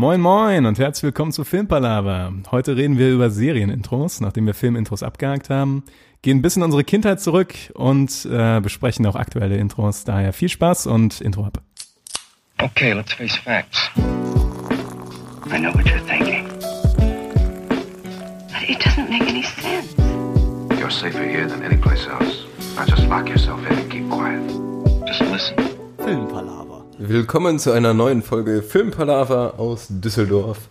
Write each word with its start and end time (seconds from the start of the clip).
Moin 0.00 0.18
moin 0.22 0.64
und 0.64 0.78
herzlich 0.78 1.02
willkommen 1.02 1.30
zu 1.30 1.44
Filmpalava. 1.44 2.32
Heute 2.50 2.74
reden 2.74 2.96
wir 2.96 3.10
über 3.10 3.28
Serienintros, 3.28 4.22
nachdem 4.22 4.46
wir 4.46 4.54
Filmintros 4.54 5.02
abgehakt 5.02 5.50
haben, 5.50 5.82
gehen 6.22 6.38
ein 6.38 6.42
bisschen 6.42 6.62
in 6.62 6.64
unsere 6.64 6.84
Kindheit 6.84 7.20
zurück 7.20 7.52
und 7.74 8.24
äh, 8.24 8.60
besprechen 8.62 9.04
auch 9.04 9.14
aktuelle 9.14 9.58
Intros. 9.58 10.04
Daher 10.04 10.32
viel 10.32 10.48
Spaß 10.48 10.86
und 10.86 11.20
Intro 11.20 11.44
ab. 11.44 11.60
Okay, 12.62 12.94
let's 12.94 13.12
face 13.12 13.36
facts. 13.36 13.90
I 15.52 15.58
know 15.58 15.70
what 15.74 15.84
you're 15.84 16.00
thinking. 16.06 16.48
But 18.48 18.70
it 18.70 18.78
doesn't 18.82 19.10
make 19.10 19.28
any 19.28 19.42
sense. 19.42 19.94
You're 20.80 20.90
safer 20.90 21.24
here 21.24 21.46
than 21.46 21.62
any 21.62 21.76
place 21.76 22.06
else. 22.08 22.46
Now 22.74 22.86
just 22.86 23.06
lock 23.06 23.28
yourself 23.28 23.60
in 23.70 23.76
and 23.76 23.90
keep 23.90 24.08
quiet. 24.08 24.40
Just 25.06 25.20
listen. 25.30 25.56
Filmpalaver. 25.98 26.69
Willkommen 27.02 27.58
zu 27.58 27.72
einer 27.72 27.94
neuen 27.94 28.20
Folge 28.20 28.60
Filmpalaver 28.60 29.58
aus 29.58 29.86
Düsseldorf. 29.88 30.68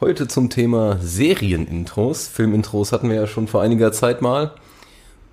Heute 0.00 0.26
zum 0.26 0.50
Thema 0.50 0.98
Serienintros. 1.00 2.26
Filmintros 2.26 2.90
hatten 2.90 3.08
wir 3.08 3.14
ja 3.14 3.26
schon 3.28 3.46
vor 3.46 3.62
einiger 3.62 3.92
Zeit 3.92 4.20
mal. 4.20 4.50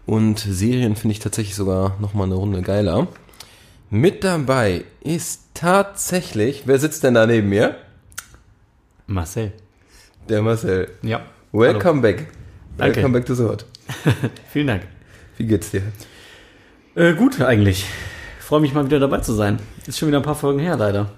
Und 0.06 0.38
Serien 0.38 0.96
finde 0.96 1.14
ich 1.14 1.20
tatsächlich 1.20 1.56
sogar 1.56 1.98
nochmal 2.00 2.28
eine 2.28 2.36
Runde 2.36 2.62
geiler. 2.62 3.08
Mit 3.90 4.24
dabei 4.24 4.84
ist 5.02 5.42
tatsächlich, 5.56 6.68
wer 6.68 6.78
sitzt 6.78 7.04
denn 7.04 7.16
da 7.16 7.26
neben 7.26 7.50
mir? 7.50 7.78
Marcel. 9.08 9.52
Der 10.30 10.44
Marcel. 10.44 10.92
Ja. 11.02 11.26
Welcome 11.54 12.02
back. 12.02 12.28
Danke. 12.78 12.98
Welcome 12.98 13.14
back 13.18 13.26
to 13.26 13.34
the 13.34 13.46
Hot. 13.46 13.66
Vielen 14.54 14.68
Dank. 14.68 14.84
Wie 15.38 15.48
geht's 15.48 15.72
dir? 15.72 15.82
Äh, 16.94 17.16
gut, 17.16 17.42
eigentlich. 17.42 17.88
Freue 18.46 18.62
mich 18.62 18.76
mal 18.76 18.86
wieder 18.86 19.00
dabei 19.00 19.22
zu 19.22 19.34
sein. 19.34 19.58
Ist 19.88 19.98
schon 19.98 20.08
wieder 20.08 20.20
ein 20.20 20.24
paar 20.24 20.36
Folgen 20.36 20.60
her, 20.60 20.78
leider. 20.78 21.10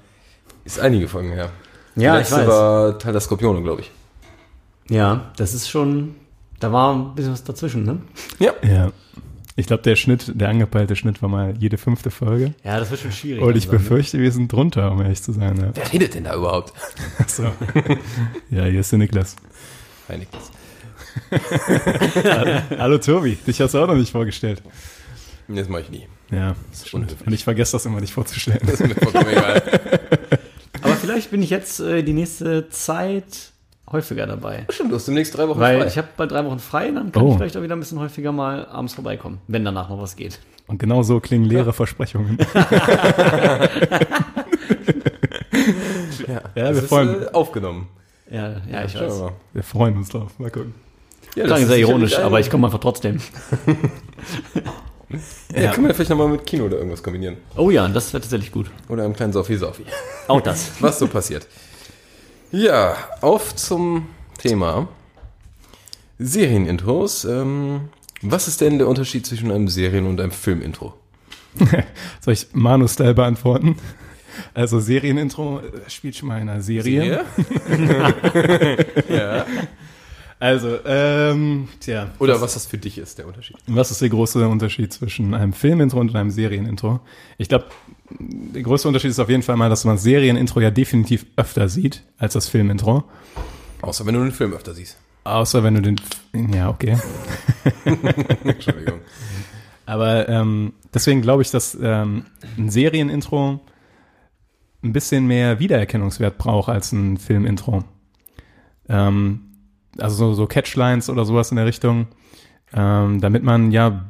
Ist 0.63 0.79
einige 0.79 1.09
Folgen 1.09 1.33
her. 1.33 1.49
Ja, 1.97 2.15
Die 2.15 2.21
ich 2.21 2.31
weiß. 2.31 2.47
war 2.47 2.97
Teil 2.99 3.11
der 3.11 3.19
Skorpione, 3.19 3.61
glaube 3.61 3.81
ich. 3.81 3.91
Ja, 4.89 5.29
das 5.35 5.53
ist 5.53 5.67
schon. 5.67 6.15
Da 6.61 6.71
war 6.71 6.95
ein 6.95 7.15
bisschen 7.15 7.33
was 7.33 7.43
dazwischen, 7.43 7.83
ne? 7.83 7.99
Ja. 8.39 8.53
Ja. 8.65 8.93
Ich 9.57 9.67
glaube, 9.67 9.83
der 9.83 9.97
Schnitt, 9.97 10.39
der 10.39 10.47
angepeilte 10.47 10.95
Schnitt 10.95 11.21
war 11.21 11.27
mal 11.27 11.53
jede 11.59 11.77
fünfte 11.77 12.11
Folge. 12.11 12.53
Ja, 12.63 12.79
das 12.79 12.91
wird 12.91 13.01
schon 13.01 13.11
schwierig. 13.11 13.43
Und 13.43 13.57
ich 13.57 13.65
langsam, 13.65 13.71
ne? 13.73 13.79
befürchte, 13.79 14.19
wir 14.19 14.31
sind 14.31 14.49
drunter, 14.49 14.89
um 14.93 15.01
ehrlich 15.01 15.21
zu 15.21 15.33
sein. 15.33 15.57
Ja, 15.57 15.71
Wer 15.73 15.91
redet 15.91 16.13
denn 16.13 16.23
da 16.23 16.33
überhaupt? 16.33 16.71
so. 17.27 17.43
ja 18.49 18.63
hier 18.63 18.79
ist 18.79 18.89
der 18.93 18.99
Niklas. 18.99 19.35
Hi, 20.07 20.17
Niklas. 20.17 20.49
Hallo 22.79 22.99
Tobi, 22.99 23.35
dich 23.35 23.59
hast 23.59 23.73
du 23.73 23.79
auch 23.79 23.87
noch 23.87 23.95
nicht 23.95 24.13
vorgestellt. 24.13 24.61
Das 25.47 25.69
mache 25.69 25.81
ich 25.83 25.89
nie. 25.89 26.07
Ja, 26.31 26.55
schon 26.85 27.07
und 27.25 27.33
ich 27.33 27.43
vergesse 27.43 27.73
das 27.73 27.85
immer, 27.85 28.01
dich 28.01 28.13
vorzustellen. 28.13 28.59
Das 28.65 28.81
ist 28.81 28.87
mir 28.87 28.95
vollkommen 28.95 29.29
egal. 29.29 29.63
Aber 30.81 30.93
vielleicht 30.95 31.31
bin 31.31 31.41
ich 31.41 31.49
jetzt 31.49 31.79
äh, 31.79 32.03
die 32.03 32.13
nächste 32.13 32.67
Zeit 32.69 33.51
häufiger 33.89 34.27
dabei. 34.27 34.65
Stimmt, 34.69 34.91
du 34.91 34.95
hast 34.97 35.07
demnächst 35.07 35.37
drei 35.37 35.47
Wochen 35.47 35.59
Weil 35.59 35.79
frei. 35.79 35.87
ich 35.87 35.97
habe 35.97 36.09
bald 36.17 36.31
drei 36.31 36.43
Wochen 36.43 36.59
frei, 36.59 36.91
dann 36.91 37.11
kann 37.13 37.23
Oh. 37.23 37.31
ich 37.31 37.37
vielleicht 37.37 37.55
auch 37.55 37.61
wieder 37.63 37.75
ein 37.77 37.79
bisschen 37.79 37.99
häufiger 37.99 38.33
mal 38.33 38.65
abends 38.67 38.93
vorbeikommen, 38.93 39.39
wenn 39.47 39.63
danach 39.63 39.87
noch 39.89 40.01
was 40.01 40.17
geht. 40.17 40.39
Und 40.67 40.79
genau 40.79 41.01
so 41.03 41.21
klingen 41.21 41.45
leere 41.45 41.71
Versprechungen. 41.71 42.37
ja, 42.55 43.69
Ja, 46.27 46.41
das 46.55 46.75
wir 46.75 46.83
ist, 46.83 46.89
freuen- 46.89 47.23
äh, 47.23 47.27
aufgenommen. 47.31 47.87
Ja, 48.29 48.57
ja, 48.69 48.83
ich 48.83 48.91
Schauen 48.91 49.01
wir 49.03 49.09
weiß. 49.09 49.19
mal. 49.21 49.31
Wir 49.53 49.63
freuen 49.63 49.95
uns 49.95 50.09
drauf. 50.09 50.37
Mal 50.39 50.51
gucken. 50.51 50.75
Ja, 51.35 51.45
Klang 51.45 51.61
ist 51.61 51.67
sehr 51.69 51.77
ironisch, 51.77 52.17
aber 52.19 52.39
ich 52.41 52.49
komme 52.49 52.67
einfach 52.67 52.79
trotzdem. 52.79 53.19
Ja, 55.55 55.71
können 55.71 55.87
wir 55.87 55.93
vielleicht 55.93 56.09
nochmal 56.09 56.27
mit 56.27 56.45
Kino 56.45 56.65
oder 56.65 56.77
irgendwas 56.77 57.01
kombinieren. 57.01 57.37
Oh 57.55 57.69
ja, 57.69 57.87
das 57.87 58.11
wäre 58.13 58.21
tatsächlich 58.21 58.51
gut. 58.51 58.69
Oder 58.89 59.03
einem 59.05 59.15
kleinen 59.15 59.31
Saufi-Saufi. 59.31 59.85
Auch 60.27 60.41
das. 60.41 60.71
Was 60.81 60.99
so 60.99 61.07
passiert. 61.07 61.47
Ja, 62.51 62.95
auf 63.21 63.55
zum 63.55 64.07
Thema 64.37 64.87
Serienintros. 66.19 67.25
Ähm, 67.25 67.89
was 68.21 68.47
ist 68.47 68.61
denn 68.61 68.79
der 68.79 68.87
Unterschied 68.87 69.25
zwischen 69.25 69.51
einem 69.51 69.67
Serien- 69.67 70.07
und 70.07 70.19
einem 70.19 70.31
Filmintro? 70.31 70.93
Soll 72.21 72.33
ich 72.33 72.47
Manu-Style 72.53 73.13
beantworten? 73.13 73.75
Also 74.53 74.79
Serienintro 74.79 75.61
spielt 75.87 76.15
schon 76.15 76.29
mal 76.29 76.41
in 76.41 76.49
einer 76.49 76.61
Serie. 76.61 77.25
ja. 79.09 79.45
Also, 80.39 80.77
ähm, 80.85 81.67
tja. 81.79 82.11
Oder 82.19 82.39
was 82.41 82.53
das 82.53 82.67
für 82.67 82.77
dich 82.77 82.99
ist, 82.99 83.17
der 83.17 83.27
Unterschied. 83.27 83.57
Was 83.65 83.89
ist 83.89 84.01
der 84.01 84.09
große 84.09 84.47
Unterschied 84.47 84.93
zwischen 84.93 85.33
einem 85.33 85.51
Filmintro 85.51 85.99
und 85.99 86.15
einem 86.15 86.29
Serienintro? 86.29 86.99
Ich 87.39 87.49
glaube, 87.49 87.65
der 88.09 88.61
größte 88.61 88.87
Unterschied 88.87 89.09
ist 89.09 89.19
auf 89.19 89.29
jeden 89.29 89.41
Fall 89.41 89.57
mal, 89.57 89.69
dass 89.69 89.83
man 89.83 89.95
das 89.95 90.03
Serienintro 90.03 90.61
ja 90.61 90.69
definitiv 90.69 91.25
öfter 91.37 91.69
sieht 91.69 92.03
als 92.19 92.33
das 92.33 92.47
Filmintro. 92.49 93.03
Außer 93.81 94.05
wenn 94.05 94.13
du 94.13 94.21
den 94.21 94.31
Film 94.31 94.53
öfter 94.53 94.75
siehst. 94.75 94.97
Außer 95.23 95.63
wenn 95.63 95.73
du 95.75 95.81
den. 95.81 95.99
Ja, 96.53 96.69
okay. 96.69 96.97
Entschuldigung. 98.43 98.99
Aber 99.87 100.29
ähm, 100.29 100.73
deswegen 100.93 101.21
glaube 101.21 101.41
ich, 101.41 101.49
dass 101.49 101.75
ähm, 101.81 102.25
ein 102.57 102.69
Serienintro 102.69 103.59
ein 104.83 104.93
bisschen 104.93 105.25
mehr 105.25 105.59
Wiedererkennungswert 105.59 106.37
braucht 106.37 106.69
als 106.69 106.91
ein 106.91 107.17
Filmintro. 107.17 107.83
Ähm, 108.89 109.46
also 109.99 110.15
so, 110.15 110.33
so 110.33 110.47
Catchlines 110.47 111.09
oder 111.09 111.25
sowas 111.25 111.51
in 111.51 111.57
der 111.57 111.65
Richtung, 111.65 112.07
ähm, 112.73 113.21
damit 113.21 113.43
man 113.43 113.71
ja 113.71 114.05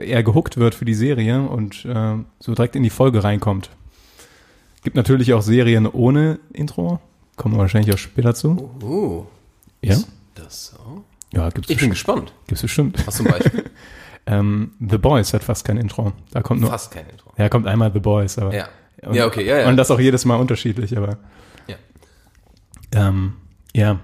eher 0.00 0.22
gehuckt 0.22 0.56
wird 0.56 0.74
für 0.74 0.84
die 0.84 0.94
Serie 0.94 1.42
und 1.42 1.84
äh, 1.84 2.16
so 2.40 2.54
direkt 2.54 2.76
in 2.76 2.82
die 2.82 2.90
Folge 2.90 3.22
reinkommt. 3.22 3.70
Gibt 4.82 4.96
natürlich 4.96 5.32
auch 5.32 5.42
Serien 5.42 5.86
ohne 5.86 6.38
Intro, 6.52 7.00
kommen 7.36 7.54
wir 7.54 7.60
wahrscheinlich 7.60 7.94
auch 7.94 7.98
später 7.98 8.34
zu. 8.34 8.70
Oh, 8.82 9.26
Ja, 9.82 9.96
das 10.34 10.66
so. 10.66 11.04
ja, 11.32 11.48
gibt's 11.50 11.70
Ich 11.70 11.78
bin 11.78 11.90
gespannt. 11.90 12.32
Gibt's 12.46 12.62
bestimmt. 12.62 13.06
Was 13.06 13.16
zum 13.16 13.26
Beispiel? 13.26 13.64
Ähm, 14.30 14.72
The 14.78 14.98
Boys 14.98 15.32
hat 15.32 15.42
fast 15.42 15.64
kein 15.64 15.78
Intro. 15.78 16.12
Da 16.32 16.42
kommt 16.42 16.60
nur, 16.60 16.68
Fast 16.68 16.90
kein 16.90 17.08
Intro. 17.08 17.32
ja, 17.38 17.48
kommt 17.48 17.66
einmal 17.66 17.90
The 17.90 17.98
Boys, 17.98 18.36
aber 18.36 18.54
Ja. 18.54 18.68
Und, 19.02 19.14
Ja, 19.14 19.26
okay, 19.26 19.42
ja, 19.42 19.60
ja. 19.60 19.68
Und 19.68 19.78
das 19.78 19.90
auch 19.90 19.98
jedes 19.98 20.26
Mal 20.26 20.36
unterschiedlich, 20.36 20.96
aber. 20.98 21.16
Ja. 21.66 21.76
Ähm, 22.92 23.36
ja. 23.74 24.00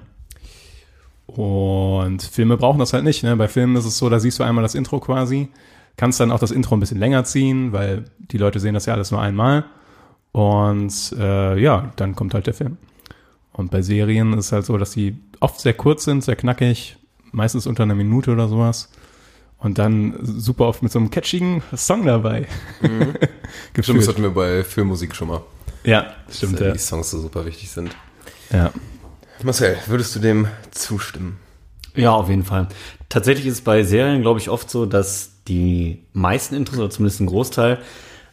Und 1.26 2.22
Filme 2.22 2.56
brauchen 2.56 2.78
das 2.78 2.92
halt 2.92 3.04
nicht. 3.04 3.22
Ne? 3.22 3.36
Bei 3.36 3.48
Filmen 3.48 3.76
ist 3.76 3.86
es 3.86 3.98
so, 3.98 4.08
da 4.08 4.20
siehst 4.20 4.38
du 4.38 4.44
einmal 4.44 4.62
das 4.62 4.74
Intro 4.74 5.00
quasi, 5.00 5.48
kannst 5.96 6.20
dann 6.20 6.30
auch 6.30 6.38
das 6.38 6.50
Intro 6.50 6.76
ein 6.76 6.80
bisschen 6.80 6.98
länger 6.98 7.24
ziehen, 7.24 7.72
weil 7.72 8.04
die 8.18 8.38
Leute 8.38 8.60
sehen 8.60 8.74
das 8.74 8.86
ja 8.86 8.94
alles 8.94 9.10
nur 9.10 9.20
einmal. 9.20 9.64
Und 10.32 11.14
äh, 11.18 11.58
ja, 11.60 11.92
dann 11.96 12.14
kommt 12.14 12.34
halt 12.34 12.46
der 12.46 12.54
Film. 12.54 12.76
Und 13.52 13.70
bei 13.70 13.82
Serien 13.82 14.32
ist 14.34 14.46
es 14.46 14.52
halt 14.52 14.66
so, 14.66 14.76
dass 14.78 14.90
die 14.90 15.16
oft 15.40 15.60
sehr 15.60 15.74
kurz 15.74 16.04
sind, 16.04 16.24
sehr 16.24 16.34
knackig, 16.36 16.96
meistens 17.32 17.66
unter 17.66 17.84
einer 17.84 17.94
Minute 17.94 18.32
oder 18.32 18.48
sowas. 18.48 18.90
Und 19.58 19.78
dann 19.78 20.18
super 20.22 20.66
oft 20.66 20.82
mit 20.82 20.92
so 20.92 20.98
einem 20.98 21.10
catchigen 21.10 21.62
Song 21.74 22.04
dabei. 22.04 22.48
Stimmt, 23.80 24.00
das 24.00 24.08
hatten 24.08 24.22
wir 24.22 24.30
bei 24.30 24.62
Filmmusik 24.64 25.14
schon 25.14 25.28
mal. 25.28 25.40
Ja, 25.84 26.14
stimmt. 26.30 26.54
dass 26.54 26.60
äh, 26.60 26.66
Ja. 26.66 26.72
die 26.72 26.78
Songs 26.78 27.10
so 27.10 27.20
super 27.20 27.46
wichtig 27.46 27.70
sind. 27.70 27.94
ja. 28.52 28.72
Marcel, 29.42 29.76
würdest 29.86 30.14
du 30.14 30.20
dem 30.20 30.48
zustimmen? 30.70 31.38
Ja, 31.94 32.12
auf 32.12 32.28
jeden 32.28 32.44
Fall. 32.44 32.68
Tatsächlich 33.08 33.46
ist 33.46 33.54
es 33.54 33.60
bei 33.60 33.82
Serien, 33.82 34.22
glaube 34.22 34.40
ich, 34.40 34.48
oft 34.48 34.70
so, 34.70 34.86
dass 34.86 35.30
die 35.46 36.02
meisten 36.12 36.54
Intros, 36.54 36.78
oder 36.78 36.90
zumindest 36.90 37.20
ein 37.20 37.26
Großteil, 37.26 37.78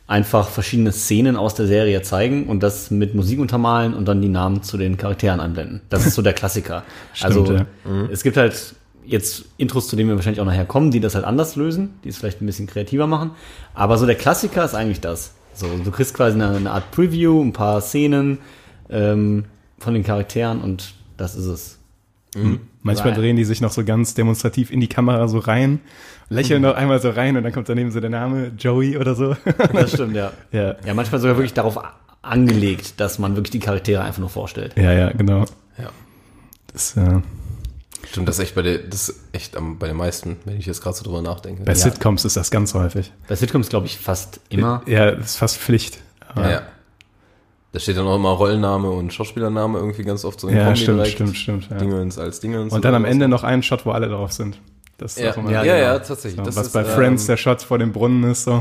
einfach 0.08 0.50
verschiedene 0.50 0.92
Szenen 0.92 1.36
aus 1.38 1.56
der 1.56 1.68
Serie 1.68 2.02
zeigen 2.02 2.48
und 2.48 2.62
das 2.64 2.92
mit 2.92 3.16
Musik 3.16 3.40
untermalen 3.40 3.94
und 3.94 4.06
dann 4.08 4.22
die 4.22 4.28
Namen 4.28 4.62
zu 4.62 4.78
den 4.78 4.98
Charakteren 4.98 5.40
einblenden. 5.40 5.82
Das 5.90 6.06
ist 6.06 6.16
so 6.16 6.22
der 6.22 6.34
Klassiker. 6.34 6.84
also 7.22 7.54
ja. 7.54 7.66
es 8.12 8.24
gibt 8.24 8.36
halt 8.36 8.76
jetzt 9.06 9.46
Intros, 9.58 9.88
zu 9.88 9.96
denen 9.96 10.10
wir 10.10 10.16
wahrscheinlich 10.16 10.42
auch 10.42 10.46
nachher 10.46 10.66
kommen, 10.66 10.92
die 10.92 11.00
das 11.00 11.16
halt 11.16 11.26
anders 11.26 11.56
lösen, 11.56 11.94
die 12.04 12.10
es 12.10 12.18
vielleicht 12.18 12.42
ein 12.42 12.46
bisschen 12.46 12.68
kreativer 12.68 13.08
machen. 13.08 13.32
Aber 13.74 13.98
so 13.98 14.06
der 14.06 14.16
Klassiker 14.16 14.66
ist 14.66 14.76
eigentlich 14.76 15.02
das. 15.02 15.34
So, 15.54 15.68
du 15.84 15.92
kriegst 15.92 16.14
quasi 16.14 16.36
eine, 16.36 16.56
eine 16.56 16.72
Art 16.72 16.92
Preview, 16.92 17.42
ein 17.42 17.54
paar 17.54 17.82
Szenen 17.82 18.40
ähm, 18.90 19.46
von 19.82 19.94
den 19.94 20.04
Charakteren 20.04 20.62
und 20.62 20.94
das 21.18 21.36
ist 21.36 21.46
es. 21.46 21.78
Manchmal 22.82 23.10
Right. 23.10 23.18
drehen 23.18 23.36
die 23.36 23.44
sich 23.44 23.60
noch 23.60 23.72
so 23.72 23.84
ganz 23.84 24.14
demonstrativ 24.14 24.72
in 24.72 24.80
die 24.80 24.88
Kamera 24.88 25.28
so 25.28 25.38
rein, 25.40 25.82
lächeln 26.30 26.62
noch 26.62 26.76
einmal 26.76 27.02
so 27.02 27.10
rein 27.10 27.36
und 27.36 27.44
dann 27.44 27.52
kommt 27.52 27.68
daneben 27.68 27.92
so 27.92 28.00
der 28.00 28.10
Name 28.10 28.54
Joey 28.58 28.98
oder 28.98 29.16
so. 29.16 29.36
Das 29.74 29.92
stimmt, 29.92 30.16
ja. 30.16 30.32
ja. 30.52 30.76
Ja, 30.86 30.94
manchmal 30.94 31.20
sogar 31.20 31.36
wirklich 31.36 31.54
darauf 31.54 31.78
angelegt, 32.22 33.00
dass 33.00 33.20
man 33.20 33.36
wirklich 33.36 33.52
die 33.52 33.60
Charaktere 33.60 34.02
einfach 34.04 34.20
nur 34.20 34.30
vorstellt. 34.30 34.74
Ja, 34.78 34.94
ja, 34.94 35.12
genau. 35.12 35.42
Ja. 35.78 35.90
Das, 36.72 36.96
äh, 36.96 37.20
Stimmt, 38.10 38.28
das 38.30 38.38
ist 38.40 38.44
echt 38.46 38.56
bei 38.56 38.62
der, 38.62 38.78
das 38.80 39.10
ist 39.10 39.20
echt 39.34 39.56
am, 39.58 39.78
bei 39.78 39.88
den 39.88 39.98
meisten, 39.98 40.38
wenn 40.46 40.58
ich 40.58 40.66
jetzt 40.66 40.82
gerade 40.82 40.96
so 40.96 41.04
drüber 41.04 41.22
nachdenke. 41.22 41.64
bei 41.64 41.76
Sitcoms 41.76 42.26
ist 42.26 42.36
das 42.38 42.50
ganz 42.50 42.74
häufig. 42.74 43.12
Bei 43.28 43.36
Sitcoms 43.36 43.70
glaube 43.70 43.86
ich 43.88 43.98
fast 44.00 44.40
immer. 44.50 44.82
Ja, 44.88 45.12
das 45.12 45.32
ist 45.32 45.38
fast 45.38 45.58
Pflicht. 45.58 46.00
Aber, 46.30 46.50
ja. 46.50 46.62
Da 47.74 47.80
steht 47.80 47.96
dann 47.98 48.06
auch 48.08 48.16
immer 48.18 48.30
Rollenname 48.32 48.90
und 48.90 49.14
Schauspielername 49.14 49.80
irgendwie 49.80 50.04
ganz 50.04 50.26
oft 50.26 50.40
so 50.42 50.48
in 50.50 50.58
Ja, 50.58 50.76
stimmt, 50.76 50.98
direkt. 51.00 51.14
stimmt, 51.14 51.38
stimmt, 51.38 51.68
ja. 51.72 51.78
Dingens 51.78 52.18
als 52.18 52.40
Dingens. 52.42 52.74
Und 52.74 52.84
dann 52.84 52.94
am 52.96 53.04
oder 53.04 53.12
Ende 53.12 53.28
noch 53.30 53.44
einen 53.44 53.64
Shot, 53.64 53.86
wo 53.86 53.92
alle 53.92 54.10
drauf 54.10 54.34
sind. 54.34 54.60
Das 54.98 55.14
ist 55.16 55.24
Ja, 55.24 55.32
auch 55.32 55.38
immer 55.38 55.52
ja, 55.52 55.64
Ja, 55.64 55.78
ja, 55.78 56.00
tatsächlich. 56.00 56.36
so, 56.36 56.44
das 56.44 56.56
was 56.58 56.68
ist, 56.68 56.74
bei 56.74 56.84
Friends 56.84 57.24
ähm, 57.24 57.28
der 57.28 57.38
Shot 57.38 57.62
vor 57.62 57.80
dem 57.80 57.92
Brunnen 57.94 58.30
ist 58.30 58.44
so. 58.44 58.56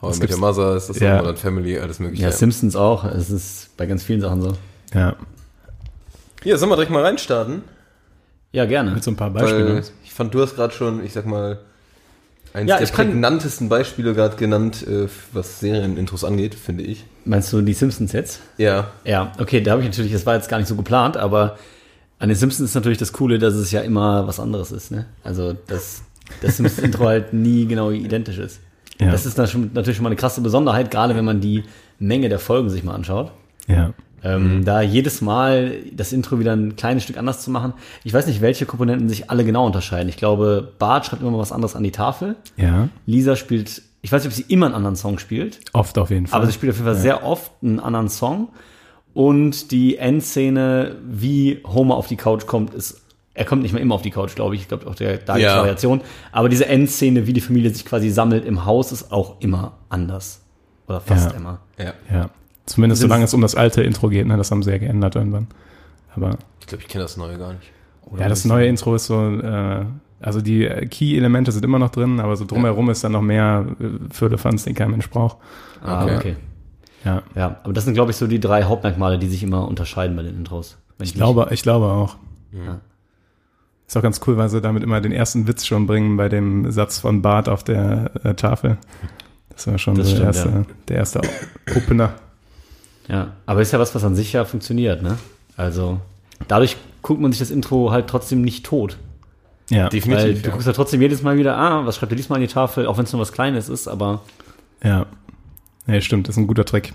Met 0.00 0.12
Your 0.12 0.20
gibt's- 0.20 0.36
Mother 0.36 0.76
ist 0.76 0.88
das 0.88 0.98
Ja. 1.00 1.16
so, 1.16 1.22
Modern 1.22 1.36
Family, 1.36 1.78
alles 1.78 1.98
mögliche. 1.98 2.22
Ja, 2.22 2.30
Simpsons 2.30 2.76
auch. 2.76 3.04
Es 3.04 3.30
ist 3.30 3.76
bei 3.76 3.86
ganz 3.86 4.02
vielen 4.04 4.20
Sachen 4.20 4.40
so. 4.42 4.52
Ja. 4.94 5.16
Ja, 6.44 6.56
sollen 6.56 6.70
wir 6.70 6.76
direkt 6.76 6.92
mal 6.92 7.02
reinstarten? 7.02 7.62
Ja, 8.52 8.66
gerne. 8.66 8.92
Mit 8.92 9.02
so 9.02 9.10
ein 9.10 9.16
paar 9.16 9.30
Beispielen. 9.30 9.76
Weil 9.76 9.82
ich 10.04 10.12
fand, 10.12 10.32
du 10.32 10.40
hast 10.42 10.54
gerade 10.54 10.72
schon, 10.72 11.04
ich 11.04 11.12
sag 11.12 11.26
mal, 11.26 11.58
eines 12.54 12.70
Ja, 12.70 12.76
der 12.76 12.84
ich 12.84 12.92
kann- 12.92 13.08
prägnantesten 13.08 13.68
Beispiele 13.68 14.14
gerade 14.14 14.36
genannt, 14.36 14.86
äh, 14.86 15.08
was 15.32 15.60
Serienintros 15.60 16.24
angeht, 16.24 16.54
finde 16.54 16.84
ich. 16.84 17.04
Meinst 17.26 17.52
du 17.52 17.60
die 17.60 17.74
Simpsons 17.74 18.12
jetzt? 18.12 18.40
Ja. 18.56 18.90
Ja, 19.04 19.32
okay, 19.38 19.60
da 19.60 19.72
habe 19.72 19.82
ich 19.82 19.88
natürlich, 19.88 20.12
das 20.12 20.24
war 20.24 20.36
jetzt 20.36 20.48
gar 20.48 20.58
nicht 20.58 20.68
so 20.68 20.76
geplant, 20.76 21.16
aber 21.18 21.58
an 22.18 22.28
den 22.28 22.36
Simpsons 22.38 22.70
ist 22.70 22.74
natürlich 22.74 22.98
das 22.98 23.12
Coole, 23.12 23.38
dass 23.38 23.54
es 23.54 23.70
ja 23.72 23.80
immer 23.80 24.26
was 24.26 24.40
anderes 24.40 24.72
ist, 24.72 24.90
ne? 24.90 25.04
Also, 25.22 25.52
dass 25.66 26.02
das 26.40 26.56
Simpsons-Intro 26.56 27.04
halt 27.06 27.32
nie 27.34 27.66
genau 27.66 27.90
identisch 27.90 28.38
ist. 28.38 28.60
Ja. 29.00 29.10
Das 29.10 29.26
ist 29.26 29.36
natürlich 29.36 29.96
schon 29.96 30.04
mal 30.04 30.08
eine 30.10 30.16
krasse 30.16 30.40
Besonderheit, 30.40 30.90
gerade 30.90 31.16
wenn 31.16 31.24
man 31.24 31.40
die 31.40 31.64
Menge 31.98 32.28
der 32.28 32.38
Folgen 32.38 32.70
sich 32.70 32.84
mal 32.84 32.94
anschaut. 32.94 33.32
Ja. 33.66 33.92
Ähm, 34.24 34.64
Da 34.64 34.80
jedes 34.80 35.20
Mal 35.20 35.72
das 35.92 36.12
Intro 36.12 36.38
wieder 36.38 36.54
ein 36.56 36.76
kleines 36.76 37.02
Stück 37.04 37.18
anders 37.18 37.42
zu 37.42 37.50
machen. 37.50 37.74
Ich 38.04 38.12
weiß 38.14 38.26
nicht, 38.26 38.40
welche 38.40 38.64
Komponenten 38.66 39.08
sich 39.08 39.30
alle 39.30 39.44
genau 39.44 39.66
unterscheiden. 39.66 40.08
Ich 40.08 40.16
glaube, 40.16 40.72
Bart 40.78 41.06
schreibt 41.06 41.22
immer 41.22 41.30
mal 41.32 41.38
was 41.38 41.52
anderes 41.52 41.76
an 41.76 41.82
die 41.84 41.92
Tafel. 41.92 42.36
Ja. 42.56 42.88
Lisa 43.06 43.36
spielt, 43.36 43.82
ich 44.02 44.10
weiß 44.10 44.24
nicht, 44.24 44.32
ob 44.32 44.36
sie 44.36 44.52
immer 44.52 44.66
einen 44.66 44.74
anderen 44.74 44.96
Song 44.96 45.18
spielt, 45.18 45.60
Oft 45.74 45.98
auf 45.98 46.10
jeden 46.10 46.26
Fall. 46.26 46.38
aber 46.38 46.46
sie 46.46 46.52
spielt 46.54 46.72
auf 46.72 46.78
jeden 46.78 46.86
Fall 46.90 46.96
sehr 47.00 47.24
oft 47.24 47.52
einen 47.62 47.78
anderen 47.80 48.08
Song. 48.08 48.48
Und 49.12 49.70
die 49.70 49.96
Endszene, 49.98 50.96
wie 51.08 51.62
Homer 51.66 51.96
auf 51.96 52.08
die 52.08 52.16
Couch 52.16 52.46
kommt, 52.46 52.74
ist, 52.74 53.00
er 53.34 53.44
kommt 53.44 53.62
nicht 53.62 53.72
mehr 53.72 53.82
immer 53.82 53.94
auf 53.94 54.02
die 54.02 54.10
Couch, 54.10 54.34
glaube 54.34 54.54
ich. 54.54 54.62
Ich 54.62 54.68
glaube 54.68 54.86
auch 54.88 54.94
der, 54.94 55.18
da 55.18 55.34
gibt's 55.34 55.42
Ja. 55.52 55.58
Variation. 55.58 56.00
Aber 56.32 56.48
diese 56.48 56.66
Endszene, 56.66 57.26
wie 57.26 57.32
die 57.32 57.40
Familie 57.40 57.70
sich 57.70 57.84
quasi 57.84 58.10
sammelt 58.10 58.44
im 58.44 58.64
Haus, 58.64 58.90
ist 58.90 59.12
auch 59.12 59.40
immer 59.40 59.74
anders. 59.88 60.40
Oder 60.88 61.00
fast 61.00 61.30
Ja. 61.32 61.36
immer. 61.36 61.60
Ja. 61.78 61.92
ja. 62.12 62.30
Zumindest 62.66 63.00
Sind- 63.00 63.08
solange 63.10 63.24
es 63.24 63.34
um 63.34 63.40
das 63.40 63.54
alte 63.54 63.82
Intro 63.82 64.08
geht, 64.08 64.26
ne? 64.26 64.36
Das 64.36 64.50
haben 64.50 64.62
sie 64.62 64.70
ja 64.70 64.78
geändert 64.78 65.16
irgendwann. 65.16 65.48
Aber 66.16 66.38
Ich 66.60 66.66
glaube, 66.66 66.82
ich 66.82 66.88
kenne 66.88 67.04
das 67.04 67.16
neue 67.16 67.36
gar 67.38 67.52
nicht. 67.52 67.70
ja, 68.18 68.28
das 68.28 68.44
neue 68.44 68.66
Intro 68.66 68.94
ist 68.94 69.06
so, 69.06 69.28
äh, 69.38 69.84
also 70.20 70.40
die 70.40 70.64
äh, 70.64 70.86
Key-Elemente 70.86 71.52
sind 71.52 71.64
immer 71.64 71.78
noch 71.78 71.90
drin, 71.90 72.20
aber 72.20 72.36
so 72.36 72.44
drumherum 72.46 72.88
ist 72.90 73.04
dann 73.04 73.12
noch 73.12 73.20
mehr 73.22 73.66
äh, 73.80 73.84
Firlefanz, 74.14 74.64
den 74.64 74.74
kein 74.74 74.90
Mensch 74.90 75.10
braucht. 75.10 75.36
Ah, 75.82 76.04
Okay. 76.04 76.16
okay. 76.16 76.36
Ja. 77.04 77.22
Ja, 77.34 77.56
aber 77.64 77.74
das 77.74 77.84
sind, 77.84 77.92
glaube 77.92 78.12
ich, 78.12 78.16
so 78.16 78.26
die 78.26 78.40
drei 78.40 78.62
Hauptmerkmale, 78.64 79.18
die 79.18 79.26
sich 79.28 79.42
immer 79.42 79.68
unterscheiden 79.68 80.16
bei 80.16 80.22
den 80.22 80.36
Intros. 80.36 80.78
Ich 80.94 80.98
mich- 81.10 81.14
glaube, 81.14 81.48
ich 81.50 81.62
glaube 81.62 81.86
auch. 81.86 82.16
Ja. 82.52 82.80
Ist 83.86 83.94
auch 83.98 84.02
ganz 84.02 84.20
cool, 84.26 84.38
weil 84.38 84.48
sie 84.48 84.62
damit 84.62 84.82
immer 84.82 85.02
den 85.02 85.12
ersten 85.12 85.46
Witz 85.46 85.66
schon 85.66 85.86
bringen 85.86 86.16
bei 86.16 86.30
dem 86.30 86.70
Satz 86.72 87.00
von 87.00 87.20
Bart 87.20 87.50
auf 87.50 87.62
der 87.62 88.10
äh, 88.24 88.32
Tafel. 88.34 88.78
Das 89.50 89.66
war 89.66 89.76
schon 89.76 89.96
Das 89.96 90.08
so 90.08 90.16
der, 90.16 90.32
stimmt, 90.32 90.54
erste, 90.56 90.66
der 90.88 90.96
erste 90.96 91.20
Opener. 91.76 92.14
Ja, 93.08 93.32
aber 93.46 93.60
ist 93.62 93.72
ja 93.72 93.78
was, 93.78 93.94
was 93.94 94.04
an 94.04 94.14
sich 94.14 94.32
ja 94.32 94.44
funktioniert, 94.44 95.02
ne? 95.02 95.18
Also, 95.56 96.00
dadurch 96.48 96.76
guckt 97.02 97.20
man 97.20 97.32
sich 97.32 97.38
das 97.40 97.50
Intro 97.50 97.90
halt 97.90 98.06
trotzdem 98.08 98.42
nicht 98.42 98.64
tot. 98.64 98.96
Ja, 99.70 99.84
Weil 99.84 99.88
Definitiv. 99.90 100.42
du 100.42 100.48
ja. 100.48 100.52
guckst 100.52 100.66
ja 100.66 100.72
trotzdem 100.72 101.00
jedes 101.00 101.22
Mal 101.22 101.36
wieder, 101.38 101.56
ah, 101.56 101.86
was 101.86 101.96
schreibt 101.96 102.12
er 102.12 102.16
diesmal 102.16 102.36
an 102.36 102.42
die 102.46 102.52
Tafel, 102.52 102.86
auch 102.86 102.98
wenn 102.98 103.04
es 103.04 103.12
nur 103.12 103.20
was 103.22 103.32
Kleines 103.32 103.68
ist, 103.68 103.88
aber 103.88 104.22
ja. 104.82 105.06
Ja, 105.86 106.00
stimmt, 106.00 106.28
das 106.28 106.34
ist 106.36 106.38
ein 106.42 106.46
guter 106.46 106.64
Trick. 106.64 106.92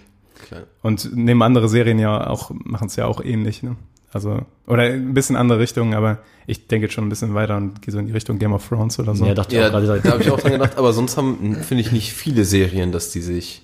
Klar. 0.48 0.62
Und 0.82 1.16
nehmen 1.16 1.42
andere 1.44 1.70
Serien 1.70 2.00
ja 2.00 2.28
auch, 2.28 2.52
machen 2.54 2.88
es 2.88 2.96
ja 2.96 3.06
auch 3.06 3.24
ähnlich, 3.24 3.62
ne? 3.64 3.76
Also, 4.12 4.42
oder 4.66 4.84
ein 4.84 5.14
bisschen 5.14 5.36
andere 5.36 5.60
Richtung, 5.60 5.94
aber 5.94 6.18
ich 6.48 6.66
denke 6.68 6.88
jetzt 6.88 6.94
schon 6.96 7.06
ein 7.06 7.10
bisschen 7.10 7.36
weiter 7.36 7.58
und 7.58 7.84
gehe 7.84 7.92
so 7.92 8.00
in 8.00 8.08
die 8.08 8.14
Richtung 8.14 8.40
Game 8.40 8.54
of 8.54 8.68
Thrones 8.68 8.98
oder 9.00 9.14
so. 9.16 9.26
ja, 9.26 9.36
dachte 9.36 9.56
ich 9.56 9.62
Ja, 9.62 9.68
auch 9.68 9.72
gerade. 9.72 10.02
da 10.02 10.12
habe 10.12 10.24
ich 10.24 10.32
auch 10.32 10.40
dran 10.40 10.54
gedacht, 10.54 10.78
aber 10.78 10.94
sonst 10.94 11.16
haben, 11.18 11.56
finde 11.58 11.82
ich, 11.82 11.92
nicht 11.92 12.14
viele 12.14 12.44
Serien, 12.46 12.92
dass 12.92 13.12
die 13.12 13.22
sich. 13.22 13.62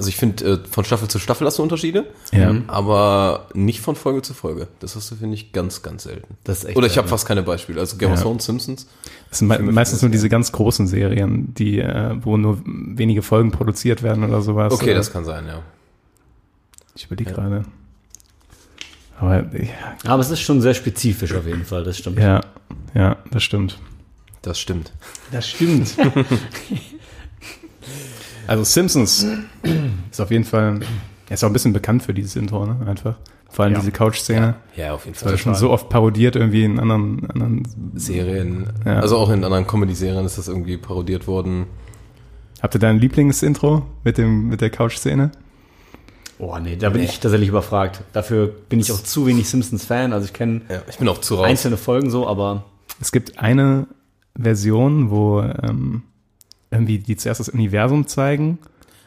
Also 0.00 0.08
ich 0.08 0.16
finde, 0.16 0.44
äh, 0.52 0.58
von 0.66 0.86
Staffel 0.86 1.08
zu 1.08 1.18
Staffel 1.18 1.46
hast 1.46 1.58
du 1.58 1.62
Unterschiede, 1.62 2.06
ja. 2.32 2.54
aber 2.68 3.48
nicht 3.52 3.82
von 3.82 3.96
Folge 3.96 4.22
zu 4.22 4.32
Folge. 4.32 4.66
Das 4.78 4.96
hast 4.96 5.10
du, 5.10 5.14
finde 5.16 5.34
ich, 5.34 5.52
ganz, 5.52 5.82
ganz 5.82 6.04
selten. 6.04 6.38
Das 6.42 6.60
ist 6.60 6.64
echt 6.64 6.78
Oder 6.78 6.86
ich 6.86 6.96
habe 6.96 7.06
fast 7.06 7.26
keine 7.28 7.42
Beispiele. 7.42 7.80
Also 7.80 7.98
Game 7.98 8.10
of 8.10 8.16
Ja. 8.16 8.22
Thrones, 8.22 8.46
Simpsons. 8.46 8.86
Das 9.28 9.40
sind 9.40 9.48
me 9.48 9.58
meistens 9.58 10.00
nur 10.00 10.10
diese 10.10 10.30
ganz 10.30 10.52
großen 10.52 10.86
Serien, 10.86 11.52
die, 11.52 11.80
äh, 11.80 12.16
wo 12.22 12.38
nur 12.38 12.62
wenige 12.64 13.20
Folgen 13.20 13.50
produziert 13.50 14.02
werden 14.02 14.24
oder 14.24 14.40
sowas. 14.40 14.72
Okay, 14.72 14.84
Oder- 14.86 14.94
das 14.94 15.12
kann 15.12 15.26
sein, 15.26 15.46
ja. 15.46 15.60
Ich 16.94 17.04
überlege 17.04 17.32
gerade. 17.32 17.66
Aber 19.18 19.36
ja, 19.54 19.68
Aber 20.06 20.22
es 20.22 20.30
ist 20.30 20.40
schon 20.40 20.62
sehr 20.62 20.72
spezifisch 20.72 21.34
auf 21.34 21.46
jeden 21.46 21.66
Fall, 21.66 21.84
das 21.84 21.98
stimmt. 21.98 22.18
ja, 22.18 22.40
ja, 22.94 23.18
das 23.30 23.42
stimmt. 23.42 23.78
Das 24.40 24.58
stimmt. 24.58 24.92
Das 25.30 25.46
stimmt. 25.46 25.94
also 28.50 28.64
Simpsons 28.64 29.26
ist 30.10 30.20
auf 30.20 30.30
jeden 30.30 30.44
Fall, 30.44 30.80
er 31.28 31.34
ist 31.34 31.44
auch 31.44 31.48
ein 31.48 31.52
bisschen 31.52 31.72
bekannt 31.72 32.02
für 32.02 32.12
dieses 32.14 32.36
Intro, 32.36 32.66
ne? 32.66 32.76
Einfach. 32.86 33.14
Vor 33.48 33.64
allem 33.64 33.74
Ja. 33.74 33.80
diese 33.80 33.92
Couch-Szene. 33.92 34.54
Ja, 34.76 34.92
auf 34.94 35.04
jeden 35.06 35.14
Das 35.14 35.24
war 35.24 35.30
Fall. 35.30 35.38
schon 35.38 35.54
so 35.54 35.70
oft 35.70 35.88
parodiert 35.88 36.36
irgendwie 36.36 36.64
in 36.64 36.78
anderen, 36.78 37.28
anderen 37.30 37.62
Serien, 37.94 38.68
Ja. 38.84 39.00
also 39.00 39.16
auch 39.18 39.30
in 39.30 39.42
anderen 39.44 39.66
Comedy-Serien 39.66 40.24
ist 40.24 40.38
das 40.38 40.46
irgendwie 40.48 40.76
parodiert 40.76 41.26
worden. 41.26 41.66
Habt 42.62 42.74
ihr 42.76 42.78
da 42.78 42.88
ein 42.90 42.98
Lieblingsintro 42.98 43.82
mit 44.04 44.18
dem, 44.18 44.48
mit 44.48 44.60
der 44.60 44.70
Couch-Szene? 44.70 45.30
Oh 46.38 46.56
nee, 46.62 46.76
da 46.76 46.90
bin 46.90 47.02
ich 47.02 47.20
tatsächlich 47.20 47.48
überfragt. 47.50 48.02
Dafür 48.12 48.48
bin 48.68 48.80
ich 48.80 48.90
auch 48.92 49.00
zu 49.02 49.26
wenig 49.26 49.48
Simpsons-Fan, 49.48 50.12
also 50.12 50.24
ich 50.26 50.32
kenne 50.32 50.62
Ja, 50.68 50.82
ich 50.88 50.98
bin 50.98 51.08
auch 51.08 51.18
zu 51.18 51.34
raus. 51.36 51.46
einzelne 51.46 51.76
Folgen 51.76 52.10
so, 52.10 52.26
aber 52.26 52.64
Es 53.00 53.12
gibt 53.12 53.38
eine 53.38 53.86
Version, 54.38 55.10
wo 55.10 55.40
ähm, 55.40 56.02
irgendwie 56.70 56.98
die 56.98 57.16
zuerst 57.16 57.40
das 57.40 57.48
Universum 57.48 58.06
zeigen. 58.06 58.58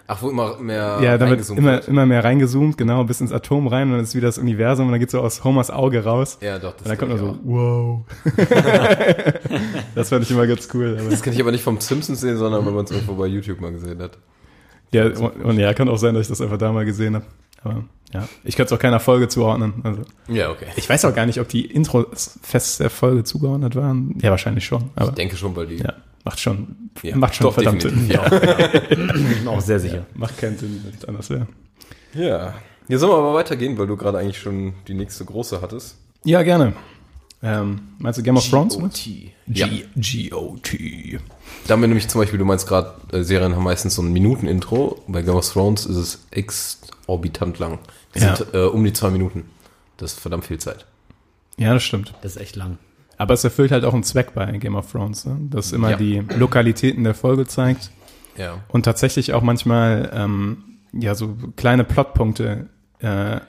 Ach, 0.06 0.21
wo 0.21 0.30
immer 0.30 0.57
mehr 0.60 1.00
ja, 1.01 1.18
dann 1.18 1.30
wird 1.30 1.39
reingezoomt 1.39 1.60
immer, 1.60 1.71
wird. 1.74 1.88
immer 1.88 2.06
mehr 2.06 2.24
reingezoomt, 2.24 2.77
genau, 2.77 3.06
bis 3.06 3.21
ins 3.21 3.31
Atom 3.31 3.68
rein 3.68 3.88
und 3.88 3.94
dann 3.94 4.04
ist 4.04 4.13
wieder 4.15 4.27
das 4.27 4.38
Universum 4.38 4.88
und 4.88 4.92
dann 4.92 5.00
geht 5.00 5.10
so 5.10 5.21
aus 5.21 5.45
Homers 5.45 5.71
Auge 5.71 6.04
raus. 6.04 6.39
Ja, 6.42 6.60
doch. 6.60 6.74
Das 6.74 6.81
Und 6.83 6.89
dann 6.89 6.98
kommt 6.98 7.12
man 7.12 7.19
so, 7.19 7.39
wow. 7.44 8.01
das 9.95 10.10
fand 10.10 10.24
ich 10.25 10.31
immer 10.31 10.45
ganz 10.45 10.68
cool. 10.74 10.98
Aber, 11.00 11.10
Das 11.10 11.21
kann 11.21 11.33
ich 11.33 11.39
aber 11.39 11.51
nicht 11.51 11.63
vom 11.63 11.80
Simpsons 11.80 12.19
sehen, 12.19 12.38
sondern 12.38 12.65
wenn 12.65 12.74
man 12.74 12.83
es 12.83 12.92
irgendwo 12.92 13.13
bei 13.15 13.27
YouTube 13.27 13.62
mal 13.62 13.71
gesehen 13.71 14.01
hat. 14.01 14.18
ja, 14.92 15.06
und, 15.06 15.44
und 15.44 15.57
ja, 15.60 15.74
kann 15.74 15.88
auch 15.88 15.98
sein, 15.98 16.13
dass 16.15 16.24
ich 16.24 16.30
das 16.30 16.42
einfach 16.42 16.57
da 16.57 16.71
mal 16.74 16.83
gesehen 16.86 17.15
habe. 17.15 17.25
Aber 17.63 17.86
ja, 18.13 18.27
ich 18.44 18.57
könnte 18.57 18.74
es 18.74 18.77
auch 18.77 18.81
keiner 18.81 19.00
Folge 19.00 19.30
zuordnen. 19.30 19.74
Also, 19.83 20.01
Ja, 20.27 20.51
okay. 20.51 20.65
ich 20.75 20.88
weiß 20.88 21.06
auch 21.06 21.15
gar 21.15 21.25
nicht, 21.25 21.39
ob 21.39 21.48
die 21.48 21.65
Intros 21.65 22.38
fest 22.44 22.81
der 22.81 22.89
Folge 22.89 23.24
zugeordnet 23.24 23.75
waren. 23.77 24.18
Ja, 24.21 24.31
wahrscheinlich 24.31 24.65
schon. 24.65 24.89
Ich 25.01 25.10
denke 25.12 25.38
schon, 25.38 25.56
weil 25.56 25.68
die. 25.68 25.77
ja, 25.77 25.94
macht 26.23 26.39
schon, 26.39 26.89
Ja, 27.01 27.15
macht 27.15 27.35
schon 27.35 27.45
doch, 27.45 27.53
verdammt 27.53 27.83
definitiv, 27.83 28.07
Sinn. 28.07 28.11
ja. 28.11 28.71
ich 28.89 29.37
bin 29.39 29.47
auch 29.47 29.61
sehr 29.61 29.79
sicher. 29.79 30.05
Macht 30.13 30.37
keinen 30.37 30.57
Sinn, 30.57 30.81
wenn 30.83 30.93
es 30.97 31.05
anders 31.05 31.29
wäre. 31.29 31.47
Ja. 32.13 32.53
Jetzt 32.87 32.99
sollen 32.99 33.11
wir 33.13 33.17
aber 33.17 33.33
weitergehen, 33.33 33.77
weil 33.77 33.87
du 33.87 33.95
gerade 33.97 34.17
eigentlich 34.17 34.39
schon 34.39 34.73
die 34.87 34.93
nächste 34.93 35.25
große 35.25 35.61
hattest. 35.61 35.97
Ja, 36.25 36.43
gerne. 36.43 36.73
Ähm, 37.41 37.81
meinst 37.98 38.19
du 38.19 38.24
Game 38.24 38.38
of 38.38 38.50
Thrones? 38.50 38.77
ne? 38.77 38.89
Ja. 39.48 39.67
G-O-T. 39.95 41.19
Damit 41.67 41.89
nämlich 41.89 42.07
zum 42.07 42.21
Beispiel, 42.21 42.39
du 42.39 42.45
meinst 42.45 42.67
gerade, 42.67 42.93
äh, 43.12 43.24
Serien 43.24 43.55
haben 43.55 43.63
meistens 43.63 43.95
so 43.95 44.01
ein 44.01 44.13
Minuten-Intro. 44.13 45.03
Bei 45.07 45.21
Game 45.21 45.36
of 45.36 45.50
Thrones 45.51 45.86
ist 45.86 45.98
es 45.98 46.25
exorbitant 46.31 47.59
lang. 47.59 47.79
Das 48.13 48.24
Ja. 48.24 48.36
sind 48.36 48.53
äh, 48.53 48.59
um 48.65 48.83
die 48.83 48.93
zwei 48.93 49.09
Minuten. 49.09 49.45
Das 49.98 50.13
ist 50.13 50.19
verdammt 50.19 50.45
viel 50.45 50.57
Zeit. 50.59 50.86
Ja, 51.57 51.74
das 51.74 51.83
stimmt. 51.83 52.13
Das 52.21 52.36
ist 52.36 52.41
echt 52.41 52.55
lang. 52.55 52.77
Aber 53.24 53.34
es 53.34 53.44
erfüllt 53.44 53.72
halt 53.72 53.86
auch 53.86 53.94
einen 53.94 54.03
Zweck 54.03 54.34
bei 54.36 54.46
Game 54.58 54.75
of 54.75 54.92
Thrones, 54.92 55.25
ne? 55.25 55.38
dass 55.50 55.72
immer 55.72 55.92
Ja. 55.92 55.98
die 55.98 56.22
Lokalitäten 56.38 57.03
der 57.03 57.13
Folge 57.15 57.46
zeigt 57.48 57.92
Ja. 58.38 58.56
und 58.68 58.84
tatsächlich 58.84 59.34
auch 59.34 59.42
manchmal 59.42 60.12
ähm, 60.13 60.58
ja 60.92 61.15
so 61.15 61.36
kleine 61.56 61.84
Plotpunkte 61.84 62.68
äh, 63.00 63.39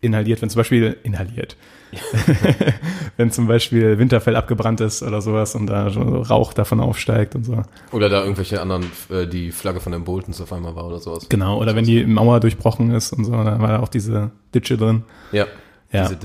inhaliert, 0.00 0.42
wenn 0.42 0.50
zum 0.50 0.60
Beispiel 0.60 0.96
inhaliert, 1.02 1.56
wenn 3.16 3.30
zum 3.30 3.46
Beispiel 3.46 3.98
Winterfell 3.98 4.36
abgebrannt 4.36 4.80
ist 4.80 5.02
oder 5.02 5.20
sowas 5.22 5.54
und 5.54 5.66
da 5.66 5.90
so 5.90 6.00
Rauch 6.00 6.52
davon 6.52 6.80
aufsteigt 6.80 7.34
und 7.34 7.44
so. 7.44 7.62
Oder 7.92 8.08
da 8.08 8.22
irgendwelche 8.22 8.60
anderen, 8.60 8.84
äh, 9.10 9.26
die 9.26 9.52
Flagge 9.52 9.80
von 9.80 9.92
den 9.92 10.04
Boltons 10.04 10.40
auf 10.40 10.52
einmal 10.52 10.74
war 10.76 10.86
oder 10.86 10.98
sowas. 10.98 11.28
Genau, 11.28 11.58
oder 11.60 11.74
wenn 11.76 11.84
die 11.84 12.04
Mauer 12.04 12.40
durchbrochen 12.40 12.90
ist 12.90 13.12
und 13.12 13.24
so, 13.24 13.32
dann 13.32 13.60
war 13.60 13.68
da 13.68 13.80
auch 13.80 13.88
diese 13.88 14.30
Ditsche 14.54 14.76
drin. 14.76 15.04
Ja. 15.32 15.46
Ja, 15.94 16.08
Diese 16.08 16.16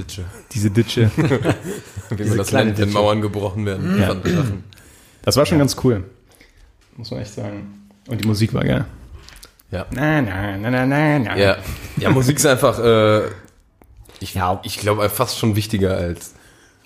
diese, 0.51 0.71
Ditsche. 0.71 1.11
Ditsche. 1.17 1.53
Wie 2.09 2.23
man 2.23 2.37
das 2.37 2.51
nennt, 2.51 2.69
wenn 2.69 2.75
Ditsche. 2.75 2.93
Mauern 2.93 3.21
gebrochen 3.21 3.65
werden. 3.65 3.99
Ja. 3.99 4.15
Das 5.21 5.37
war 5.37 5.45
schon 5.45 5.59
ganz 5.59 5.75
cool. 5.83 6.03
Muss 6.97 7.11
man 7.11 7.19
echt 7.21 7.33
sagen. 7.33 7.87
Und 8.07 8.21
die 8.23 8.27
Musik 8.27 8.53
war 8.53 8.63
geil. 8.63 8.85
Ja. 9.71 9.85
Na, 9.91 10.21
na, 10.21 10.57
na, 10.57 10.69
na, 10.71 10.85
na, 10.85 11.19
na. 11.19 11.37
Ja. 11.37 11.57
Ja, 11.97 12.09
Musik 12.09 12.37
ist 12.37 12.45
einfach, 12.47 12.79
äh, 12.83 13.21
ich, 14.19 14.33
Ja. 14.33 14.59
ich 14.63 14.79
glaube, 14.79 15.07
fast 15.09 15.37
schon 15.37 15.55
wichtiger 15.55 15.95
als 15.95 16.33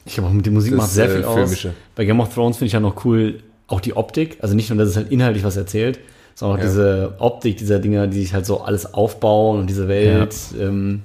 Ich 0.05 0.15
glaube, 0.15 0.41
die 0.41 0.49
Musik 0.49 0.71
Das, 0.71 0.77
macht 0.77 0.91
sehr 0.91 1.05
äh, 1.09 1.15
viel 1.15 1.23
aus. 1.23 1.35
Filmische. 1.35 1.73
Bei 1.95 2.03
Game 2.03 2.19
of 2.19 2.33
Thrones 2.33 2.57
finde 2.57 2.67
ich 2.67 2.73
ja 2.73 2.81
noch 2.81 3.05
cool, 3.05 3.39
auch 3.67 3.79
die 3.79 3.95
Optik. 3.95 4.37
Also 4.41 4.53
nicht 4.55 4.69
nur, 4.69 4.77
dass 4.77 4.89
es 4.89 4.97
halt 4.97 5.09
inhaltlich 5.11 5.45
was 5.45 5.55
erzählt, 5.55 5.99
sondern 6.35 6.57
auch 6.59 6.63
Ja. 6.63 6.67
diese 6.69 7.15
Optik 7.19 7.55
dieser 7.57 7.79
Dinger, 7.79 8.07
die 8.07 8.19
sich 8.21 8.33
halt 8.33 8.45
so 8.45 8.59
alles 8.61 8.93
aufbauen 8.93 9.61
und 9.61 9.67
diese 9.69 9.87
Welt. 9.87 10.35
Ähm, 10.59 11.03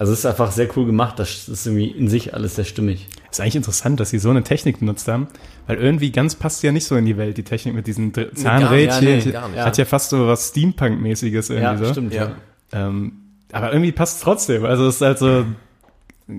also 0.00 0.12
es 0.12 0.20
ist 0.20 0.26
einfach 0.26 0.50
sehr 0.50 0.66
cool 0.76 0.86
gemacht. 0.86 1.18
Das 1.18 1.46
ist 1.48 1.66
irgendwie 1.66 1.86
in 1.88 2.08
sich 2.08 2.32
alles 2.34 2.56
sehr 2.56 2.64
stimmig. 2.64 3.06
Ist 3.30 3.40
eigentlich 3.40 3.54
interessant, 3.56 4.00
dass 4.00 4.10
sie 4.10 4.18
so 4.18 4.30
eine 4.30 4.42
Technik 4.42 4.80
benutzt 4.80 5.06
haben, 5.06 5.28
weil 5.68 5.76
irgendwie 5.76 6.10
ganz 6.10 6.34
passt 6.34 6.62
ja 6.64 6.72
nicht 6.72 6.86
so 6.86 6.96
in 6.96 7.04
die 7.04 7.16
Welt, 7.16 7.36
die 7.36 7.42
Technik 7.44 7.74
mit 7.74 7.86
diesen 7.86 8.12
Dr- 8.12 8.34
Zahnrädchen. 8.34 9.04
ja, 9.08 9.14
nee, 9.26 9.30
gar 9.30 9.48
nicht. 9.48 9.60
Hat 9.60 9.76
ja 9.78 9.84
fast 9.84 10.10
so 10.10 10.26
was 10.26 10.48
Steampunk-mäßiges 10.48 11.50
irgendwie 11.50 11.62
Ja, 11.62 11.76
so. 11.76 11.92
stimmt. 11.92 12.14
Ja. 12.14 12.32
Ähm, 12.72 13.12
aber 13.52 13.72
irgendwie 13.72 13.92
passt 13.92 14.16
es 14.16 14.22
trotzdem. 14.22 14.64
Also 14.64 14.86
es 14.88 14.96
ist 14.96 15.00
halt 15.02 15.18
so, 15.18 15.44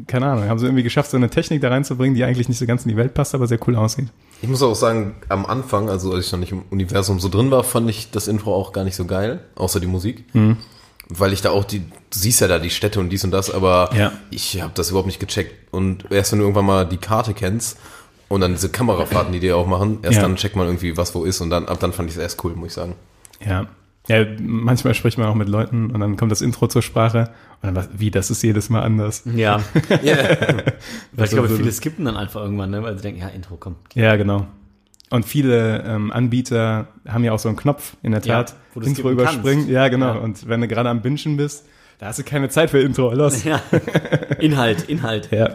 keine 0.07 0.25
Ahnung, 0.27 0.45
haben 0.49 0.57
sie 0.59 0.65
irgendwie 0.65 0.83
geschafft, 0.83 1.11
so 1.11 1.17
eine 1.17 1.29
Technik 1.29 1.61
da 1.61 1.69
reinzubringen, 1.69 2.15
die 2.15 2.23
eigentlich 2.23 2.49
nicht 2.49 2.57
so 2.57 2.65
ganz 2.65 2.83
in 2.83 2.89
die 2.89 2.97
Welt 2.97 3.13
passt, 3.13 3.35
aber 3.35 3.47
sehr 3.47 3.59
cool 3.67 3.75
aussieht. 3.75 4.07
Ich 4.41 4.49
muss 4.49 4.63
auch 4.63 4.73
sagen, 4.75 5.15
am 5.29 5.45
Anfang, 5.45 5.87
also 5.89 6.13
als 6.13 6.25
ich 6.25 6.31
noch 6.31 6.39
nicht 6.39 6.51
im 6.51 6.63
Universum 6.71 7.19
so 7.19 7.29
drin 7.29 7.51
war, 7.51 7.63
fand 7.63 7.89
ich 7.89 8.09
das 8.11 8.27
Intro 8.27 8.55
auch 8.55 8.73
gar 8.73 8.83
nicht 8.83 8.95
so 8.95 9.05
geil, 9.05 9.41
außer 9.55 9.79
die 9.79 9.87
Musik. 9.87 10.23
Weil 11.13 11.33
ich 11.33 11.41
da 11.41 11.49
auch 11.49 11.65
die, 11.65 11.79
du 11.79 11.85
siehst 12.11 12.39
ja 12.39 12.47
da 12.47 12.57
die 12.57 12.69
Städte 12.69 12.99
und 13.01 13.09
dies 13.09 13.23
und 13.25 13.31
das, 13.31 13.51
aber 13.53 13.89
Ja. 13.95 14.13
ich 14.29 14.61
habe 14.61 14.71
das 14.75 14.89
überhaupt 14.91 15.07
nicht 15.07 15.19
gecheckt. 15.19 15.73
Und 15.73 16.09
erst 16.09 16.31
wenn 16.31 16.39
du 16.39 16.45
irgendwann 16.45 16.65
mal 16.65 16.85
die 16.85 16.97
Karte 16.97 17.33
kennst 17.33 17.77
und 18.29 18.39
dann 18.41 18.53
diese 18.53 18.69
Kamerafahrten, 18.69 19.33
die 19.33 19.41
die 19.41 19.51
auch 19.51 19.67
machen, 19.67 19.99
erst 20.03 20.15
Ja. 20.17 20.21
dann 20.21 20.37
checkt 20.37 20.55
man 20.55 20.67
irgendwie, 20.67 20.95
was 20.95 21.13
wo 21.13 21.25
ist 21.25 21.41
und 21.41 21.49
dann 21.49 21.65
ab 21.67 21.79
dann 21.81 21.91
fand 21.91 22.09
ich 22.09 22.15
es 22.15 22.21
erst 22.21 22.41
cool, 22.45 22.55
muss 22.55 22.67
ich 22.69 22.73
sagen. 22.73 22.95
Ja. 23.45 23.67
Ja, 24.07 24.25
manchmal 24.39 24.93
spricht 24.95 25.17
man 25.19 25.27
auch 25.27 25.35
mit 25.35 25.47
Leuten 25.47 25.91
und 25.91 25.99
dann 25.99 26.17
kommt 26.17 26.31
das 26.31 26.41
Intro 26.41 26.67
zur 26.67 26.81
Sprache 26.81 27.29
und 27.61 27.67
dann 27.67 27.75
was, 27.75 27.89
wie, 27.93 28.09
das 28.09 28.31
ist 28.31 28.41
jedes 28.41 28.69
Mal 28.69 28.81
anders. 28.81 29.23
Ja. 29.25 29.61
Weil 31.11 31.25
ich 31.25 31.31
glaube, 31.31 31.47
so- 31.49 31.55
viele 31.57 31.71
skippen 31.71 32.05
dann 32.05 32.17
einfach 32.17 32.41
irgendwann, 32.41 32.71
ne? 32.71 32.81
weil 32.83 32.95
sie 32.95 33.01
denken, 33.03 33.21
ja, 33.21 33.27
Intro, 33.27 33.57
komm. 33.59 33.75
Ja, 33.93 34.15
genau. 34.15 34.47
Und 35.11 35.25
viele 35.25 35.83
ähm, 35.83 36.11
Anbieter 36.11 36.87
haben 37.07 37.23
ja 37.23 37.33
auch 37.33 37.39
so 37.39 37.49
einen 37.49 37.57
Knopf 37.57 37.95
in 38.01 38.13
der 38.13 38.21
Ja, 38.21 38.43
Tat, 38.43 38.55
wo 38.73 38.79
du 38.79 38.87
Intro 38.87 39.11
überspringen. 39.11 39.59
kannst. 39.59 39.69
Ja, 39.69 39.87
genau. 39.89 40.15
Ja. 40.15 40.19
Und 40.19 40.47
wenn 40.47 40.61
du 40.61 40.67
gerade 40.67 40.89
am 40.89 41.01
Bingen 41.01 41.37
bist, 41.37 41.65
da 41.99 42.07
hast 42.07 42.17
du 42.17 42.23
keine 42.23 42.49
Zeit 42.49 42.69
für 42.71 42.79
Intro. 42.79 43.13
Los. 43.13 43.43
Ja. 43.43 43.61
Inhalt, 44.39 44.89
Inhalt. 44.89 45.29
Ja. 45.31 45.51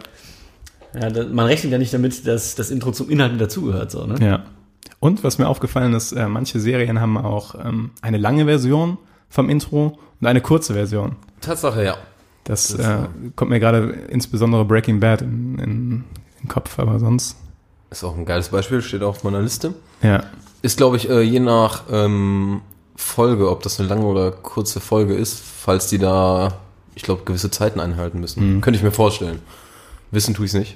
Ja, 0.93 1.09
da, 1.09 1.25
man 1.25 1.45
rechnet 1.47 1.71
ja 1.73 1.77
nicht 1.77 1.93
damit, 1.93 2.25
dass 2.25 2.55
das 2.55 2.71
Intro 2.71 2.91
zum 2.91 3.09
Inhalt 3.09 3.33
mit 3.33 3.41
dazugehört, 3.41 3.91
so, 3.91 4.05
ne? 4.05 4.15
Ja. 4.25 4.45
Und 4.99 5.23
was 5.23 5.37
mir 5.37 5.47
aufgefallen 5.47 5.93
ist, 5.93 6.11
äh, 6.13 6.27
manche 6.27 6.59
Serien 6.59 7.01
haben 7.01 7.17
auch 7.17 7.55
ähm, 7.55 7.91
eine 8.01 8.17
lange 8.17 8.45
Version 8.45 8.97
vom 9.29 9.49
Intro 9.49 9.99
und 10.21 10.27
eine 10.27 10.41
kurze 10.41 10.73
Version. 10.73 11.15
Tatsache, 11.41 11.83
ja. 11.83 11.97
Das, 12.45 12.73
äh, 12.73 12.99
kommt 13.35 13.51
mir 13.51 13.59
gerade 13.59 13.89
insbesondere 14.09 14.63
Breaking 14.65 14.99
Bad 14.99 15.21
in, 15.21 15.59
in, 15.59 15.61
in 15.61 16.03
den 16.43 16.47
Kopf, 16.47 16.79
aber 16.79 16.99
sonst. 16.99 17.37
Ist 17.89 18.03
auch 18.03 18.15
ein 18.17 18.25
geiles 18.25 18.49
Beispiel, 18.49 18.81
steht 18.81 19.03
auf 19.03 19.23
meiner 19.23 19.41
Liste. 19.41 19.73
Ja. 20.01 20.23
Ist, 20.61 20.77
glaube 20.77 20.97
ich, 20.97 21.09
äh, 21.09 21.21
je 21.21 21.39
nach 21.39 21.83
ähm, 21.91 22.61
Folge, 22.95 23.49
ob 23.49 23.63
das 23.63 23.79
eine 23.79 23.87
lange 23.87 24.05
oder 24.05 24.31
kurze 24.31 24.79
Folge 24.79 25.13
ist, 25.15 25.39
falls 25.39 25.87
die 25.87 25.97
da, 25.97 26.59
ich 26.95 27.03
glaube, 27.03 27.23
gewisse 27.25 27.49
Zeiten 27.51 27.79
einhalten 27.79 28.19
müssen. 28.19 28.59
Könnte 28.61 28.77
ich 28.77 28.83
mir 28.83 28.91
vorstellen. 28.91 29.39
Wissen 30.11 30.33
tue 30.33 30.45
ich 30.45 30.51
es 30.53 30.59
nicht. 30.59 30.75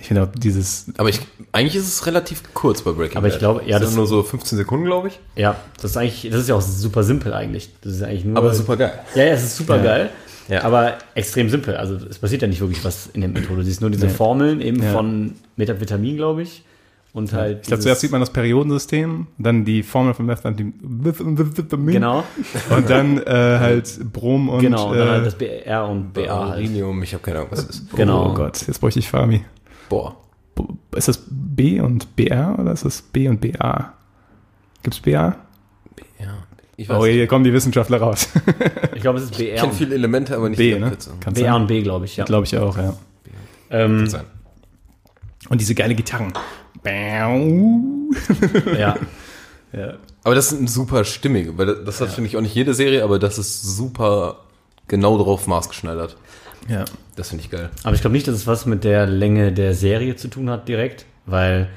Ich 0.00 0.06
finde 0.08 0.22
auch 0.22 0.28
dieses, 0.32 0.86
Aber 0.96 1.08
ich, 1.08 1.20
eigentlich 1.52 1.74
ist 1.74 1.88
es 1.88 2.06
relativ 2.06 2.42
kurz 2.54 2.82
bei 2.82 2.92
Breaking 2.92 3.16
Aber 3.18 3.26
ich 3.26 3.34
Bad. 3.34 3.40
glaube, 3.40 3.62
ja, 3.66 3.72
das 3.78 3.80
das- 3.80 3.88
sind 3.90 3.96
nur 3.98 4.06
so 4.06 4.22
15 4.22 4.56
Sekunden, 4.56 4.86
glaube 4.86 5.08
ich. 5.08 5.18
Ja, 5.36 5.56
das 5.82 5.90
ist 5.92 5.96
eigentlich, 5.96 6.28
das 6.30 6.42
ist 6.42 6.48
ja 6.48 6.54
auch 6.54 6.60
super 6.62 7.02
simpel 7.02 7.34
eigentlich. 7.34 7.70
Das 7.82 7.94
ist 7.94 8.02
eigentlich 8.02 8.24
nur. 8.24 8.36
Aber 8.36 8.54
super 8.54 8.76
geil. 8.76 8.92
Ja, 9.16 9.24
ja, 9.24 9.32
es 9.32 9.42
ist 9.42 9.56
super 9.56 9.78
geil. 9.80 10.10
Ja. 10.48 10.64
Aber 10.64 10.94
extrem 11.14 11.48
simpel. 11.50 11.76
Also 11.76 11.96
es 11.96 12.18
passiert 12.18 12.42
ja 12.42 12.48
nicht 12.48 12.60
wirklich 12.60 12.84
was 12.84 13.08
in 13.08 13.20
dem 13.20 13.36
Intro. 13.36 13.54
Du 13.54 13.62
siehst 13.62 13.80
nur 13.80 13.90
diese 13.90 14.06
Nee. 14.06 14.12
Formeln 14.12 14.60
eben 14.60 14.82
Ja. 14.82 14.92
von 14.92 15.34
Metavitamin, 15.56 16.16
glaube 16.16 16.42
ich. 16.42 16.64
Und 17.12 17.32
halt. 17.32 17.60
ich 17.62 17.68
glaube, 17.68 17.82
zuerst 17.82 18.02
sieht 18.02 18.12
man 18.12 18.20
das 18.20 18.30
Periodensystem, 18.30 19.26
dann 19.38 19.64
die 19.64 19.82
Formel 19.82 20.12
von 20.14 20.26
Methamphetamine 20.26 21.92
Genau, 21.92 22.22
und 22.70 22.90
dann 22.90 23.18
äh, 23.18 23.24
halt 23.58 24.12
Brom 24.12 24.48
und 24.50 24.60
genau. 24.60 24.90
Und 24.90 24.98
dann 24.98 25.08
äh, 25.08 25.10
halt 25.12 25.26
das 25.26 25.34
BR 25.34 25.88
und 25.88 26.12
BA 26.12 26.20
halt. 26.20 26.30
Aurinium, 26.54 27.02
ich 27.02 27.14
habe 27.14 27.22
keine 27.22 27.38
Ahnung, 27.38 27.50
was 27.50 27.66
das 27.66 27.76
ist. 27.80 27.96
Genau. 27.96 28.30
Oh 28.30 28.34
Gott, 28.34 28.66
jetzt 28.66 28.78
bräuchte 28.80 29.00
ich 29.00 29.08
Fabi. 29.08 29.42
Boah. 29.88 30.16
Ist 30.94 31.08
das 31.08 31.24
B 31.30 31.80
und 31.80 32.14
BR 32.14 32.56
oder 32.58 32.72
ist 32.72 32.84
das 32.84 33.00
B 33.00 33.26
und 33.28 33.40
BA? 33.40 33.92
Gibt's 34.82 35.00
BA? 35.00 35.36
Ja. 36.20 36.34
Ich 36.80 36.88
Oh, 36.88 37.00
weiß 37.00 37.12
hier 37.12 37.26
kommen 37.26 37.42
die 37.42 37.52
Wissenschaftler 37.52 37.98
raus. 37.98 38.28
Ich 38.94 39.02
glaube, 39.02 39.18
es 39.18 39.24
ist 39.24 39.32
Ich 39.32 39.38
BR 39.38 39.56
kenne 39.56 39.68
und, 39.68 39.74
viele 39.76 39.94
Elemente, 39.94 40.36
aber 40.36 40.48
nicht 40.48 40.58
B, 40.58 40.74
die 40.74 40.80
ne? 40.80 40.92
Kann 41.20 41.34
BR 41.34 41.56
und 41.56 41.66
B, 41.66 41.82
glaube 41.82 42.04
ich, 42.04 42.16
ja. 42.16 42.24
Glaube 42.24 42.46
ich 42.46 42.56
auch, 42.56 42.76
ja. 42.76 42.94
Ähm, 43.70 44.06
Sein. 44.08 44.24
Und 45.48 45.60
diese 45.60 45.74
geile 45.74 45.94
Gitarren. 45.94 46.32
Ja. 48.78 48.96
ja. 49.72 49.94
Aber 50.24 50.34
das 50.34 50.52
ist 50.52 50.60
ein 50.60 50.66
super 50.68 51.04
stimmig, 51.04 51.50
weil 51.56 51.66
das, 51.66 51.84
das 51.84 52.00
hat, 52.00 52.08
finde 52.10 52.28
ich, 52.28 52.36
auch 52.36 52.40
nicht 52.40 52.54
jede 52.54 52.74
Serie, 52.74 53.04
aber 53.04 53.18
das 53.18 53.38
ist 53.38 53.62
super 53.62 54.40
genau 54.86 55.18
drauf 55.18 55.46
maßgeschneidert. 55.46 56.16
ja. 56.68 56.84
Das 57.16 57.30
finde 57.30 57.44
ich 57.44 57.50
geil. 57.50 57.70
Aber 57.82 57.94
ich 57.96 58.00
glaube 58.00 58.14
nicht, 58.14 58.28
dass 58.28 58.34
es 58.36 58.46
was 58.46 58.64
mit 58.66 58.84
der 58.84 59.06
Länge 59.06 59.52
der 59.52 59.74
Serie 59.74 60.14
zu 60.16 60.28
tun 60.28 60.48
hat 60.50 60.68
direkt, 60.68 61.04
weil 61.26 61.68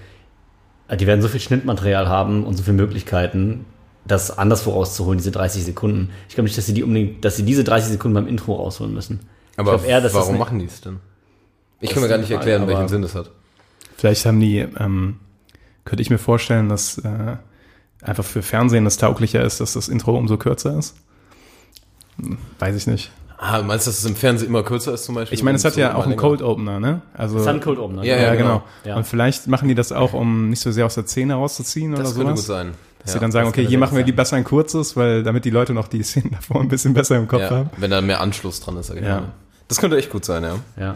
äh, 0.88 0.98
die 0.98 1.08
werden 1.08 1.22
so 1.22 1.28
viel 1.28 1.40
Schnittmaterial 1.40 2.08
haben 2.08 2.46
und 2.46 2.56
so 2.56 2.64
viele 2.64 2.78
Möglichkeiten, 2.78 3.66
das 4.06 4.38
anderswo 4.38 4.72
rauszuholen, 4.72 5.18
diese 5.18 5.32
30 5.32 5.64
Sekunden. 5.64 6.10
Ich 6.28 6.36
glaube 6.36 6.46
nicht, 6.46 6.58
dass 6.58 6.66
sie 6.66 6.74
die 6.74 6.84
unbedingt, 6.84 7.24
dass 7.24 7.36
sie 7.36 7.44
diese 7.44 7.64
30 7.64 7.92
Sekunden 7.92 8.16
beim 8.16 8.28
Intro 8.28 8.56
rausholen 8.56 8.94
müssen. 8.94 9.20
Aber 9.58 9.84
eher, 9.84 10.02
dass 10.02 10.14
das 10.14 10.22
warum 10.22 10.38
machen 10.38 10.60
die 10.60 10.66
es 10.66 10.82
denn? 10.82 11.00
Ich 11.80 11.90
Das 11.90 11.94
kann 11.96 12.04
mir 12.04 12.10
gar 12.10 12.18
nicht 12.18 12.28
Frage, 12.28 12.40
erklären, 12.40 12.68
welchen 12.68 12.88
Sinn 12.88 13.02
das 13.02 13.16
hat. 13.16 13.32
Vielleicht 13.98 14.26
haben 14.26 14.40
die, 14.40 14.60
ähm, 14.60 15.20
könnte 15.86 16.02
ich 16.02 16.10
mir 16.10 16.18
vorstellen, 16.18 16.70
dass 16.70 16.98
äh, 17.00 17.38
einfach 18.02 18.24
für 18.24 18.42
Fernsehen 18.42 18.86
es 18.86 18.98
tauglicher 18.98 19.44
ist, 19.44 19.62
dass 19.62 19.74
das 19.74 19.88
Intro 19.88 20.18
umso 20.18 20.38
kürzer 20.38 20.78
ist. 20.78 20.96
Weiß 22.60 22.76
ich 22.76 22.88
nicht. 22.88 23.12
Ah, 23.38 23.64
meinst 23.64 23.88
du, 23.88 23.90
dass 23.90 23.98
es 23.98 24.06
im 24.06 24.16
Fernsehen 24.16 24.50
immer 24.50 24.62
kürzer 24.62 24.94
ist 24.94 25.06
zum 25.06 25.16
Beispiel? 25.16 25.36
Ich 25.36 25.44
meine, 25.44 25.56
es 25.56 25.66
hat 25.66 25.76
ja 25.76 25.94
so 25.94 25.98
auch 25.98 26.06
einen 26.06 26.16
Cold 26.16 26.44
Opener, 26.44 26.80
ne? 26.80 27.02
Also, 27.16 27.40
Sun 27.40 27.60
Cold 27.60 27.80
Opener. 27.80 28.04
Ja, 28.04 28.16
ja, 28.16 28.22
ja, 28.22 28.36
genau. 28.36 28.48
genau. 28.48 28.64
Ja. 28.84 28.96
Und 28.98 29.08
vielleicht 29.08 29.48
machen 29.48 29.68
die 29.68 29.74
das 29.74 29.92
auch, 29.92 30.14
um 30.14 30.52
nicht 30.52 30.62
so 30.62 30.72
sehr 30.72 30.86
aus 30.86 30.94
der 30.94 31.08
Szene 31.08 31.34
rauszuziehen 31.34 31.94
oder 31.94 32.04
Das 32.04 32.14
könnte 32.14 32.34
gut 32.34 32.44
sein. 32.44 32.74
Dass 33.04 33.14
sie 33.14 33.20
dann 33.20 33.32
sagen, 33.32 33.48
okay, 33.48 33.66
hier 33.66 33.80
machen 33.80 33.98
wir 33.98 34.04
die 34.04 34.12
besser 34.12 34.36
ein 34.36 34.44
kurzes, 34.44 34.96
weil 34.96 35.24
damit 35.24 35.46
die 35.46 35.50
Leute 35.50 35.74
noch 35.74 35.88
die 35.88 36.04
Szenen 36.04 36.32
davor 36.40 36.62
ein 36.62 36.68
bisschen 36.68 36.94
besser 36.94 37.18
im 37.18 37.28
Kopf 37.28 37.42
ja, 37.42 37.50
haben. 37.50 37.70
wenn 37.78 37.92
da 37.92 38.02
mehr 38.02 38.22
Anschluss 38.22 38.60
dran 38.60 38.78
ist, 38.78 38.88
sag 38.88 38.98
ich 38.98 39.04
Ja. 39.04 39.22
mal. 39.22 39.32
Das 39.68 39.80
könnte 39.80 39.98
echt 39.98 40.10
gut 40.12 40.26
sein, 40.26 40.44
ja. 40.44 40.56
Ja, 40.78 40.96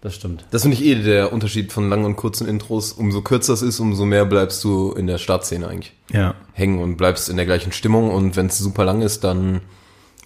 das 0.00 0.14
stimmt. 0.14 0.44
Das 0.50 0.62
finde 0.62 0.76
ich 0.76 0.84
eh 0.84 0.94
der 1.02 1.32
Unterschied 1.32 1.72
von 1.72 1.88
langen 1.90 2.04
und 2.06 2.16
kurzen 2.16 2.48
Intros. 2.48 2.92
Umso 2.92 3.20
kürzer 3.22 3.52
es 3.52 3.62
ist, 3.62 3.80
umso 3.80 4.04
mehr 4.06 4.24
bleibst 4.24 4.64
du 4.64 4.92
in 4.92 5.06
der 5.06 5.18
Startszene 5.18 5.68
eigentlich 5.68 5.92
Ja. 6.10 6.34
hängen 6.54 6.78
und 6.80 6.96
bleibst 6.96 7.28
in 7.28 7.36
der 7.36 7.46
gleichen 7.46 7.70
Stimmung. 7.72 8.10
Und 8.10 8.34
wenn 8.36 8.46
es 8.46 8.58
super 8.58 8.84
lang 8.84 9.02
ist, 9.02 9.24
dann 9.24 9.60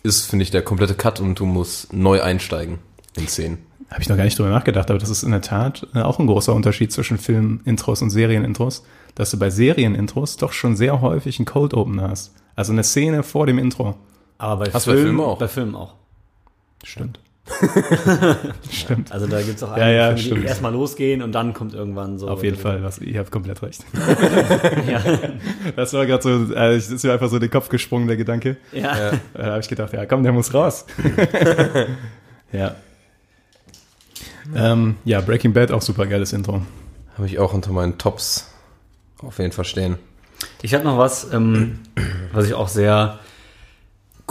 ist, 0.05 0.27
finde 0.31 0.45
ich, 0.45 0.51
der 0.51 0.63
komplette 0.63 0.95
Cut 0.95 1.21
und 1.21 1.39
du 1.41 1.45
musst 1.47 1.93
neu 1.93 2.23
einsteigen 2.23 2.79
in 3.17 3.27
Szenen. 3.29 3.59
Habe 3.91 4.01
ich 4.03 4.09
noch 4.09 4.17
gar 4.17 4.25
nicht 4.25 4.39
drüber 4.39 4.49
nachgedacht, 4.51 4.89
aber 4.91 4.99
das 4.99 5.11
ist 5.11 5.23
in 5.23 5.33
der 5.33 5.43
Tat 5.43 5.87
äh, 5.95 6.01
auch 6.01 6.19
ein 6.19 6.27
großer 6.27 6.55
Unterschied 6.55 6.93
zwischen 6.93 7.19
Film-Intros 7.19 8.01
und 8.01 8.11
Serien-Intros, 8.11 8.85
dass 9.15 9.31
du 9.31 9.39
bei 9.39 9.51
Serien-Intros 9.51 10.37
doch 10.37 10.53
schon 10.53 10.77
sehr 10.77 11.01
häufig 11.01 11.39
einen 11.39 11.47
Cold 11.47 11.75
Opener 11.75 12.11
hast. 12.11 12.33
Also 12.57 12.73
eine 12.73 12.85
Szene 12.85 13.23
vor 13.23 13.47
dem 13.47 13.59
Intro. 13.59 13.97
Aber 14.39 14.65
bei 14.65 14.73
Hast 14.73 14.87
du 14.87 14.93
bei 14.93 14.97
Filmen 14.99 15.21
auch? 15.21 15.39
Bei 15.39 15.49
Filmen 15.49 15.75
auch. 15.75 15.95
Stimmt. 16.85 17.21
Stimmt. 18.71 19.11
Also 19.11 19.27
da 19.27 19.43
gibt 19.43 19.57
es 19.57 19.63
auch 19.63 19.77
Ja, 19.77 19.85
einige 19.85 19.97
ja, 19.97 20.17
Filme, 20.17 20.41
die 20.41 20.47
erstmal 20.47 20.73
losgehen 20.73 21.23
und 21.23 21.33
dann 21.33 21.53
kommt 21.55 21.75
irgendwann 21.75 22.19
so. 22.19 22.29
Auf 22.29 22.45
jeden 22.45 22.57
Fall, 22.57 22.83
was, 22.83 22.99
ihr 22.99 23.19
habt 23.19 23.31
komplett 23.31 23.63
recht. 23.63 23.85
Ja. 24.89 25.03
Das 25.77 25.93
war 25.93 26.07
gerade 26.07 26.23
so, 26.23 26.55
äh, 26.55 26.75
es 26.75 26.91
ist 26.91 27.05
mir 27.05 27.13
einfach 27.13 27.29
so 27.29 27.37
in 27.37 27.43
den 27.43 27.51
Kopf 27.51 27.69
gesprungen, 27.69 28.07
der 28.07 28.17
Gedanke. 28.17 28.57
ja. 28.73 29.13
Da 29.35 29.45
habe 29.45 29.61
ich 29.61 29.69
gedacht, 29.69 29.93
ja 29.93 30.07
komm, 30.07 30.23
der 30.23 30.33
muss 30.33 30.55
raus. 30.55 30.87
ja. 32.53 32.75
Ähm, 34.55 34.97
ja, 35.05 35.21
Breaking 35.21 35.53
Bad 35.53 35.73
auch 35.73 35.83
super 35.83 36.07
geiles 36.07 36.33
Intro. 36.33 36.63
Habe 37.17 37.27
ich 37.27 37.39
auch 37.39 37.53
unter 37.55 37.73
meinen 37.73 37.99
Tops 37.99 38.52
auf 39.23 39.39
jeden 39.39 39.53
Fall 39.53 39.65
stehen. 39.65 39.97
Ich 40.63 40.75
habe 40.75 40.85
noch 40.85 40.99
was, 40.99 41.33
ähm, 41.33 41.81
was 42.33 42.47
ich 42.47 42.55
auch 42.55 42.69
sehr 42.69 43.19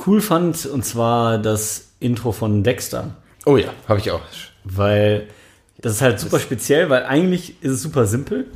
cool 0.05 0.21
fand, 0.21 0.65
und 0.65 0.83
zwar 0.83 1.37
das 1.37 1.91
Intro 1.99 2.31
von 2.31 2.63
Dexter. 2.63 3.15
Oh 3.45 3.57
ja, 3.57 3.69
habe 3.87 3.99
ich 3.99 4.11
auch. 4.11 4.21
Weil 4.63 5.27
das 5.79 5.93
ist 5.93 6.01
halt 6.01 6.19
super 6.19 6.39
speziell, 6.39 6.89
weil 6.89 7.03
eigentlich 7.03 7.61
ist 7.63 7.71
es 7.71 7.81
super 7.81 8.05
simpel. 8.05 8.47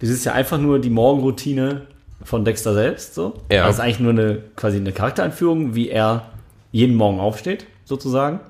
Das 0.00 0.08
ist 0.08 0.24
ja 0.24 0.32
einfach 0.32 0.58
nur 0.58 0.78
die 0.78 0.90
Morgenroutine 0.90 1.86
von 2.22 2.44
Dexter 2.44 2.74
selbst. 2.74 3.14
So. 3.14 3.34
Ja. 3.50 3.66
Das 3.66 3.76
ist 3.76 3.80
eigentlich 3.80 4.00
nur 4.00 4.12
eine 4.12 4.42
quasi 4.54 4.76
eine 4.76 4.92
Charaktereinführung, 4.92 5.74
wie 5.74 5.88
er 5.88 6.30
jeden 6.70 6.96
Morgen 6.96 7.20
aufsteht, 7.20 7.66
sozusagen. 7.84 8.40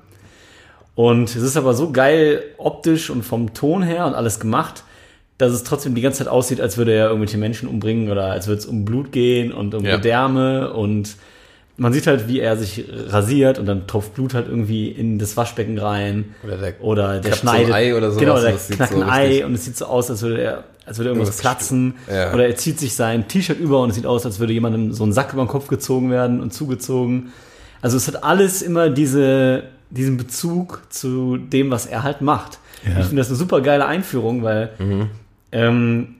Und 0.95 1.29
es 1.29 1.41
ist 1.41 1.55
aber 1.55 1.73
so 1.73 1.91
geil 1.91 2.43
optisch 2.57 3.09
und 3.09 3.23
vom 3.23 3.53
Ton 3.53 3.83
her 3.83 4.05
und 4.05 4.15
alles 4.15 4.39
gemacht, 4.39 4.83
dass 5.39 5.51
es 5.53 5.63
trotzdem 5.63 5.95
die 5.95 6.01
ganze 6.01 6.19
Zeit 6.19 6.27
aussieht, 6.27 6.61
als 6.61 6.77
würde 6.77 6.93
er 6.93 7.07
irgendwelche 7.07 7.37
Menschen 7.39 7.67
umbringen 7.67 8.11
oder 8.11 8.25
als 8.25 8.45
würde 8.47 8.59
es 8.59 8.65
um 8.67 8.85
Blut 8.85 9.11
gehen 9.11 9.51
und 9.51 9.73
um 9.73 9.83
Ja. 9.83 9.95
Gedärme 9.95 10.71
und 10.73 11.15
man 11.77 11.93
sieht 11.93 12.07
halt, 12.07 12.27
wie 12.27 12.41
er 12.41 12.57
sich 12.57 12.83
rasiert 13.07 13.57
und 13.57 13.65
dann 13.65 13.87
tropft 13.87 14.13
Blut 14.13 14.33
halt 14.33 14.49
irgendwie 14.49 14.89
in 14.89 15.17
das 15.17 15.37
Waschbecken 15.37 15.77
rein. 15.77 16.35
Oder 16.43 16.57
der 16.57 16.83
Oder 16.83 17.19
der 17.21 17.31
klappt 17.31 17.41
so 17.41 17.47
ein 17.47 17.55
schneidet. 17.55 17.73
Ei 17.73 17.95
oder 17.95 18.11
sowas, 18.11 18.19
Genau, 18.19 18.41
der 18.41 18.51
das 18.51 18.67
sieht 18.67 18.75
knackt 18.75 18.93
so 18.93 19.01
ein 19.01 19.09
Ei 19.09 19.45
und 19.45 19.53
es 19.53 19.63
sieht 19.63 19.77
so 19.77 19.85
aus, 19.85 20.09
als 20.11 20.21
würde 20.21 20.41
er, 20.41 20.63
als 20.85 20.97
würde 20.97 21.11
irgendwas 21.11 21.29
Irgendwas 21.29 21.41
platzen. 21.41 21.93
Ja. 22.11 22.33
Oder 22.33 22.47
er 22.47 22.55
zieht 22.57 22.77
sich 22.77 22.95
sein 22.95 23.29
T-Shirt 23.29 23.59
über 23.61 23.81
und 23.81 23.91
es 23.91 23.95
sieht 23.95 24.05
aus, 24.05 24.25
als 24.25 24.39
würde 24.41 24.51
jemandem 24.51 24.91
so 24.91 25.05
ein 25.05 25.13
Sack 25.13 25.31
über 25.31 25.41
den 25.45 25.47
Kopf 25.47 25.67
gezogen 25.67 26.11
werden 26.11 26.41
und 26.41 26.53
zugezogen. 26.53 27.31
Also 27.81 27.95
es 27.95 28.09
hat 28.09 28.25
alles 28.25 28.61
immer 28.61 28.89
diese, 28.89 29.63
diesen 29.89 30.17
Bezug 30.17 30.81
zu 30.89 31.37
dem, 31.37 31.71
was 31.71 31.85
er 31.85 32.03
halt 32.03 32.19
macht. 32.19 32.59
Ja. 32.83 32.99
Ich 32.99 33.05
finde 33.05 33.21
das 33.21 33.29
eine 33.29 33.37
super 33.37 33.61
geile 33.61 33.85
Einführung, 33.85 34.43
weil 34.43 34.71
ähm, 35.51 36.15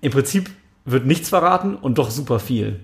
im 0.00 0.12
Prinzip 0.12 0.50
wird 0.84 1.06
nichts 1.06 1.28
verraten 1.28 1.76
und 1.76 1.98
doch 1.98 2.10
super 2.10 2.38
viel. 2.38 2.80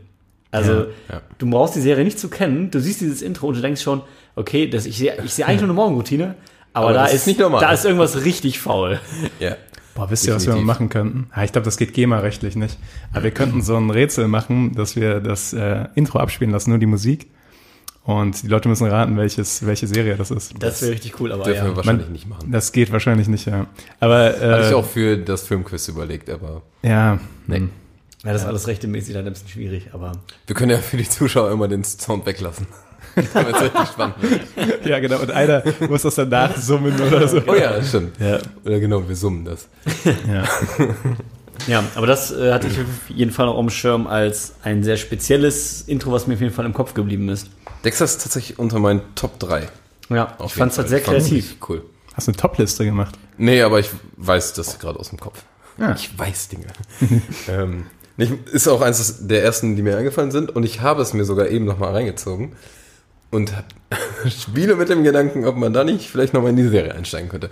Also 0.51 0.73
Ja, 0.73 0.87
ja. 1.11 1.21
du 1.39 1.51
brauchst 1.51 1.75
die 1.75 1.81
Serie 1.81 2.05
nicht 2.05 2.19
zu 2.19 2.29
kennen, 2.29 2.71
du 2.71 2.81
siehst 2.81 3.01
dieses 3.01 3.23
Intro 3.23 3.49
und 3.49 3.57
du 3.57 3.61
denkst 3.61 3.83
schon, 3.83 4.03
okay, 4.37 4.69
das, 4.69 4.87
ich 4.87 4.97
sehe 4.97 5.15
ich 5.25 5.35
sehe 5.35 5.47
eigentlich 5.47 5.61
nur 5.61 5.69
eine 5.71 5.75
Morgenroutine, 5.75 6.37
Aber, 6.73 6.87
Aber 6.87 6.95
da 6.95 7.07
ist, 7.07 7.15
ist 7.15 7.27
nicht 7.27 7.41
normal. 7.41 7.61
da 7.61 7.73
ist 7.73 7.85
irgendwas 7.85 8.25
richtig 8.25 8.59
faul. 8.61 9.01
Ja. 9.41 9.57
Boah, 9.95 10.11
wisst 10.11 10.27
ihr, 10.29 10.35
was 10.35 10.47
wir 10.47 10.55
mal 10.55 10.63
machen 10.63 10.89
könnten? 10.91 11.29
Ja, 11.35 11.43
ich 11.43 11.51
glaube, 11.51 11.65
das 11.65 11.77
geht 11.77 11.93
GEMA-rechtlich 11.93 12.55
nicht. 12.55 12.79
Aber 13.13 13.25
wir 13.25 13.31
könnten 13.33 13.63
so 13.63 13.77
ein 13.77 13.91
Rätsel 13.91 14.29
machen, 14.29 14.75
dass 14.77 14.95
wir 14.95 15.19
das 15.19 15.53
äh, 15.53 15.87
Intro 15.97 16.21
abspielen 16.21 16.53
lassen, 16.53 16.71
nur 16.71 16.79
die 16.79 16.87
Musik. 16.87 17.29
Und 18.09 18.43
die 18.43 18.47
Leute 18.49 18.71
müssen 18.71 18.87
raten, 18.89 19.19
welches, 19.19 19.67
welche 19.67 19.87
Serie 19.87 20.17
das 20.17 20.31
ist. 20.31 20.55
Das 20.63 20.81
wäre 20.81 20.93
richtig 20.93 21.21
cool, 21.21 21.31
aber 21.31 21.45
Dürfen 21.45 21.65
wir 21.65 21.71
ja. 21.73 21.77
wahrscheinlich 21.77 22.07
Man- 22.07 22.13
nicht 22.15 22.27
machen. 22.27 22.51
Das 22.51 22.73
geht 22.73 22.91
wahrscheinlich 22.91 23.29
nicht, 23.29 23.47
ja. 23.47 23.67
Aber 24.01 24.25
Hatte 24.31 24.63
ich 24.65 24.71
äh, 24.71 24.75
auch 24.75 24.87
für 24.87 25.19
das 25.19 25.43
Filmquiz 25.43 25.87
überlegt, 25.89 26.31
aber 26.31 26.63
ja, 26.83 27.19
nee. 27.47 27.65
ja, 28.25 28.33
das 28.33 28.41
ist 28.41 28.49
alles 28.49 28.67
rechtmäßig 28.67 29.13
dann 29.13 29.27
ein 29.27 29.33
bisschen 29.35 29.49
schwierig, 29.51 29.91
aber 29.93 30.13
Wir 30.47 30.57
können 30.57 30.71
ja 30.71 30.79
für 30.79 30.97
die 30.97 31.07
Zuschauer 31.07 31.51
immer 31.51 31.69
den 31.69 31.85
Sound 31.85 32.25
weglassen. 32.25 32.67
Ja, 34.85 35.01
genau. 35.01 35.19
Und 35.21 35.31
einer 35.31 35.63
muss 35.89 36.03
das 36.03 36.15
dann 36.15 36.29
nachsummen 36.29 36.99
oder 37.01 37.27
so. 37.29 37.43
Oh 37.47 37.55
ja, 37.55 37.73
das 37.73 37.89
stimmt. 37.89 38.19
Ja, 38.21 38.39
Oder 38.65 38.81
genau, 38.81 39.07
wir 39.09 39.17
summen 39.17 39.45
das. 39.45 39.69
ja. 40.27 40.45
ja, 41.67 41.85
aber 41.95 42.07
das 42.07 42.31
äh, 42.33 42.53
hatte 42.53 42.69
ich 42.69 42.79
auf 42.79 42.87
jeden 43.09 43.31
Fall 43.31 43.47
noch 43.47 43.55
auf 43.55 43.61
dem 43.61 43.71
Schirm 43.71 44.07
als 44.07 44.55
ein 44.63 44.83
sehr 44.85 44.97
spezielles 44.97 45.83
Intro, 45.83 46.13
was 46.13 46.27
mir 46.27 46.35
auf 46.35 46.41
jeden 46.41 46.55
Fall 46.55 46.67
im 46.67 46.75
Kopf 46.75 46.95
geblieben 46.95 47.29
ist. 47.29 47.49
Dexter 47.85 48.05
ist 48.05 48.23
tatsächlich 48.23 48.59
unter 48.59 48.79
meinen 48.79 49.03
Top 49.15 49.39
3. 49.39 49.69
Ja, 50.09 50.35
Auf 50.39 50.53
ich 50.53 50.59
fand 50.59 50.73
es 50.73 50.79
halt 50.79 50.89
sehr 50.89 51.01
kreativ. 51.01 51.57
Cool. 51.69 51.83
Hast 52.15 52.27
du 52.27 52.33
eine 52.33 52.37
Top-Liste 52.37 52.85
gemacht? 52.85 53.17
Nee, 53.37 53.63
aber 53.63 53.79
ich 53.79 53.91
weiß 54.17 54.55
das 54.55 54.79
gerade 54.79 54.99
aus 54.99 55.11
dem 55.11 55.21
Kopf. 55.21 55.43
Ja. 55.79 55.95
Ich 55.95 56.19
weiß 56.19 56.49
Dinge. 56.49 56.67
ähm, 57.49 57.87
nicht, 58.17 58.33
ist 58.49 58.67
auch 58.67 58.81
eines 58.81 59.29
der 59.29 59.45
ersten, 59.45 59.77
die 59.77 59.83
mir 59.83 59.97
eingefallen 59.97 60.33
sind. 60.33 60.51
Und 60.55 60.65
ich 60.65 60.81
habe 60.81 61.03
es 61.03 61.15
mir 61.15 61.25
sogar 61.25 61.49
eben 61.49 61.65
nochmal 61.65 61.93
reingezogen. 61.93 62.57
Und 63.31 63.53
spiele 64.29 64.77
mit 64.77 64.89
dem 64.89 65.05
Gedanken, 65.05 65.45
ob 65.45 65.57
man 65.57 65.73
da 65.73 65.85
nicht 65.85 66.09
vielleicht 66.09 66.35
nochmal 66.35 66.51
in 66.51 66.57
die 66.57 66.69
Serie 66.69 66.95
einsteigen 66.95 67.29
könnte. 67.29 67.51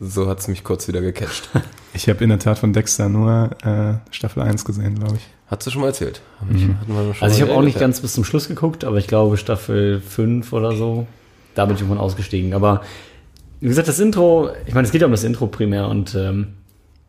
So 0.00 0.28
hat 0.28 0.40
es 0.40 0.48
mich 0.48 0.64
kurz 0.64 0.88
wieder 0.88 1.00
gecatcht. 1.00 1.48
Ich 1.94 2.10
habe 2.10 2.22
in 2.22 2.28
der 2.28 2.38
Tat 2.38 2.58
von 2.58 2.74
Dexter 2.74 3.08
nur 3.08 3.52
äh, 3.64 3.94
Staffel 4.14 4.42
1 4.42 4.66
gesehen, 4.66 4.96
glaube 4.96 5.16
ich. 5.16 5.26
Hast 5.46 5.66
du 5.66 5.70
schon 5.70 5.80
mal 5.80 5.86
erzählt? 5.86 6.20
Wir 6.46 6.76
schon 7.14 7.14
Also 7.20 7.36
ich 7.36 7.40
habe 7.40 7.54
auch 7.54 7.62
nicht 7.62 7.78
ganz 7.78 8.02
bis 8.02 8.12
zum 8.12 8.22
Schluss 8.22 8.48
geguckt, 8.48 8.84
aber 8.84 8.98
ich 8.98 9.06
glaube 9.06 9.38
Staffel 9.38 10.02
5 10.02 10.52
oder 10.52 10.76
so, 10.76 11.06
da 11.54 11.64
bin 11.64 11.74
ich 11.74 11.80
irgendwann 11.80 12.04
ausgestiegen. 12.04 12.52
Aber 12.52 12.82
wie 13.60 13.68
gesagt, 13.68 13.88
das 13.88 13.98
Intro, 13.98 14.50
ich 14.66 14.74
meine, 14.74 14.84
es 14.84 14.92
geht 14.92 15.00
ja 15.00 15.06
um 15.06 15.10
das 15.10 15.24
Intro 15.24 15.46
primär 15.46 15.88
und 15.88 16.14
ähm, 16.14 16.48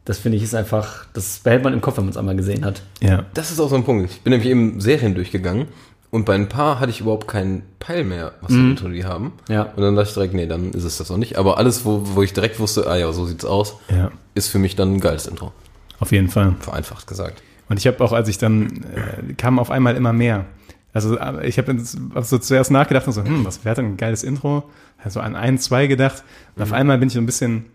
das 0.05 0.19
finde 0.19 0.37
ich 0.37 0.43
ist 0.43 0.55
einfach, 0.55 1.05
das 1.11 1.39
behält 1.39 1.65
man 1.65 1.73
im 1.73 1.81
Kopf, 1.81 1.97
wenn 1.97 2.05
man 2.05 2.11
es 2.11 2.17
einmal 2.17 2.37
gesehen 2.37 2.63
hat. 2.63 2.81
Ja. 3.01 3.25
Das 3.33 3.51
ist 3.51 3.59
auch 3.59 3.67
so 3.67 3.75
ein 3.75 3.83
Punkt. 3.83 4.09
Ich 4.09 4.21
bin 4.21 4.31
nämlich 4.31 4.49
eben 4.49 4.79
Serien 4.79 5.15
durchgegangen 5.15 5.67
und 6.09 6.25
bei 6.25 6.35
ein 6.35 6.47
paar 6.49 6.79
hatte 6.79 6.89
ich 6.89 7.01
überhaupt 7.01 7.27
keinen 7.27 7.63
Peil 7.79 8.03
mehr, 8.03 8.33
was 8.41 8.51
für 8.53 8.59
Intro 8.59 8.87
die 8.89 9.03
haben. 9.05 9.33
Ja. 9.49 9.63
Und 9.75 9.81
dann 9.83 9.95
dachte 9.95 10.07
ich 10.09 10.13
direkt, 10.13 10.33
nee, 10.33 10.47
dann 10.47 10.71
ist 10.71 10.83
es 10.83 10.97
das 10.97 11.11
auch 11.11 11.17
nicht. 11.17 11.37
Aber 11.37 11.57
alles, 11.57 11.83
wo, 11.85 12.01
wo 12.15 12.23
ich 12.23 12.33
direkt 12.33 12.59
wusste, 12.59 12.87
ah 12.89 12.95
ja, 12.95 13.11
so 13.11 13.25
sieht's 13.25 13.45
aus, 13.45 13.75
Ja, 13.89 14.11
ist 14.33 14.47
für 14.47 14.59
mich 14.59 14.75
dann 14.75 14.93
ein 14.95 14.99
geiles 14.99 15.27
Intro. 15.27 15.51
auf 15.99 16.11
jeden 16.11 16.29
Fall. 16.29 16.55
Vereinfacht 16.59 17.07
gesagt. 17.07 17.41
Und 17.69 17.77
ich 17.77 17.87
habe 17.87 18.01
auch, 18.03 18.13
als 18.13 18.29
ich 18.29 18.37
dann, 18.37 18.85
äh, 18.95 19.33
kam 19.33 19.59
auf 19.59 19.69
einmal 19.71 19.95
immer 19.97 20.13
mehr. 20.13 20.45
Also 20.93 21.17
äh, 21.17 21.45
ich 21.45 21.57
habe 21.57 21.77
hab 22.15 22.23
so 22.23 22.37
zuerst 22.37 22.71
nachgedacht 22.71 23.05
und 23.07 23.13
so, 23.13 23.23
hm, 23.23 23.43
was 23.45 23.65
wäre 23.65 23.75
denn 23.75 23.85
ein 23.93 23.97
geiles 23.97 24.23
Intro? 24.23 24.63
Also 25.03 25.19
an 25.19 25.35
ein, 25.35 25.57
zwei 25.59 25.87
gedacht. 25.87 26.23
Und 26.55 26.63
auf 26.63 26.71
einmal 26.71 26.97
bin 26.97 27.07
ich 27.09 27.13
so 27.13 27.19
ein 27.19 27.25
bisschen 27.25 27.65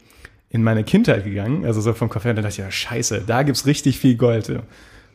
in 0.48 0.62
meine 0.62 0.84
Kindheit 0.84 1.24
gegangen, 1.24 1.64
also 1.64 1.80
so 1.80 1.92
vom 1.94 2.10
her, 2.10 2.18
und 2.30 2.36
dann 2.36 2.36
dachte 2.36 2.48
ich, 2.48 2.58
ja, 2.58 2.70
scheiße, 2.70 3.22
da 3.26 3.42
gibt's 3.42 3.64
richtig 3.66 3.98
viel 3.98 4.16
Gold. 4.16 4.50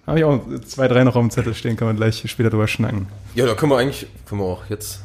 Habe 0.08 0.20
ich 0.20 0.26
auch 0.26 0.40
zwei, 0.66 0.88
drei 0.88 1.04
noch 1.04 1.16
auf 1.16 1.22
dem 1.22 1.30
Zettel 1.30 1.54
stehen, 1.54 1.76
können 1.76 1.92
wir 1.92 1.96
gleich 1.96 2.24
später 2.26 2.50
drüber 2.50 2.68
schnacken. 2.68 3.08
Ja, 3.36 3.46
da 3.46 3.54
können 3.56 3.72
wir 3.72 3.78
eigentlich, 3.78 4.08
können 4.28 4.42
wir 4.42 4.46
auch 4.48 4.64
jetzt, 4.70 5.02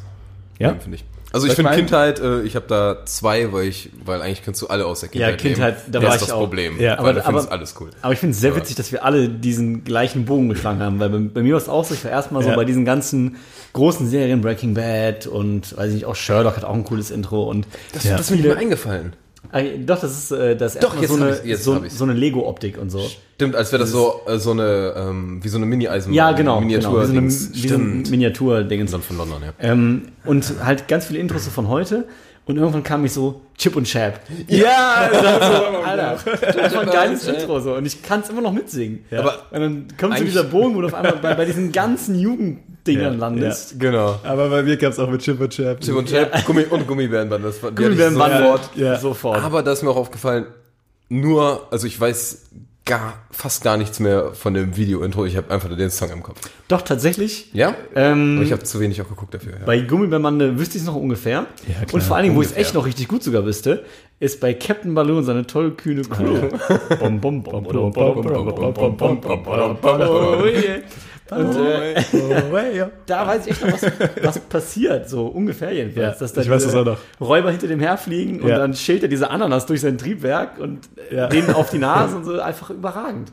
Ja? 0.59 0.69
nehmen, 0.69 0.81
finde 0.81 0.95
ich. 0.97 1.03
Also 1.33 1.47
Soll 1.47 1.51
ich 1.51 1.55
finde 1.55 1.71
Kindheit, 1.75 2.19
äh, 2.19 2.41
ich 2.43 2.55
habe 2.55 2.67
da 2.67 3.05
zwei, 3.05 3.51
weil 3.51 3.65
ich, 3.67 3.89
weil 4.05 4.21
eigentlich 4.21 4.43
kannst 4.45 4.61
du 4.61 4.67
alle 4.67 4.85
aus 4.85 4.99
der 4.99 5.09
Kindheit 5.09 5.31
Ja, 5.31 5.37
Kindheit, 5.49 5.73
nehmen. 5.79 5.91
da 5.91 5.99
das 5.99 6.07
war 6.07 6.15
ist 6.15 6.21
ich 6.21 6.27
das 6.27 6.35
auch. 6.35 6.41
Problem. 6.41 6.79
Ja, 6.79 6.99
aber- 6.99 7.13
du 7.13 7.21
findest 7.23 7.47
aber- 7.47 7.51
alles 7.57 7.75
cool. 7.79 7.89
Aber 8.03 8.13
ich 8.13 8.19
finde 8.19 8.33
es 8.35 8.39
sehr 8.39 8.51
Ja. 8.51 8.55
witzig, 8.57 8.75
dass 8.75 8.91
wir 8.91 9.03
alle 9.03 9.27
diesen 9.29 9.83
gleichen 9.83 10.25
Bogen 10.25 10.47
geschlagen 10.49 10.79
haben, 10.79 10.99
weil 10.99 11.09
bei, 11.09 11.17
bei 11.17 11.41
mir 11.41 11.53
war 11.53 11.61
es 11.61 11.67
auch 11.69 11.83
so, 11.83 11.95
ich 11.95 12.03
war 12.05 12.11
erstmal 12.11 12.43
so 12.43 12.49
Ja. 12.49 12.55
bei 12.55 12.65
diesen 12.65 12.85
ganzen 12.85 13.37
großen 13.73 14.07
Serien, 14.07 14.41
Breaking 14.41 14.75
Bad 14.75 15.25
und 15.25 15.75
weiß 15.75 15.87
ich 15.89 15.95
nicht, 15.95 16.05
auch 16.05 16.15
Sherlock 16.15 16.55
hat 16.55 16.65
auch 16.65 16.75
ein 16.75 16.83
cooles 16.83 17.09
Intro 17.09 17.49
und 17.49 17.65
Das, 17.93 18.03
Ja. 18.03 18.11
das 18.11 18.27
ist 18.27 18.29
mir 18.29 18.37
nicht 18.37 18.45
mehr 18.45 18.57
eingefallen. 18.57 19.13
Äh, 19.53 19.77
doch, 19.79 19.99
das 19.99 20.11
ist 20.11 20.31
äh, 20.31 20.55
das 20.55 20.79
Doch, 20.79 20.99
erstmal 20.99 21.39
jetzt 21.43 21.63
so, 21.63 21.73
eine, 21.73 21.89
so, 21.89 21.97
so 21.97 22.03
eine 22.05 22.13
Lego-Optik 22.13 22.77
und 22.77 22.89
so. 22.89 23.07
Stimmt, 23.35 23.55
als 23.55 23.71
wäre 23.71 23.81
das 23.81 23.91
so, 23.91 24.21
äh, 24.25 24.37
so 24.37 24.51
eine, 24.51 24.93
ähm, 24.97 25.43
wie 25.43 25.47
so 25.47 25.57
eine 25.57 25.65
Mini-Eisenbahn. 25.65 26.15
Ja, 26.15 26.31
genau, 26.31 26.59
Miniatur 26.59 26.91
genau 26.91 27.01
wie 27.01 27.05
so, 27.05 27.11
eine, 27.11 27.21
Dings. 27.21 27.49
wie 27.53 27.67
so 27.67 27.75
ein 27.75 27.81
Stimmt. 27.81 28.11
Miniatur-Ding. 28.11 28.85
Dann 28.85 29.01
von 29.01 29.17
London, 29.17 29.43
ja. 29.43 29.53
Ähm, 29.59 30.09
und 30.25 30.53
halt 30.63 30.87
ganz 30.87 31.05
viele 31.05 31.19
Intros 31.19 31.45
so 31.45 31.51
von 31.51 31.67
heute. 31.67 32.05
Und 32.45 32.57
irgendwann 32.57 32.83
kam 32.83 33.05
ich 33.05 33.13
so, 33.13 33.41
Chip 33.57 33.75
und 33.75 33.85
Chap. 33.85 34.19
Ja! 34.47 35.09
Alter, 35.85 36.17
das 36.55 36.75
war 36.75 36.81
ein 36.81 36.89
geiles 36.89 37.25
Intro 37.27 37.59
so. 37.59 37.75
Und 37.75 37.85
ich 37.85 38.01
kann 38.01 38.19
es 38.19 38.29
immer 38.29 38.41
noch 38.41 38.51
mitsingen. 38.51 39.05
Aber 39.11 39.43
und 39.51 39.61
dann 39.61 39.87
kommt 39.99 40.17
so 40.17 40.23
dieser 40.25 40.43
Bogen, 40.43 40.75
wo 40.75 40.81
du 40.81 40.87
auf 40.87 40.93
einmal 40.93 41.17
bei, 41.21 41.35
bei 41.35 41.45
diesen 41.45 41.71
ganzen 41.71 42.15
Jugenddingern 42.85 43.13
Ja, 43.13 43.19
landest. 43.19 43.79
Genau. 43.79 44.19
Aber 44.23 44.49
bei 44.49 44.63
mir 44.63 44.77
gab's 44.77 44.99
auch 44.99 45.09
mit 45.09 45.21
Chip 45.21 45.39
und 45.39 45.49
Chap. 45.51 45.79
Chip 45.81 45.95
und 45.95 46.09
Chap, 46.09 46.45
Gummi 46.45 46.63
und 46.69 46.87
Gummibärenband. 46.87 47.45
Das 47.45 47.61
war 47.63 47.71
Gummibärenband 47.71 48.37
sofort. 48.37 48.69
ja. 48.75 48.99
sofort. 48.99 49.43
Aber 49.43 49.63
da 49.63 49.71
ist 49.71 49.83
mir 49.83 49.89
auch 49.89 49.97
aufgefallen, 49.97 50.45
nur, 51.09 51.67
also 51.71 51.87
ich 51.87 51.99
weiß 51.99 52.45
gar, 52.85 53.13
fast 53.31 53.63
gar 53.63 53.77
nichts 53.77 53.99
mehr 54.01 54.33
von 54.33 54.53
dem 54.53 54.75
Video-Intro. 54.75 55.25
Ich 55.25 55.37
habe 55.37 55.49
einfach 55.53 55.69
nur 55.69 55.77
den 55.77 55.89
Song 55.89 56.09
im 56.11 56.21
Kopf. 56.21 56.41
Doch, 56.67 56.81
tatsächlich. 56.81 57.49
Ja? 57.53 57.75
Ähm, 57.95 58.35
Aber 58.37 58.45
ich 58.45 58.51
habe 58.51 58.63
zu 58.63 58.79
wenig 58.81 59.01
auch 59.01 59.07
geguckt 59.07 59.33
dafür. 59.33 59.53
Ja. 59.53 59.65
Bei 59.65 59.79
Gummibärmande 59.79 60.59
wüsste 60.59 60.77
ich 60.77 60.81
es 60.83 60.87
noch 60.87 60.95
ungefähr. 60.95 61.45
Ja, 61.67 61.85
klar, 61.85 61.93
und 61.93 62.03
vor 62.03 62.17
allen 62.17 62.23
Dingen, 62.23 62.35
wo 62.35 62.41
ich 62.41 62.49
es 62.49 62.55
echt 62.57 62.73
noch 62.73 62.85
richtig 62.85 63.07
gut 63.07 63.23
sogar 63.23 63.45
wüsste, 63.45 63.85
ist 64.19 64.41
bei 64.41 64.53
Captain 64.53 64.93
Balloon 64.95 65.23
seine 65.23 65.47
tolle, 65.47 65.71
kühne 65.71 66.01
Crew. 66.01 66.49
Und 71.31 71.55
oh, 71.55 71.63
äh, 71.63 72.83
oh, 72.83 72.91
da 73.05 73.27
weiß 73.27 73.47
ich 73.47 73.53
echt 73.53 73.65
noch, 73.65 73.73
was, 73.73 73.91
was 74.21 74.39
passiert, 74.39 75.09
so 75.09 75.27
ungefähr 75.27 75.71
jedenfalls. 75.71 76.15
Ja, 76.15 76.19
dass 76.19 76.33
da 76.33 76.41
ich 76.41 76.49
weiß 76.49 76.65
das 76.65 76.75
auch 76.75 76.85
noch. 76.85 76.97
Räuber 77.19 77.51
hinter 77.51 77.67
dem 77.67 77.79
herfliegen 77.79 78.41
und 78.41 78.49
ja. 78.49 78.57
dann 78.57 78.73
schält 78.73 79.03
er 79.03 79.09
diese 79.09 79.29
Ananas 79.29 79.65
durch 79.65 79.81
sein 79.81 79.97
Triebwerk 79.97 80.59
und 80.59 80.89
äh, 81.09 81.15
ja. 81.15 81.27
denen 81.27 81.53
auf 81.53 81.69
die 81.69 81.77
Nase 81.79 82.17
und 82.17 82.25
so, 82.25 82.39
einfach 82.39 82.69
überragend. 82.69 83.31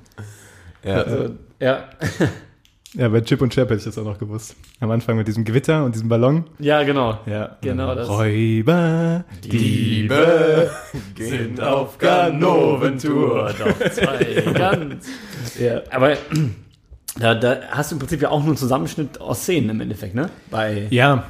Ja. 0.85 0.95
Also, 1.03 1.31
ja. 1.59 1.85
Ja, 2.95 3.09
bei 3.09 3.21
Chip 3.21 3.41
und 3.41 3.53
Chap 3.53 3.71
hätte 3.71 3.79
ich 3.79 3.85
das 3.85 3.97
auch 3.99 4.05
noch 4.05 4.19
gewusst. 4.19 4.57
Am 4.81 4.91
Anfang 4.91 5.17
mit 5.17 5.29
diesem 5.29 5.45
Gewitter 5.45 5.85
und 5.85 5.95
diesem 5.95 6.09
Ballon. 6.09 6.47
Ja, 6.59 6.83
genau. 6.83 7.21
Ja. 7.25 7.57
Genau 7.61 7.95
das. 7.95 8.09
Räuber, 8.09 9.25
Diebe 9.45 10.69
sind 11.17 11.61
auf 11.61 11.99
Ganoventour. 11.99 13.55
Doch 13.57 13.91
zwei 13.91 14.43
ganz. 14.53 15.07
Ja. 15.61 15.83
Aber 15.93 16.17
da, 17.21 17.35
da 17.35 17.59
hast 17.71 17.91
du 17.91 17.95
im 17.97 17.99
Prinzip 18.01 18.21
ja 18.23 18.31
auch 18.31 18.39
nur 18.41 18.49
einen 18.49 18.57
Zusammenschnitt 18.57 19.21
aus 19.21 19.43
Szenen 19.43 19.71
im 19.71 19.81
Endeffekt, 19.81 20.15
ne? 20.15 20.29
Bei, 20.51 20.87
Ja. 20.91 21.25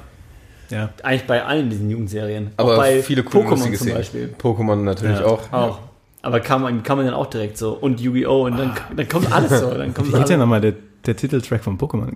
Ja. 0.70 0.90
Eigentlich 1.02 1.26
bei 1.26 1.44
allen 1.44 1.68
diesen 1.68 1.90
Jugendserien. 1.90 2.52
Aber 2.56 2.74
auch 2.74 2.76
bei 2.78 3.02
viele 3.02 3.24
coole 3.24 3.44
Pokémon 3.48 3.56
zum 3.64 3.74
Szenen. 3.74 3.94
Beispiel. 3.96 4.34
Pokémon 4.40 4.76
natürlich 4.76 5.18
Ja. 5.18 5.26
auch. 5.26 5.52
Auch. 5.52 5.78
Aber 6.22 6.38
kann 6.40 6.62
man, 6.62 6.82
kann 6.82 6.96
man 6.96 7.06
dann 7.06 7.14
auch 7.14 7.26
direkt 7.26 7.58
so. 7.58 7.72
Und 7.72 8.00
Yu-Gi-Oh! 8.00 8.44
Und 8.46 8.56
dann, 8.56 8.72
dann 8.94 9.08
kommt 9.08 9.32
alles 9.32 9.58
so. 9.60 9.74
Dann 9.74 9.92
kommt 9.94 10.12
Wie 10.12 10.18
geht 10.18 10.28
ja 10.30 10.36
nochmal 10.36 10.60
der, 10.60 10.74
der 11.06 11.16
Titeltrack 11.16 11.64
von 11.64 11.76
Pokémon? 11.76 12.12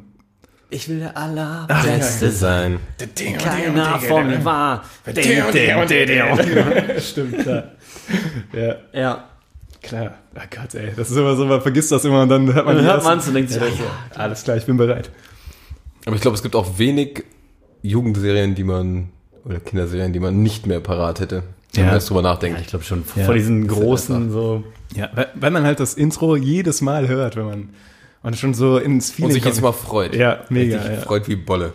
Ich 0.70 0.88
will 0.88 1.00
der 1.00 1.16
allerbeste 1.16 2.30
sein. 2.30 2.78
Keiner 3.38 3.98
von 3.98 4.26
mir 4.26 4.44
war. 4.44 4.84
Ding, 5.06 5.14
ding, 5.14 5.86
ding, 5.88 6.06
ding. 6.06 6.20
Stimmt, 7.00 7.46
ja, 8.52 8.74
Ja. 8.92 9.24
Klar. 9.84 10.14
Oh 10.34 10.40
Gott, 10.50 10.74
ey. 10.74 10.92
Das 10.96 11.10
ist 11.10 11.16
immer 11.16 11.36
so, 11.36 11.44
man 11.46 11.60
vergisst 11.60 11.92
das 11.92 12.04
immer 12.04 12.22
und 12.22 12.28
dann 12.28 12.52
hört 12.52 12.66
man 12.66 12.76
Dann 12.76 12.84
die 12.84 12.90
hört 12.90 13.04
man 13.04 13.18
es 13.18 13.28
und 13.28 13.34
denkt 13.34 13.50
sich, 13.50 13.60
Ja, 13.60 13.68
ja, 13.68 13.74
Alles 14.20 14.42
klar, 14.44 14.56
ich 14.56 14.66
bin 14.66 14.76
bereit. 14.76 15.10
Aber 16.06 16.16
ich 16.16 16.22
glaube, 16.22 16.34
es 16.36 16.42
gibt 16.42 16.54
auch 16.56 16.78
wenig 16.78 17.24
Jugendserien, 17.82 18.54
die 18.54 18.64
man, 18.64 19.10
oder 19.44 19.60
Kinderserien, 19.60 20.12
die 20.12 20.20
man 20.20 20.42
nicht 20.42 20.66
mehr 20.66 20.80
parat 20.80 21.20
hätte. 21.20 21.42
Wenn 21.74 21.84
Ja. 21.86 21.90
man 21.92 22.00
drüber 22.00 22.22
nachdenkt. 22.22 22.58
ja, 22.58 22.62
ich 22.62 22.68
glaube 22.68 22.84
schon. 22.84 23.04
Ja. 23.16 23.24
Von 23.24 23.34
diesen 23.34 23.66
großen 23.66 24.30
so. 24.30 24.64
Ja, 24.94 25.10
weil, 25.14 25.28
weil 25.34 25.50
man 25.50 25.64
halt 25.64 25.80
das 25.80 25.94
Intro 25.94 26.36
jedes 26.36 26.80
Mal 26.82 27.08
hört, 27.08 27.36
wenn 27.36 27.44
man 27.46 27.68
und 28.22 28.36
schon 28.38 28.54
so 28.54 28.78
ins 28.78 29.10
Feeling 29.10 29.26
Und 29.26 29.32
sich 29.34 29.42
kommt. 29.42 29.54
jetzt 29.56 29.62
mal 29.62 29.72
freut. 29.72 30.14
Ja, 30.14 30.44
mega, 30.48 30.76
ja. 30.76 31.00
freut 31.00 31.28
wie 31.28 31.36
Bolle. 31.36 31.72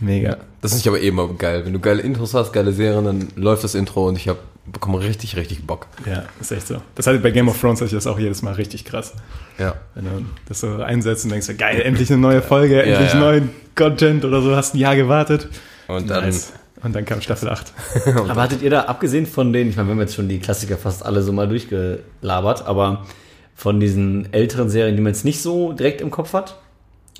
Mega. 0.00 0.38
Das 0.60 0.72
ist 0.72 0.78
nicht 0.78 0.88
aber 0.88 1.00
eh 1.00 1.08
immer 1.08 1.28
geil. 1.28 1.64
Wenn 1.64 1.72
du 1.72 1.78
geile 1.78 2.02
Intros 2.02 2.34
hast, 2.34 2.52
geile 2.52 2.72
Serien, 2.72 3.04
dann 3.04 3.28
läuft 3.36 3.64
das 3.64 3.74
Intro 3.74 4.08
und 4.08 4.16
ich 4.16 4.28
hab, 4.28 4.38
bekomme 4.66 5.00
richtig, 5.00 5.36
richtig 5.36 5.66
Bock. 5.66 5.86
Ja, 6.06 6.24
ist 6.40 6.52
echt 6.52 6.66
so. 6.66 6.76
Das 6.94 7.06
hatte 7.06 7.18
bei 7.18 7.30
Game 7.30 7.48
of 7.48 7.60
Thrones 7.60 7.80
hatte 7.80 7.86
ich 7.86 7.94
das 7.94 8.06
auch 8.06 8.18
jedes 8.18 8.42
Mal 8.42 8.54
richtig 8.54 8.84
krass. 8.84 9.14
Ja. 9.58 9.74
Wenn 9.94 10.04
du 10.04 10.10
das 10.48 10.60
so 10.60 10.76
einsetzt 10.76 11.24
und 11.24 11.32
denkst, 11.32 11.48
geil, 11.58 11.80
endlich 11.82 12.10
eine 12.10 12.20
neue 12.20 12.42
Folge, 12.42 12.82
endlich 12.82 13.12
ja. 13.12 13.20
neuen 13.20 13.50
Content 13.74 14.24
oder 14.24 14.42
so, 14.42 14.56
hast 14.56 14.74
ein 14.74 14.78
Jahr 14.78 14.96
gewartet. 14.96 15.48
Und 15.88 16.08
dann, 16.08 16.24
Nice. 16.24 16.52
Und 16.82 16.94
dann 16.94 17.04
kam 17.04 17.20
Staffel 17.20 17.48
8. 17.48 17.72
Aber 18.28 18.42
hattet 18.42 18.62
ihr 18.62 18.70
da, 18.70 18.82
abgesehen 18.82 19.26
von 19.26 19.52
denen, 19.52 19.70
ich 19.70 19.76
meine, 19.76 19.88
wir 19.88 19.92
haben 19.92 20.00
jetzt 20.00 20.14
schon 20.14 20.28
die 20.28 20.38
Klassiker 20.38 20.76
fast 20.76 21.04
alle 21.04 21.22
so 21.22 21.32
mal 21.32 21.48
durchgelabert, 21.48 22.66
aber 22.66 23.06
von 23.54 23.80
diesen 23.80 24.32
älteren 24.32 24.70
Serien, 24.70 24.96
die 24.96 25.02
man 25.02 25.12
jetzt 25.12 25.24
nicht 25.24 25.42
so 25.42 25.72
direkt 25.72 26.00
im 26.00 26.10
Kopf 26.10 26.32
hat, 26.32 26.56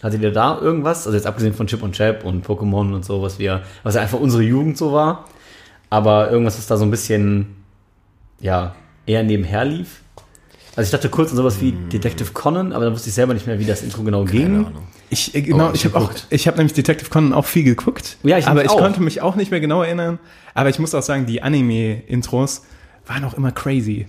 hattet 0.03 0.23
ihr 0.23 0.33
da 0.33 0.59
irgendwas? 0.61 1.07
Also 1.07 1.17
jetzt 1.17 1.27
abgesehen 1.27 1.55
von 1.55 1.67
Chip 1.67 1.83
und 1.83 1.93
Chap 1.95 2.25
und 2.25 2.47
Pokémon 2.47 2.95
und 2.95 3.05
so, 3.05 3.23
was 3.23 3.39
wir, 3.39 3.63
was 3.83 3.95
ja 3.95 4.01
einfach 4.03 4.19
unsere 4.21 4.43
Jugend 4.43 4.77
so 4.79 4.93
war. 4.93 5.27
aber 5.91 6.31
irgendwas, 6.31 6.57
was 6.59 6.67
da 6.67 6.77
so 6.77 6.85
ein 6.85 6.91
bisschen, 6.91 7.57
ja, 8.41 8.75
eher 9.07 9.23
nebenher 9.25 9.65
lief. 9.65 10.03
Also 10.77 10.87
ich 10.87 10.93
dachte 10.93 11.09
kurz 11.09 11.31
an 11.31 11.37
sowas 11.37 11.61
wie 11.61 11.73
Detective 11.73 12.31
Conan, 12.33 12.73
aber 12.73 12.85
dann 12.85 12.95
wusste 12.95 13.09
ich 13.09 13.15
selber 13.15 13.35
nicht 13.35 13.47
mehr, 13.47 13.59
wie 13.59 13.65
das 13.67 13.83
Intro 13.83 14.03
genau 14.03 14.25
ging. 14.25 14.67
Ich, 15.11 15.35
äh, 15.35 15.43
genau, 15.43 15.69
Oh, 15.69 15.73
ich 15.75 15.85
habe 15.85 15.99
auch, 15.99 16.13
ich 16.31 16.47
habe 16.47 16.57
nämlich 16.59 16.75
Detective 16.75 17.11
Conan 17.11 17.33
auch 17.33 17.45
viel 17.45 17.65
geguckt. 17.65 18.17
Ja, 18.23 18.39
ich 18.39 18.47
aber 18.47 18.65
ich 18.65 18.71
auch. 18.71 18.79
konnte 18.79 19.03
mich 19.03 19.21
auch 19.21 19.35
nicht 19.35 19.51
mehr 19.51 19.59
genau 19.61 19.83
erinnern. 19.83 20.21
Aber 20.55 20.69
ich 20.71 20.79
muss 20.79 20.95
auch 20.95 21.03
sagen, 21.03 21.27
die 21.27 21.43
Anime-Intros 21.43 22.63
waren 23.07 23.25
auch 23.25 23.35
immer 23.35 23.51
crazy. 23.51 24.07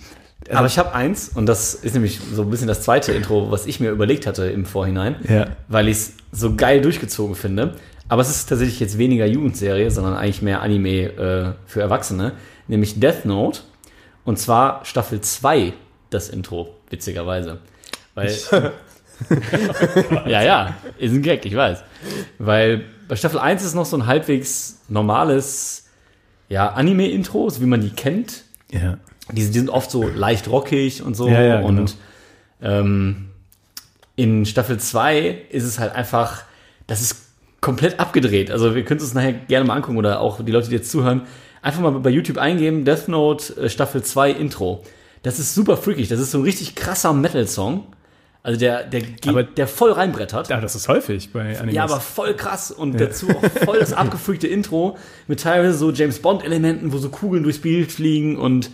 Also, 0.48 0.58
Aber 0.58 0.68
ich 0.68 0.78
habe 0.80 0.94
eins, 0.94 1.30
und 1.30 1.46
das 1.46 1.74
ist 1.76 1.94
nämlich 1.94 2.20
so 2.34 2.42
ein 2.42 2.50
bisschen 2.50 2.68
das 2.68 2.82
zweite 2.82 3.12
Intro, 3.14 3.52
was 3.52 3.66
ich 3.68 3.80
mir 3.80 3.92
überlegt 3.92 4.26
hatte 4.28 4.46
im 4.46 4.66
Vorhinein, 4.66 5.16
Ja. 5.30 5.48
weil 5.68 5.88
ich 5.88 5.98
es 5.98 6.14
so 6.32 6.56
geil 6.56 6.82
durchgezogen 6.82 7.36
finde. 7.36 7.76
Aber 8.10 8.22
es 8.22 8.30
ist 8.30 8.50
tatsächlich 8.50 8.80
jetzt 8.80 8.98
weniger 8.98 9.26
Jugendserie, 9.26 9.90
sondern 9.92 10.16
eigentlich 10.16 10.42
mehr 10.42 10.62
Anime 10.62 11.04
äh, 11.06 11.54
für 11.66 11.82
Erwachsene, 11.82 12.34
nämlich 12.68 13.00
Death 13.00 13.24
Note. 13.26 13.62
Und 14.26 14.38
zwar 14.40 14.84
Staffel 14.84 15.22
2, 15.22 15.74
das 16.10 16.30
Intro, 16.30 16.76
witzigerweise. 16.90 17.60
Weil. 18.16 18.36
ja, 20.28 20.42
ja, 20.42 20.76
ist 20.98 21.14
ein 21.14 21.22
Gag, 21.22 21.46
ich 21.46 21.56
weiß. 21.56 21.84
Weil 22.40 22.86
bei 23.08 23.16
Staffel 23.16 23.40
1 23.40 23.64
ist 23.64 23.76
noch 23.76 23.86
so 23.86 23.96
ein 23.98 24.08
halbwegs 24.08 24.82
normales 24.90 25.86
ja, 26.50 26.70
Anime-Intro, 26.74 27.50
so 27.50 27.62
wie 27.62 27.66
man 27.66 27.82
die 27.82 27.92
kennt. 27.92 28.44
ja. 28.72 28.98
Die, 29.30 29.36
die 29.36 29.60
sind 29.60 29.70
oft 29.70 29.92
so 29.92 30.08
leicht 30.08 30.50
rockig 30.50 31.04
und 31.04 31.16
so. 31.16 31.28
Ja, 31.28 31.42
ja, 31.42 31.60
und 31.62 31.96
genau. 32.60 32.72
ähm, 32.80 33.30
in 34.16 34.46
Staffel 34.46 34.80
2 34.80 35.44
ist 35.50 35.64
es 35.64 35.80
halt 35.80 35.94
einfach, 35.96 36.44
das 36.88 37.02
ist 37.02 37.16
komplett 37.62 38.00
abgedreht. 38.00 38.52
Also 38.52 38.76
wir 38.76 38.84
können 38.84 39.00
es 39.00 39.06
uns 39.06 39.14
nachher 39.14 39.34
gerne 39.34 39.66
mal 39.66 39.76
angucken 39.76 39.98
oder 39.98 40.20
auch 40.20 40.44
die 40.44 40.52
Leute, 40.52 40.70
die 40.70 40.76
jetzt 40.76 40.92
zuhören, 40.92 41.22
einfach 41.62 41.82
mal 41.82 41.92
bei 41.92 42.10
YouTube 42.10 42.38
eingeben, 42.38 42.86
Death 42.86 43.08
Note 43.08 43.56
äh, 43.62 43.70
Staffel 43.70 44.04
2 44.04 44.32
Intro. 44.32 44.84
Das 45.24 45.38
ist 45.40 45.54
super 45.54 45.78
freakig. 45.78 46.08
Das 46.10 46.20
ist 46.20 46.32
so 46.32 46.40
ein 46.40 46.44
richtig 46.44 46.76
krasser 46.76 47.14
Metal-Song. 47.14 47.86
Also 48.44 48.60
der, 48.60 48.84
der, 48.86 49.04
Aber- 49.28 49.44
der 49.44 49.68
voll 49.68 49.92
reinbrettert. 49.92 50.50
Ja, 50.50 50.60
das 50.60 50.74
ist 50.76 50.88
häufig 50.88 51.32
bei 51.32 51.58
Animes. 51.60 51.76
Ja, 51.76 51.84
aber 51.84 52.00
voll 52.00 52.36
krass 52.36 52.72
und 52.72 53.00
dazu 53.00 53.30
auch 53.30 53.44
voll 53.64 53.78
das 53.80 53.94
abgefreakte 53.94 54.48
Intro 54.48 54.98
mit 55.28 55.42
teilweise 55.42 55.78
so 55.78 55.92
James 55.92 56.20
Bond 56.20 56.44
Elementen, 56.44 56.92
wo 56.92 56.98
so 56.98 57.10
Kugeln 57.10 57.44
durchs 57.44 57.60
Bild 57.60 57.92
fliegen 57.92 58.38
und 58.38 58.72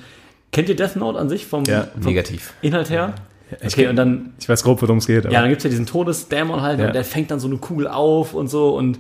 kennt 0.52 0.70
ihr 0.70 0.76
Death 0.76 0.96
Note 0.96 1.18
an 1.20 1.30
sich 1.30 1.46
vom, 1.46 1.64
Ja, 1.66 1.88
vom 1.94 2.04
Negativ. 2.04 2.54
Inhalt 2.62 2.90
her? 2.90 3.14
ich 3.50 3.74
Okay, 3.74 3.84
kenn- 3.84 3.90
und 3.92 3.96
dann 3.96 4.34
ich 4.40 4.50
weiß 4.50 4.64
grob, 4.64 4.82
worum 4.82 4.98
es 4.98 5.08
geht. 5.08 5.26
Aber 5.26 5.34
ja, 5.34 5.40
dann 5.42 5.50
gibt's 5.50 5.64
ja 5.64 5.70
diesen 5.70 5.86
Todesdämon 5.86 6.62
halt 6.62 6.80
Ja. 6.80 6.88
und 6.88 6.94
der 6.96 7.04
fängt 7.06 7.32
dann 7.32 7.40
so 7.40 7.48
eine 7.48 7.58
Kugel 7.58 7.88
auf 7.88 8.34
und 8.34 8.48
so 8.50 8.76
und 8.76 9.00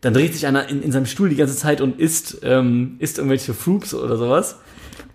dann 0.00 0.14
dreht 0.14 0.32
sich 0.34 0.46
einer 0.46 0.68
in, 0.68 0.82
in 0.82 0.90
seinem 0.92 1.06
Stuhl 1.06 1.28
die 1.28 1.36
ganze 1.36 1.54
Zeit 1.56 1.80
und 1.80 2.00
isst, 2.00 2.38
ähm, 2.42 2.96
isst 2.98 3.18
irgendwelche 3.18 3.54
Fruits 3.54 3.94
oder 3.94 4.16
sowas. 4.16 4.58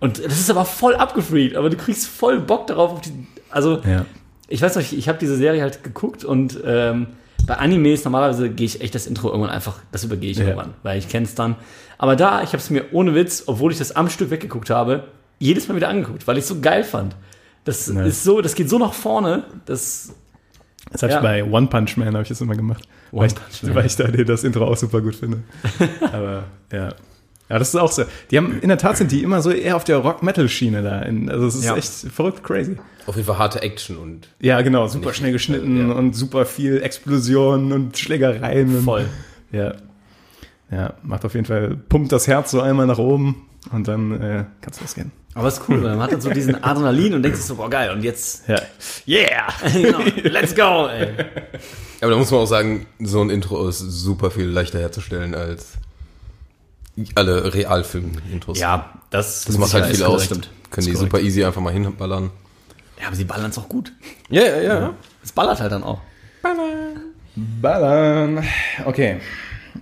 Und 0.00 0.24
das 0.24 0.38
ist 0.38 0.48
aber 0.50 0.64
voll 0.64 0.94
abgefreakt, 0.94 1.56
aber 1.56 1.70
du 1.70 1.76
kriegst 1.76 2.06
voll 2.06 2.40
Bock 2.40 2.66
darauf. 2.68 2.92
Auf 2.92 3.00
die, 3.02 3.12
also 3.50 3.80
ja. 3.86 4.06
ich 4.48 4.62
weiß 4.62 4.76
noch, 4.76 4.82
ich, 4.82 4.96
ich 4.96 5.08
habe 5.08 5.18
diese 5.18 5.36
Serie 5.36 5.60
halt 5.62 5.82
geguckt 5.84 6.24
und 6.24 6.58
ähm, 6.64 7.08
bei 7.46 7.54
Animes 7.56 8.04
normalerweise 8.04 8.48
gehe 8.50 8.66
ich 8.66 8.80
echt 8.80 8.94
das 8.94 9.06
Intro 9.06 9.28
irgendwann 9.28 9.50
einfach, 9.50 9.80
das 9.92 10.04
übergehe 10.04 10.30
ich 10.30 10.38
Ja. 10.38 10.44
irgendwann, 10.44 10.74
weil 10.82 10.98
ich 10.98 11.08
kenne 11.08 11.26
es 11.26 11.34
dann. 11.34 11.56
Aber 11.98 12.14
da, 12.16 12.42
ich 12.42 12.48
habe 12.48 12.58
es 12.58 12.70
mir 12.70 12.84
ohne 12.92 13.14
Witz, 13.14 13.44
obwohl 13.46 13.72
ich 13.72 13.78
das 13.78 13.92
am 13.96 14.08
Stück 14.08 14.30
weggeguckt 14.30 14.70
habe, 14.70 15.04
jedes 15.38 15.68
Mal 15.68 15.76
wieder 15.76 15.88
angeguckt, 15.88 16.26
weil 16.26 16.36
ich 16.38 16.42
es 16.42 16.48
so 16.48 16.60
geil 16.60 16.84
fand. 16.84 17.14
Das 17.64 17.86
Nice. 17.88 18.06
ist 18.08 18.24
so, 18.24 18.40
das 18.40 18.54
geht 18.54 18.68
so 18.68 18.78
nach 18.78 18.92
vorne, 18.94 19.44
das 19.66 20.14
Das 20.90 21.02
habe 21.02 21.12
Ja. 21.12 21.18
ich 21.18 21.22
bei 21.22 21.44
One 21.44 21.66
Punch 21.66 21.96
Man 21.98 22.08
habe 22.14 22.22
ich 22.22 22.28
das 22.28 22.40
immer 22.40 22.54
gemacht. 22.56 22.84
One 23.12 23.20
weil, 23.22 23.26
ich, 23.28 23.34
Punch 23.34 23.62
Man. 23.64 23.74
weil 23.74 23.86
ich 23.86 23.96
da 23.96 24.04
das 24.06 24.44
Intro 24.44 24.64
auch 24.66 24.76
super 24.76 25.00
gut 25.02 25.14
finde. 25.16 25.42
Aber 26.12 26.44
ja. 26.72 26.88
Ja, 27.50 27.58
das 27.58 27.68
ist 27.70 27.76
auch 27.76 27.90
so. 27.90 28.04
Die 28.30 28.36
haben, 28.36 28.60
in 28.60 28.68
der 28.68 28.76
Tat 28.78 28.98
sind 28.98 29.10
die 29.10 29.22
immer 29.22 29.40
so 29.40 29.50
eher 29.50 29.76
auf 29.76 29.84
der 29.84 29.96
Rock-Metal-Schiene 29.98 30.82
da. 30.82 31.00
In, 31.00 31.30
also 31.30 31.46
es 31.46 31.54
ist 31.54 31.64
Ja. 31.64 31.76
echt 31.76 31.90
verrückt 31.90 32.42
crazy. 32.44 32.76
Auf 33.06 33.16
jeden 33.16 33.26
Fall 33.26 33.38
harte 33.38 33.62
Action 33.62 33.96
und 33.96 34.28
Ja, 34.40 34.60
genau, 34.60 34.86
super 34.86 35.14
schnell 35.14 35.32
geschnitten 35.32 35.88
ja. 35.88 35.94
und 35.94 36.14
super 36.14 36.44
viel 36.44 36.82
Explosionen 36.82 37.72
und 37.72 37.96
Schlägereien. 37.98 38.76
Und, 38.76 38.84
voll. 38.84 39.06
Ja. 39.50 39.74
Ja, 40.70 40.94
macht 41.02 41.24
auf 41.24 41.32
jeden 41.34 41.46
Fall, 41.46 41.74
pumpt 41.88 42.12
das 42.12 42.26
Herz 42.28 42.50
so 42.50 42.60
einmal 42.60 42.86
nach 42.86 42.98
oben 42.98 43.46
und 43.72 43.88
dann 43.88 44.20
äh, 44.20 44.44
kann's 44.60 44.80
losgehen. 44.82 45.10
Aber 45.34 45.48
es 45.48 45.58
ist 45.58 45.68
cool, 45.68 45.82
weil 45.82 45.90
man 45.90 46.02
hat 46.02 46.12
dann 46.12 46.20
so 46.20 46.30
diesen 46.30 46.62
Adrenalin 46.62 47.14
und 47.14 47.22
denkt 47.22 47.36
sich 47.36 47.46
so, 47.46 47.56
boah 47.56 47.70
geil, 47.70 47.90
und 47.92 48.02
jetzt, 48.02 48.48
Ja. 48.48 48.60
Yeah! 49.06 49.48
genau, 49.72 50.00
let's 50.24 50.54
go, 50.54 50.88
ey. 50.88 51.14
Aber 52.00 52.10
da 52.10 52.16
muss 52.16 52.30
man 52.30 52.40
auch 52.40 52.46
sagen, 52.46 52.86
so 53.00 53.20
ein 53.20 53.30
Intro 53.30 53.68
ist 53.68 53.78
super 53.78 54.30
viel 54.30 54.46
leichter 54.46 54.78
herzustellen 54.78 55.34
als 55.34 55.74
alle 57.14 57.54
Realfilm-Intros. 57.54 58.58
Ja, 58.58 58.92
das, 59.10 59.44
das 59.44 59.58
macht 59.58 59.74
halt 59.74 59.94
viel 59.94 60.04
aus. 60.04 60.24
Stimmt. 60.24 60.50
Können 60.70 60.86
die 60.86 60.96
super 60.96 61.20
easy 61.20 61.44
einfach 61.44 61.60
mal 61.60 61.72
hinballern. 61.72 62.30
Ja, 63.00 63.06
aber 63.06 63.16
sie 63.16 63.24
ballern 63.24 63.50
es 63.50 63.58
auch 63.58 63.68
gut. 63.68 63.92
Ja, 64.28 64.42
ja, 64.42 64.62
ja. 64.62 64.94
Es 65.22 65.32
ballert 65.32 65.60
halt 65.60 65.72
dann 65.72 65.84
auch. 65.84 66.00
Ballern. 67.36 68.44
Okay. 68.84 69.20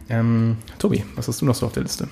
Ähm, 0.09 0.59
Tobi, 0.79 1.05
was 1.15 1.27
hast 1.29 1.41
du 1.41 1.47
noch 1.47 1.55
so 1.55 1.67
auf 1.67 1.73
der 1.73 1.83
Liste? 1.83 2.09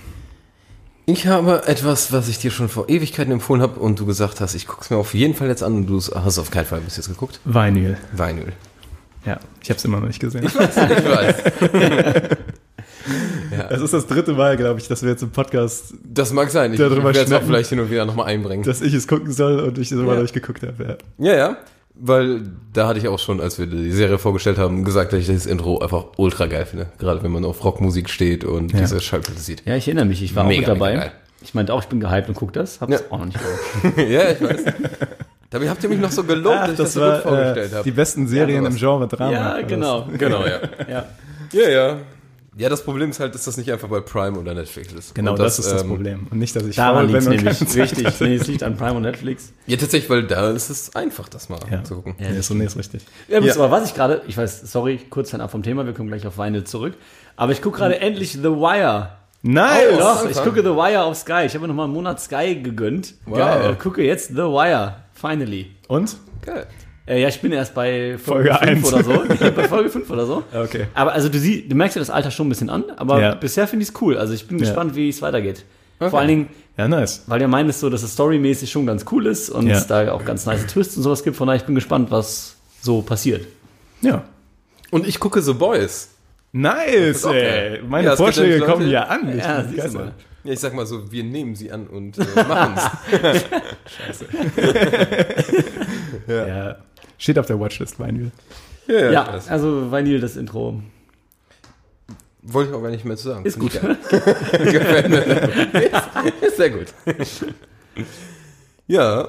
Ich 1.07 1.27
habe 1.27 1.67
etwas, 1.67 2.12
was 2.12 2.29
ich 2.29 2.38
dir 2.38 2.51
schon 2.51 2.69
vor 2.69 2.88
Ewigkeiten 2.88 3.33
empfohlen 3.33 3.61
habe 3.61 3.79
und 3.79 4.01
du 4.01 4.07
gesagt 4.07 4.40
hast, 4.40 4.55
ich 4.55 4.67
guck's 4.67 4.88
mir 4.90 4.97
auf 4.97 5.12
jeden 5.14 5.35
Fall 5.35 5.49
jetzt 5.49 5.62
an 5.62 5.75
und 5.75 5.87
du 5.87 5.97
hast 5.99 6.38
auf 6.38 6.51
keinen 6.51 6.64
Fall 6.64 6.81
bis 6.81 6.97
jetzt 6.97 7.09
geguckt. 7.09 7.40
Vinyl. 7.45 7.99
Vinyl. 8.12 8.53
Ja, 9.27 9.38
ich 9.62 9.69
habe 9.71 9.79
es 9.79 9.85
immer 9.85 10.01
noch 10.01 10.07
nicht 10.07 10.21
gesehen. 10.21 10.45
Ich 10.45 10.55
weiß. 10.55 11.35
Es 13.69 13.83
ist 13.83 13.93
das 13.93 14.07
dritte 14.07 14.33
Mal, 14.33 14.57
glaube 14.57 14.81
ich, 14.81 14.88
dass 14.88 15.03
wir 15.03 15.11
jetzt 15.11 15.23
im 15.23 15.31
Podcast, 15.31 15.93
Das 16.03 16.33
mag 16.33 16.51
sein. 16.51 16.73
Ich 16.73 16.79
Darüber 16.79 17.05
werde 17.14 17.21
es 17.21 17.33
auch 17.33 17.43
vielleicht 17.43 17.69
hin 17.69 17.79
und 17.79 17.90
wieder 17.90 18.07
nochmal 18.07 18.27
einbringen. 18.29 18.62
dass 18.64 18.81
ich 18.81 18.95
es 18.95 19.07
gucken 19.07 19.31
soll 19.31 19.61
und 19.61 19.77
ich 19.77 19.88
es 19.88 19.93
immer 19.93 20.09
Ja. 20.09 20.14
noch 20.14 20.23
nicht 20.23 20.33
geguckt 20.33 20.62
habe. 20.62 20.99
Ja. 21.19 21.33
Ja, 21.33 21.37
ja. 21.37 21.57
Weil 21.97 22.43
da 22.73 22.89
hatte 22.89 22.99
ich 22.99 23.07
auch 23.07 23.21
schon, 23.21 23.41
als 23.41 23.59
wir 23.59 23.67
die 23.67 23.93
Serie 23.93 24.19
vorgestellt 24.19 24.59
haben, 24.59 24.85
gesagt, 24.85 25.13
dass 25.13 25.21
ich 25.21 25.29
das 25.29 25.47
Intro 25.47 25.79
einfach 25.79 26.07
ultra 26.17 26.47
geil 26.47 26.67
finde. 26.67 26.87
Gerade 26.99 27.23
wenn 27.23 27.31
man 27.31 27.45
auf 27.45 27.63
Rockmusik 27.65 28.11
steht 28.11 28.45
und 28.45 28.73
Ja. 28.73 28.81
diese 28.81 29.01
Schallplatte 29.01 29.39
sieht. 29.41 29.63
Ja, 29.65 29.77
ich 29.77 29.87
erinnere 29.87 30.05
mich, 30.07 30.21
ich 30.23 30.35
war 30.35 30.45
auch 30.45 30.49
Mega, 30.49 30.61
mit 30.73 30.81
dabei. 30.81 31.13
Ich 31.43 31.55
meinte 31.55 31.73
auch, 31.73 31.83
ich 31.83 31.89
bin 31.89 32.01
gehypt 32.01 32.29
und 32.29 32.35
guck 32.35 32.53
das, 32.53 32.81
hab's 32.81 32.93
Ja. 32.93 32.99
auch 33.11 33.19
noch 33.19 33.27
nicht 33.27 33.39
gehört. 33.95 34.11
ja, 34.11 34.31
ich 34.33 34.41
weiß. 34.43 34.65
Dabei 35.51 35.69
habt 35.71 35.85
ihr 35.85 35.89
mich 35.89 36.01
noch 36.01 36.11
so 36.11 36.25
gelobt, 36.25 36.57
dass 36.57 36.71
ich 36.71 36.77
das, 36.79 36.93
so 36.95 37.01
gut 37.01 37.17
vorgestellt 37.23 37.71
äh, 37.73 37.75
habe. 37.77 37.85
die 37.85 37.91
besten 37.93 38.27
Serien 38.27 38.65
Ja, 38.65 38.71
im 38.71 38.77
Genre 38.77 39.07
Drama. 39.07 39.33
Ja, 39.33 39.45
War 39.45 39.61
das. 39.61 39.69
genau. 39.69 40.09
Genau, 40.19 40.41
ja. 40.47 40.59
Ja. 40.91 41.05
Ja, 41.53 41.69
ja. 41.71 41.97
Ja, 42.57 42.69
das 42.69 42.85
Problem 42.85 43.11
ist 43.11 43.19
halt, 43.19 43.35
dass 43.35 43.45
das 43.45 43.57
nicht 43.57 43.71
einfach 43.73 43.88
bei 43.88 44.01
Prime 44.01 44.38
oder 44.38 44.55
Netflix 44.55 44.93
ist. 44.93 45.14
Genau, 45.14 45.33
Und 45.33 45.40
das, 45.40 45.59
ist 45.59 45.73
das 45.73 45.83
ähm, 45.83 45.88
Problem. 45.88 46.27
Und 46.31 46.38
nicht, 46.38 46.55
dass 46.55 46.62
ich 46.64 46.77
Daran 46.77 47.09
liegt 47.09 47.23
nämlich. 47.29 47.43
keine 47.45 47.57
Zeit 47.69 47.77
Richtig. 47.83 48.07
hatte. 48.07 48.25
Nee, 48.25 48.37
es 48.37 48.47
liegt 48.47 48.62
an 48.62 48.77
Prime 48.77 48.95
und 48.95 49.03
Netflix. 49.03 49.53
Ja, 49.67 49.77
tatsächlich, 49.77 50.09
weil 50.09 50.23
da 50.25 50.51
ist 50.51 50.71
es 50.71 50.95
einfach, 50.95 51.29
das 51.29 51.49
mal 51.49 51.59
Ja. 51.71 51.83
zu 51.83 51.97
gucken. 51.97 52.14
Ja, 52.19 52.31
Nee, 52.31 52.40
so, 52.43 52.55
nee, 52.55 52.64
ist 52.64 52.77
richtig. 52.77 53.03
Ja, 53.29 53.40
Ja. 53.40 53.55
aber 53.55 53.71
was 53.71 53.88
ich 53.88 53.95
gerade, 53.95 54.23
ich 54.29 54.37
weiß, 54.37 54.71
sorry, 54.71 55.01
kurz 55.11 55.31
fernab 55.31 55.51
vom 55.51 55.62
Thema, 55.64 55.85
wir 55.85 55.95
kommen 55.95 56.09
gleich 56.09 56.27
auf 56.27 56.38
Vinyl 56.38 56.62
zurück. 56.64 56.95
Aber 57.37 57.51
ich 57.53 57.61
gucke 57.61 57.79
gerade 57.79 57.99
endlich 58.01 58.33
The 58.33 58.45
Wire. 58.45 59.11
Nice! 59.43 59.83
Oh, 59.95 59.99
Doch, 59.99 60.31
ich 60.31 60.37
gucke 60.43 60.61
The 60.62 60.71
Wire 60.71 61.03
auf 61.05 61.17
Sky. 61.17 61.43
Ich 61.47 61.55
habe 61.55 61.61
mir 61.62 61.69
nochmal 61.69 61.85
einen 61.87 61.93
Monat 61.95 62.21
Sky 62.21 62.55
gegönnt. 62.62 63.14
Wow. 63.27 63.37
Geil. 63.38 63.77
Gucke 63.83 64.03
jetzt 64.03 64.29
The 64.29 64.37
Wire. 64.37 64.95
Finally. 65.12 65.73
Und? 65.88 66.17
Geil. 66.43 66.67
Äh, 67.07 67.21
ja, 67.21 67.29
ich 67.29 67.38
bin 67.40 67.53
erst 67.53 67.75
bei 67.75 68.17
Folge, 68.17 68.55
Folge 68.55 68.67
5 68.67 68.85
eins. 68.85 68.93
oder 68.95 69.05
so. 69.05 69.51
bei 69.55 69.69
Folge 69.69 69.90
5 69.90 70.11
oder 70.11 70.27
so. 70.27 70.43
Okay. 70.55 70.87
Aber 70.95 71.12
also 71.12 71.29
du, 71.29 71.38
sie, 71.38 71.69
du 71.69 71.77
merkst 71.77 71.97
ja 71.97 72.01
das 72.01 72.09
Alter 72.11 72.31
schon 72.31 72.47
ein 72.47 72.51
bisschen 72.51 72.71
an, 72.71 72.85
aber 72.97 73.21
Ja. 73.21 73.35
bisher 73.35 73.69
finde 73.69 73.83
ich 73.83 73.90
es 73.90 74.01
cool. 74.01 74.17
Also 74.17 74.33
ich 74.33 74.49
bin 74.49 74.59
Ja. 74.59 74.64
gespannt, 74.64 74.95
wie 74.97 75.11
es 75.11 75.21
weitergeht. 75.21 75.64
Okay. 75.99 76.11
Vor 76.11 76.19
allen 76.19 76.29
Dingen, 76.29 76.49
Ja, 76.79 76.88
nice. 76.88 77.23
weil 77.27 77.43
ihr 77.43 77.49
meint 77.49 77.69
es 77.69 77.79
so, 77.81 77.90
dass 77.90 78.03
es 78.03 78.14
storymäßig 78.14 78.71
schon 78.71 78.87
ganz 78.87 79.05
cool 79.12 79.27
ist 79.27 79.51
und 79.51 79.67
Ja. 79.67 79.77
es 79.77 79.87
da 79.87 80.12
auch 80.12 80.25
ganz 80.25 80.47
nice 80.47 80.67
Twists 80.67 80.97
und 80.97 81.03
sowas 81.03 81.23
gibt. 81.23 81.37
Von 81.37 81.47
daher, 81.47 81.61
ich 81.61 81.67
bin 81.67 81.75
gespannt, 81.75 82.11
was 82.11 82.57
so 82.81 83.03
passiert. 83.03 83.47
Ja. 84.01 84.25
Und 84.90 85.07
ich 85.07 85.21
gucke 85.21 85.43
The 85.43 85.53
Boys. 85.53 86.09
Nice, 86.53 87.25
auch 87.27 87.35
ey. 87.35 87.83
Meine 87.87 88.07
Ja, 88.07 88.12
es 88.14 88.19
Vorschläge 88.19 88.59
Leute- 88.59 88.73
kommen 88.73 88.88
ja 88.88 89.03
an. 89.05 89.29
Ich 89.29 89.45
Ja, 89.45 89.62
siehst 89.64 89.95
du 89.95 89.99
mal. 89.99 90.12
Ja, 90.45 90.53
ich 90.53 90.61
sag 90.61 90.75
mal 90.75 90.85
so, 90.87 91.11
wir 91.11 91.25
nehmen 91.25 91.55
sie 91.57 91.73
an 91.73 91.87
und 91.87 92.19
äh, 92.19 92.23
machen 92.47 92.75
Ja. 96.29 96.77
Steht 97.25 97.39
auf 97.39 97.47
der 97.47 97.59
Watchlist, 97.59 97.99
Vinyl. 97.99 98.31
Ja, 98.87 98.95
ja. 98.99 99.11
Ja, 99.13 99.41
also 99.49 99.91
Vanille, 99.91 100.21
das 100.21 100.37
Intro. 100.37 100.83
wollte 102.43 102.69
ich 102.71 102.77
auch 102.77 102.83
gar 102.83 102.91
nicht 102.91 103.07
mehr 103.07 103.17
zu 103.17 103.29
sagen. 103.31 103.47
Ist 103.47 103.59
gut. 103.59 103.73
ist, 103.83 103.83
ist 106.43 106.57
sehr 106.59 106.69
gut. 106.69 106.89
ja. 108.87 109.29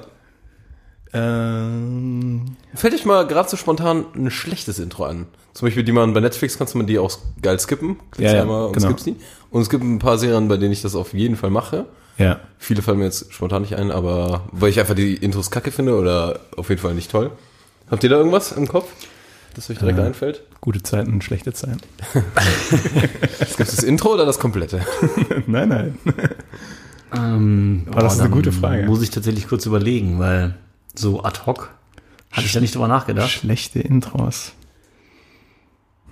Ähm, 1.14 2.56
Fällt 2.74 2.92
dich 2.92 3.06
mal 3.06 3.26
gerade 3.26 3.48
so 3.48 3.56
spontan 3.56 4.04
ein 4.14 4.30
schlechtes 4.30 4.78
Intro 4.78 5.06
an? 5.06 5.26
Zum 5.54 5.64
Beispiel, 5.66 5.82
die 5.84 5.92
man 5.92 6.12
bei 6.12 6.20
Netflix 6.20 6.58
kannst 6.58 6.74
du 6.74 6.78
man 6.78 6.86
die 6.86 6.98
auch 6.98 7.16
geil 7.40 7.58
skippen. 7.58 7.96
Klickst 8.10 8.32
Ja, 8.32 8.34
ja, 8.34 8.42
einmal 8.42 8.66
und 8.66 8.74
genau. 8.74 8.88
skippst 8.88 9.06
die. 9.06 9.16
Und 9.50 9.62
es 9.62 9.70
gibt 9.70 9.82
ein 9.84 10.00
paar 10.00 10.18
Serien, 10.18 10.48
bei 10.48 10.58
denen 10.58 10.72
ich 10.72 10.82
das 10.82 10.94
auf 10.94 11.14
jeden 11.14 11.36
Fall 11.36 11.48
mache. 11.48 11.86
ja. 12.18 12.40
Viele 12.58 12.82
fallen 12.82 12.98
mir 12.98 13.04
jetzt 13.06 13.32
spontan 13.32 13.62
nicht 13.62 13.76
ein, 13.76 13.90
aber 13.90 14.42
weil 14.52 14.68
ich 14.68 14.78
einfach 14.80 14.94
die 14.94 15.14
Intros 15.14 15.50
kacke 15.50 15.70
finde 15.70 15.94
oder 15.98 16.40
auf 16.58 16.68
jeden 16.68 16.82
Fall 16.82 16.92
nicht 16.92 17.10
toll. 17.10 17.30
Habt 17.90 18.02
ihr 18.04 18.10
da 18.10 18.16
irgendwas 18.16 18.52
im 18.52 18.66
Kopf, 18.66 18.88
das 19.54 19.70
euch 19.70 19.78
direkt 19.78 19.98
Äh. 19.98 20.02
einfällt? 20.02 20.42
Gute 20.60 20.82
Zeiten 20.82 21.12
und 21.12 21.24
schlechte 21.24 21.52
Zeiten. 21.52 21.78
Es 23.38 23.56
gibt 23.56 23.72
das 23.72 23.82
Intro 23.82 24.14
oder 24.14 24.26
das 24.26 24.38
komplette? 24.38 24.80
nein, 25.46 25.68
nein. 25.68 25.98
Ähm, 27.14 27.86
Aber 27.90 28.00
das 28.02 28.14
ist 28.14 28.20
eine 28.20 28.30
gute 28.30 28.52
Frage. 28.52 28.84
Muss 28.84 29.02
ich 29.02 29.10
tatsächlich 29.10 29.46
kurz 29.48 29.64
überlegen, 29.66 30.18
weil 30.18 30.56
so 30.94 31.22
ad 31.22 31.40
hoc 31.46 31.70
hatte 32.32 32.46
ich 32.46 32.52
da 32.52 32.60
nicht 32.60 32.74
drüber 32.74 32.88
nachgedacht. 32.88 33.30
Schlechte 33.30 33.78
Intros. 33.80 34.52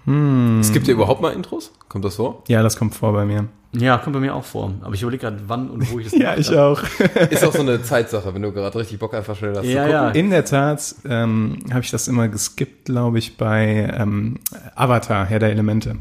Es 0.07 0.73
gibt 0.73 0.87
ja 0.87 0.93
überhaupt 0.95 1.23
mal 1.23 1.33
Intros? 1.33 1.73
Kommt 1.88 2.05
das 2.05 2.17
vor? 2.17 2.43
Ja, 2.49 2.62
das 2.62 2.77
kommt 2.77 2.95
vor 2.95 3.12
bei 3.14 3.25
mir. 3.25 3.47
Ja, 3.73 3.97
kommt 3.99 4.12
bei 4.14 4.21
mir 4.21 4.35
auch 4.35 4.45
vor. 4.45 4.71
Aber 4.83 4.95
ich 4.95 5.01
überlege 5.03 5.23
gerade, 5.23 5.40
wann 5.47 5.71
und 5.71 5.90
wo 5.90 5.99
ich 5.99 6.11
das 6.11 6.14
Ja, 6.21 6.37
ich 6.37 6.51
hab. 6.51 6.57
auch. 6.59 6.83
Ist 7.31 7.45
auch 7.45 7.53
so 7.55 7.61
eine 7.61 7.83
Zeitsache, 7.83 8.35
wenn 8.35 8.43
du 8.43 8.53
gerade 8.53 8.79
richtig 8.79 8.99
Bock 8.99 9.14
einfach 9.14 9.35
schnell 9.35 9.57
hast 9.57 9.64
Ja, 9.64 9.85
zu 9.87 9.90
ja. 9.90 10.05
gucken. 10.07 10.21
In 10.21 10.31
der 10.31 10.45
Tat 10.45 10.95
ähm, 11.09 11.59
habe 11.71 11.81
ich 11.81 11.90
das 11.90 12.07
immer 12.07 12.29
geskippt, 12.29 12.85
glaube 12.85 13.19
ich, 13.19 13.37
bei 13.38 13.90
ähm, 13.99 14.38
Avatar, 14.75 15.25
Herr 15.27 15.38
der 15.38 15.51
Elemente. 15.51 15.97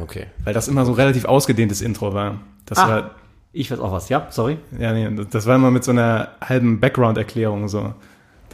Okay. 0.00 0.26
Weil 0.44 0.54
das 0.54 0.68
immer 0.68 0.84
so 0.86 0.92
relativ 0.92 1.24
ausgedehntes 1.24 1.82
Intro 1.82 2.14
war. 2.14 2.36
Das 2.66 2.78
Ah. 2.78 2.88
war, 2.88 3.10
Ich 3.52 3.70
weiß 3.70 3.80
auch 3.80 3.90
was. 3.92 4.08
Ja, 4.08 4.28
sorry. 4.30 4.58
ja, 4.78 4.92
nee, 4.92 5.08
das 5.30 5.44
war 5.46 5.56
immer 5.56 5.70
mit 5.72 5.82
so 5.82 5.90
einer 5.90 6.28
halben 6.40 6.78
Background-Erklärung 6.80 7.66
so. 7.68 7.94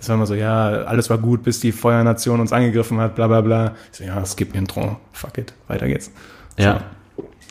Das 0.04 0.10
war 0.10 0.16
immer 0.16 0.26
so, 0.26 0.34
ja, 0.34 0.68
alles 0.82 1.08
war 1.08 1.16
gut, 1.16 1.42
bis 1.44 1.60
die 1.60 1.72
Feuernation 1.72 2.38
uns 2.38 2.52
angegriffen 2.52 3.00
hat, 3.00 3.14
bla 3.14 3.26
bla 3.26 3.40
bla. 3.40 3.74
Ich 3.90 3.96
so, 3.96 4.04
ja, 4.04 4.22
skip 4.26 4.54
Intro, 4.54 4.98
fuck 5.12 5.38
it, 5.38 5.54
weiter 5.66 5.86
geht's. 5.86 6.10
Ja. 6.58 6.82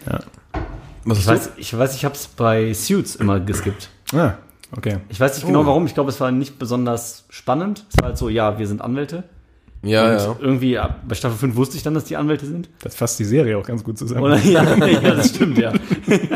Ja. 0.08 0.20
Was 1.04 1.18
Ich 1.18 1.26
weiß, 1.26 1.50
ich 1.58 1.76
weiß, 1.76 1.96
ich 1.96 2.06
habe 2.06 2.14
es 2.14 2.28
bei 2.28 2.72
Suits 2.76 3.16
immer 3.16 3.40
geskippt. 3.40 3.90
Ah, 4.14 4.34
okay. 4.78 4.98
Ich 5.10 5.20
weiß 5.20 5.36
nicht 5.36 5.48
genau 5.48 5.66
warum. 5.66 5.88
Ich 5.88 5.96
glaube, 5.96 6.12
es 6.12 6.22
war 6.22 6.30
nicht 6.30 6.60
besonders 6.60 7.26
spannend. 7.30 7.88
Es 7.90 8.00
war 8.00 8.10
halt 8.10 8.20
so, 8.20 8.30
ja, 8.30 8.60
wir 8.60 8.68
sind 8.68 8.84
Anwälte. 8.84 9.24
Ja, 9.82 10.12
und 10.12 10.18
ja. 10.20 10.36
irgendwie 10.40 10.80
bei 11.08 11.16
Staffel 11.16 11.40
5 11.40 11.56
wusste 11.56 11.76
ich 11.76 11.82
dann, 11.82 11.96
dass 11.96 12.06
die 12.06 12.18
Anwälte 12.18 12.46
sind. 12.46 12.70
Das 12.84 12.96
fasst 12.96 13.18
die 13.18 13.26
Serie 13.26 13.58
auch 13.58 13.66
ganz 13.66 13.84
gut 13.84 13.98
zusammen. 13.98 14.32
Und, 14.32 14.46
ja, 14.46 14.64
ja, 14.88 15.16
das 15.16 15.30
stimmt, 15.30 15.58
ja. 15.58 15.74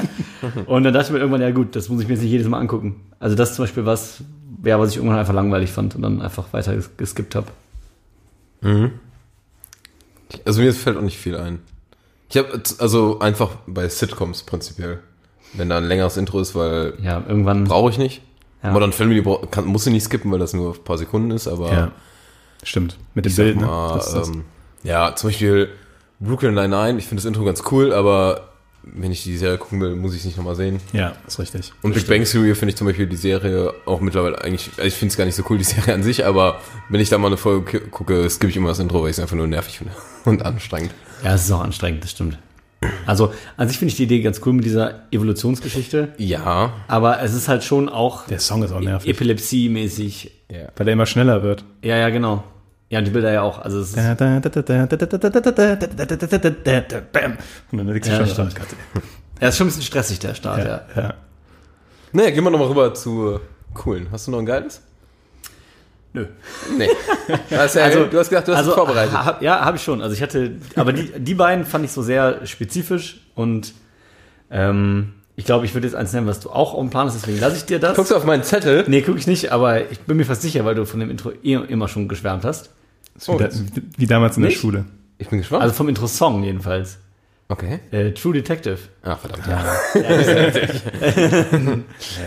Und 0.65 0.83
dann 0.83 0.93
dachte 0.93 1.07
ich 1.07 1.11
mir 1.11 1.19
irgendwann, 1.19 1.41
ja 1.41 1.51
gut, 1.51 1.75
das 1.75 1.89
muss 1.89 2.01
ich 2.01 2.07
mir 2.07 2.15
jetzt 2.15 2.23
nicht 2.23 2.31
jedes 2.31 2.47
Mal 2.47 2.59
angucken. 2.59 3.01
Also 3.19 3.35
das 3.35 3.51
ist 3.51 3.55
zum 3.55 3.63
Beispiel 3.63 3.85
was, 3.85 4.23
ja, 4.63 4.79
was 4.79 4.91
ich 4.91 4.97
irgendwann 4.97 5.19
einfach 5.19 5.33
langweilig 5.33 5.71
fand 5.71 5.95
und 5.95 6.01
dann 6.01 6.21
einfach 6.21 6.51
weiter 6.53 6.73
ges- 6.73 6.89
geskippt 6.97 7.35
habe. 7.35 7.47
Also 10.45 10.61
mir 10.61 10.73
fällt 10.73 10.97
auch 10.97 11.01
nicht 11.01 11.17
viel 11.17 11.37
ein. 11.37 11.59
Ich 12.29 12.37
habe 12.37 12.61
also 12.79 13.19
einfach 13.19 13.51
bei 13.67 13.87
Sitcoms 13.87 14.43
prinzipiell, 14.43 14.99
wenn 15.53 15.69
da 15.69 15.77
ein 15.77 15.85
längeres 15.85 16.17
Intro 16.17 16.39
ist, 16.41 16.55
weil 16.55 16.93
Ja, 17.01 17.23
irgendwann. 17.27 17.63
brauche 17.65 17.89
ich 17.89 17.97
nicht. 17.97 18.21
Ja. 18.63 18.71
Modern 18.71 18.91
Family 18.91 19.23
kann, 19.51 19.65
muss 19.65 19.85
ich 19.87 19.93
nicht 19.93 20.03
skippen, 20.03 20.31
weil 20.31 20.39
das 20.39 20.53
nur 20.53 20.73
ein 20.73 20.83
paar 20.83 20.97
Sekunden 20.97 21.31
ist, 21.31 21.47
aber 21.47 21.71
ja, 21.71 21.91
stimmt. 22.63 22.97
Mit 23.13 23.25
dem 23.25 23.35
Bild, 23.35 23.57
ne? 23.57 23.65
mal, 23.65 23.95
Das 23.97 24.07
ist 24.07 24.13
das. 24.15 24.27
ähm, 24.29 24.43
ja, 24.83 25.15
zum 25.15 25.29
Beispiel 25.29 25.69
Brooklyn 26.19 26.55
Nine-Nine, 26.55 26.97
ich 26.97 27.05
finde 27.05 27.21
das 27.21 27.25
Intro 27.25 27.45
ganz 27.45 27.63
cool, 27.71 27.93
aber 27.93 28.49
wenn 28.95 29.11
ich 29.11 29.23
die 29.23 29.37
Serie 29.37 29.57
gucken 29.57 29.79
will, 29.81 29.95
muss 29.95 30.13
ich 30.13 30.19
es 30.19 30.25
nicht 30.25 30.37
nochmal 30.37 30.55
sehen. 30.55 30.79
ja, 30.93 31.13
ist 31.27 31.39
richtig. 31.39 31.73
Und 31.81 31.93
Big 31.93 32.07
Bang 32.07 32.23
Theory 32.23 32.55
finde 32.55 32.71
ich 32.71 32.75
zum 32.77 32.87
Beispiel 32.87 33.07
die 33.07 33.15
Serie 33.15 33.73
auch 33.85 33.99
mittlerweile 34.01 34.41
eigentlich, 34.43 34.69
also 34.77 34.83
ich 34.87 34.93
finde 34.93 35.11
es 35.11 35.17
gar 35.17 35.25
nicht 35.25 35.35
so 35.35 35.43
cool, 35.49 35.57
die 35.57 35.63
Serie 35.63 35.93
an 35.93 36.03
sich, 36.03 36.25
aber 36.25 36.61
wenn 36.89 36.99
ich 37.01 37.09
da 37.09 37.17
mal 37.17 37.27
eine 37.27 37.37
Folge 37.37 37.79
gucke, 37.81 38.29
skippe 38.29 38.49
ich 38.51 38.57
immer 38.57 38.69
das 38.69 38.79
Intro, 38.79 39.01
weil 39.03 39.09
ich 39.09 39.17
es 39.17 39.19
einfach 39.19 39.35
nur 39.35 39.47
nervig 39.47 39.77
finde 39.79 39.93
und 40.25 40.43
anstrengend. 40.45 40.91
Ja, 41.23 41.33
es 41.35 41.45
ist 41.45 41.51
auch 41.51 41.61
anstrengend, 41.61 42.03
das 42.03 42.11
stimmt. 42.11 42.37
Also 43.07 43.33
an 43.57 43.67
sich 43.67 43.79
finde 43.79 43.89
ich 43.91 43.97
die 43.97 44.03
Idee 44.03 44.21
ganz 44.21 44.39
cool 44.45 44.53
mit 44.53 44.63
dieser 44.63 45.01
Evolutionsgeschichte, 45.11 46.13
Ja. 46.19 46.73
aber 46.87 47.21
es 47.23 47.33
ist 47.33 47.47
halt 47.47 47.63
schon 47.63 47.89
auch 47.89 48.27
Der 48.27 48.39
Song 48.39 48.61
ist 48.61 48.71
auch 48.71 48.79
nervig, 48.79 49.09
epilepsie-mäßig. 49.09 50.29
ja. 50.51 50.67
weil 50.75 50.87
er 50.87 50.93
immer 50.93 51.07
schneller 51.07 51.41
wird. 51.41 51.63
Ja, 51.83 51.97
ja, 51.97 52.09
genau. 52.09 52.43
Ja, 52.89 52.99
und 52.99 53.05
die 53.05 53.11
Bilder 53.11 53.33
ja 53.33 53.41
auch. 53.41 53.59
Also 53.59 53.81
es 53.81 53.89
ist 53.89 53.97
und 57.71 57.77
dann 57.79 57.87
denkst 57.87 58.07
du 58.07 58.15
ja, 58.15 58.27
schon, 58.27 58.49
Gott. 58.49 58.67
Ja, 59.41 59.49
ist 59.49 59.57
schon 59.57 59.67
ein 59.67 59.69
bisschen 59.69 59.83
stressig, 59.83 60.19
der 60.19 60.33
Start, 60.35 60.59
ja. 60.59 60.81
ja. 60.95 61.01
ja. 61.01 61.13
Naja, 62.13 62.29
gehen 62.31 62.43
wir 62.43 62.49
nochmal 62.49 62.69
rüber 62.69 62.93
zu 62.93 63.35
äh, 63.35 63.39
coolen. 63.73 64.07
Hast 64.11 64.27
du 64.27 64.31
noch 64.31 64.39
ein 64.39 64.45
geiles? 64.45 64.81
Nö. 66.13 66.25
Nee. 66.77 66.89
Also, 67.51 67.81
also, 67.81 68.05
du 68.05 68.17
hast 68.17 68.29
gedacht, 68.29 68.47
du 68.47 68.53
hast 68.53 68.59
also, 68.59 68.71
es 68.71 68.75
vorbereitet. 68.75 69.13
Ha, 69.13 69.37
ja, 69.41 69.65
habe 69.65 69.75
ich 69.75 69.83
schon. 69.83 70.01
Also 70.01 70.15
ich 70.15 70.21
hatte, 70.21 70.53
aber 70.75 70.93
die, 70.93 71.11
die 71.19 71.33
beiden 71.33 71.65
fand 71.65 71.83
ich 71.83 71.91
so 71.91 72.01
sehr 72.01 72.45
spezifisch 72.45 73.19
und 73.35 73.73
ähm, 74.49 75.13
ich 75.35 75.43
glaube, 75.43 75.65
ich 75.65 75.73
würde 75.73 75.87
jetzt 75.87 75.95
eins 75.95 76.13
nennen, 76.13 76.25
was 76.25 76.39
du 76.39 76.49
auch 76.49 76.73
auf 76.73 76.79
dem 76.79 76.89
Plan 76.89 77.07
hast, 77.07 77.15
deswegen 77.15 77.39
lasse 77.39 77.57
ich 77.57 77.65
dir 77.65 77.79
das. 77.79 77.95
Guckst 77.95 78.11
du 78.11 78.15
auf 78.15 78.23
meinen 78.23 78.43
Zettel? 78.43 78.85
Nee, 78.87 79.01
guck 79.01 79.17
ich 79.17 79.27
nicht, 79.27 79.51
aber 79.51 79.91
ich 79.91 79.99
bin 79.99 80.15
mir 80.15 80.23
fast 80.23 80.41
sicher, 80.41 80.63
weil 80.63 80.75
du 80.75 80.85
von 80.85 81.01
dem 81.01 81.11
Intro 81.11 81.31
eh 81.43 81.55
immer 81.55 81.89
schon 81.89 82.07
geschwärmt 82.07 82.45
hast. 82.45 82.69
Ist 83.17 83.27
wie, 83.29 83.37
da, 83.37 83.49
wie 83.97 84.05
damals 84.05 84.37
in 84.37 84.43
der 84.43 84.49
Nicht? 84.49 84.61
Schule. 84.61 84.85
Ich 85.17 85.27
bin 85.29 85.39
gespannt. 85.39 85.63
Also 85.63 85.73
vom 85.73 85.89
Intro-Song 85.89 86.43
jedenfalls. 86.43 86.99
okay. 87.49 87.79
Äh, 87.91 88.11
True 88.11 88.33
Detective. 88.33 88.77
Ah, 89.01 89.15
verdammt, 89.15 89.47
ja. 89.47 89.65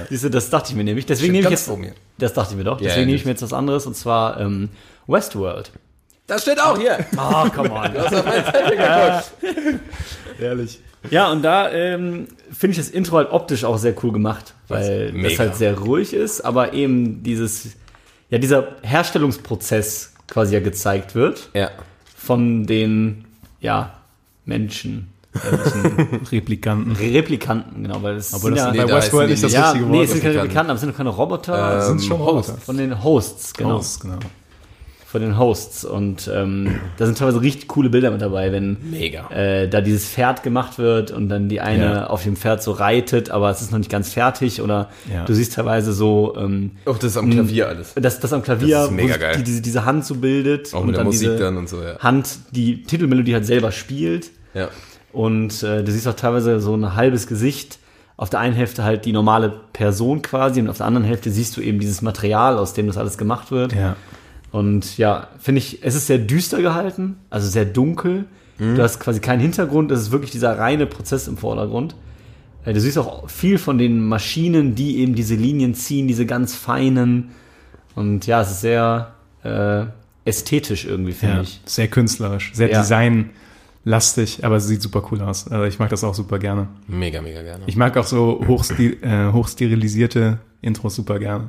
Siehst 0.09 0.25
du, 0.25 0.29
das 0.31 0.51
dachte 0.51 0.71
ich 0.71 0.77
mir 0.77 0.85
nämlich. 0.85 1.07
Deswegen 1.07 1.33
nehme 1.33 1.45
ich 1.45 1.51
jetzt. 1.51 1.71
Das 2.19 2.35
dachte 2.35 2.53
ich 2.53 2.59
mir 2.59 2.65
doch. 2.65 2.81
Ja, 2.81 2.89
Deswegen 2.89 3.01
ja, 3.03 3.07
nehme 3.07 3.17
ich 3.17 3.25
mir 3.25 3.31
jetzt 3.33 3.43
was 3.43 3.53
anderes 3.53 3.87
und 3.87 3.97
zwar 3.97 4.41
ähm, 4.41 4.69
Westworld. 5.07 5.71
Das 6.27 6.43
steht 6.43 6.61
auch 6.61 6.79
hier. 6.79 6.99
Ah, 7.17 7.49
come 7.49 7.73
on. 7.73 7.93
Ehrlich. 10.41 10.81
Ja, 11.11 11.31
und 11.33 11.43
da 11.43 11.71
ähm, 11.71 12.29
finde 12.53 12.73
ich 12.73 12.77
das 12.77 12.91
Intro 12.91 13.17
halt 13.17 13.31
optisch 13.33 13.65
auch 13.65 13.79
sehr 13.79 13.95
cool 14.05 14.13
gemacht, 14.13 14.55
weil 14.69 15.13
Das 15.13 15.17
ist 15.17 15.31
das 15.33 15.39
halt 15.39 15.57
sehr 15.57 15.79
ruhig 15.79 16.13
ist, 16.13 16.43
aber 16.43 16.73
eben 16.75 17.23
dieses, 17.23 17.71
ja, 18.29 18.39
dieser 18.39 18.77
Herstellungsprozess 18.83 20.10
quasi 20.31 20.55
ja 20.55 20.61
gezeigt 20.61 21.15
wird 21.15 21.51
Ja. 21.55 21.71
von 22.17 22.67
den, 22.67 23.25
ja, 23.61 23.95
Menschen. 24.47 25.09
Replikanten. 26.33 26.97
Replikanten, 26.97 27.83
genau, 27.85 28.03
weil 28.03 28.17
das 28.17 28.35
Obwohl 28.35 28.51
das 28.53 28.61
ja, 28.61 28.71
nee, 28.73 28.79
bei 28.79 28.85
da 28.85 28.97
Westworld 28.97 29.31
nicht 29.31 29.43
das 29.45 29.53
ja, 29.53 29.71
richtige 29.71 29.87
nee, 29.91 29.99
Wort. 29.99 30.05
es 30.07 30.11
sind 30.13 30.23
keine 30.23 30.35
Replikanten. 30.35 30.71
Aber 30.71 30.75
es 30.75 30.81
sind 30.81 30.91
doch 30.91 30.97
keine 30.97 31.09
Roboter, 31.11 31.75
Ähm, 31.89 31.99
sind 31.99 32.03
schon 32.09 32.19
Host. 32.19 32.49
Roboter. 32.49 32.63
von 32.65 32.77
den 32.77 33.05
Hosts, 33.05 33.55
genau. 33.55 33.75
Hosts, 33.75 34.01
genau. 34.01 34.19
Von 35.11 35.23
den 35.23 35.37
Hosts. 35.39 35.85
Und 35.85 36.31
ähm, 36.33 36.77
da 36.97 37.05
sind 37.07 37.19
teilweise 37.19 37.41
richtig 37.41 37.67
coole 37.67 37.91
Bilder 37.91 38.13
mit 38.13 38.23
dabei, 38.23 38.53
wenn 38.53 38.77
Mega. 38.93 39.29
äh, 39.31 39.69
da 39.69 39.81
dieses 39.81 40.07
Pferd 40.09 40.45
gemacht 40.45 40.79
wird 40.79 41.11
und 41.11 41.29
dann 41.29 41.49
die 41.49 41.61
eine 41.61 41.85
Ja. 41.85 42.07
auf 42.07 42.23
dem 42.23 42.37
Pferd 42.37 42.63
so 42.63 42.71
reitet, 42.71 43.31
aber 43.31 43.51
es 43.51 43.61
ist 43.61 43.73
noch 43.73 43.79
nicht 43.79 43.91
ganz 43.91 44.13
fertig 44.13 44.63
oder 44.63 44.89
Ja. 45.13 45.25
du 45.25 45.35
siehst 45.35 45.55
teilweise 45.55 45.93
so, 45.93 46.37
ähm, 46.39 46.71
Auch 46.85 46.97
das 46.97 47.11
ist 47.13 47.17
am 47.17 47.29
Klavier 47.29 47.67
alles. 47.67 47.95
dass 47.95 48.21
das 48.21 48.33
am 48.33 48.43
Klavier, 48.43 48.77
Das 48.77 48.85
ist 48.87 48.91
mega 48.93 49.15
wo 49.17 49.19
geil. 49.19 49.35
Die, 49.39 49.43
diese, 49.43 49.63
diese 49.63 49.85
Hand 49.85 50.05
so 50.05 50.15
bildet 50.15 50.73
Auch 50.75 50.85
mit 50.85 50.97
der 50.97 51.03
Musik 51.03 51.29
diese 51.31 51.39
dann 51.39 51.57
und 51.57 51.69
so, 51.69 51.83
ja. 51.83 51.99
Hand 51.99 52.29
die 52.53 52.85
Titelmelodie 52.85 53.35
halt 53.35 53.47
selber 53.47 53.73
spielt 53.73 54.31
Ja. 54.55 54.69
und 55.13 55.63
äh, 55.65 55.83
du 55.83 55.91
siehst 55.91 56.07
auch 56.07 56.15
teilweise 56.15 56.61
so 56.61 56.75
ein 56.77 56.95
halbes 56.95 57.27
Gesicht. 57.27 57.79
Auf 58.17 58.29
der 58.31 58.39
einen 58.41 58.55
Hälfte 58.55 58.85
halt 58.85 59.07
die 59.07 59.13
normale 59.13 59.51
Person 59.73 60.21
quasi 60.23 60.61
und 60.61 60.69
auf 60.69 60.77
der 60.77 60.87
anderen 60.87 61.07
Hälfte 61.07 61.31
siehst 61.31 61.57
du 61.57 61.63
eben 61.63 61.81
dieses 61.81 62.01
Material, 62.03 62.59
aus 62.59 62.75
dem 62.75 62.87
das 62.87 62.97
alles 62.99 63.17
gemacht 63.19 63.51
wird. 63.51 63.73
Ja. 63.73 63.97
Und 64.53 64.99
ja, 64.99 65.29
finde 65.39 65.59
ich, 65.61 65.79
es 65.83 65.95
ist 65.95 66.07
sehr 66.09 66.19
düster 66.19 66.61
gehalten, 66.61 67.17
also 67.31 67.49
sehr 67.49 67.65
dunkel. 67.65 68.25
Du 68.59 68.83
hast 68.83 69.01
quasi 69.01 69.21
keinen 69.21 69.41
Hintergrund, 69.41 69.91
es 69.91 70.01
ist 70.03 70.11
wirklich 70.11 70.33
dieser 70.33 70.59
reine 70.59 70.85
Prozess 70.87 71.29
im 71.29 71.39
Vordergrund. 71.39 71.95
Äh, 72.67 72.75
Du 72.75 72.81
siehst 72.81 72.99
auch 72.99 73.31
viel 73.31 73.57
von 73.57 73.79
den 73.79 74.07
Maschinen, 74.07 74.75
die 74.75 74.99
eben 74.99 75.15
diese 75.15 75.35
Linien 75.35 75.75
ziehen, 75.75 76.07
diese 76.09 76.27
ganz 76.27 76.55
feinen. 76.55 77.31
Und 77.95 78.27
ja, 78.27 78.43
es 78.43 78.51
ist 78.51 78.61
sehr 78.61 79.15
äh, 79.45 79.85
ästhetisch 80.27 80.85
irgendwie, 80.85 81.13
finde 81.13 81.37
ja. 81.37 81.41
ich. 81.41 81.63
Sehr 81.65 81.89
künstlerisch, 81.89 82.51
sehr 82.53 82.71
Ja. 82.71 82.83
designlastig, 82.83 84.45
aber 84.45 84.57
es 84.57 84.67
sieht 84.67 84.83
super 84.83 85.05
cool 85.11 85.23
aus. 85.23 85.49
Also 85.49 85.65
ich 85.65 85.79
mag 85.79 85.89
das 85.89 86.05
auch 86.05 86.15
super 86.15 86.39
gerne. 86.39 86.69
Mega, 86.87 87.23
mega 87.23 87.43
gerne. 87.43 87.65
Ich 87.67 87.77
mag 87.77 87.97
auch 87.97 88.05
so 88.05 88.45
hochstil, 88.47 88.99
äh, 89.03 89.33
hochsterilisierte 89.33 90.39
Intros 90.61 90.97
super 90.97 91.19
gerne. 91.19 91.49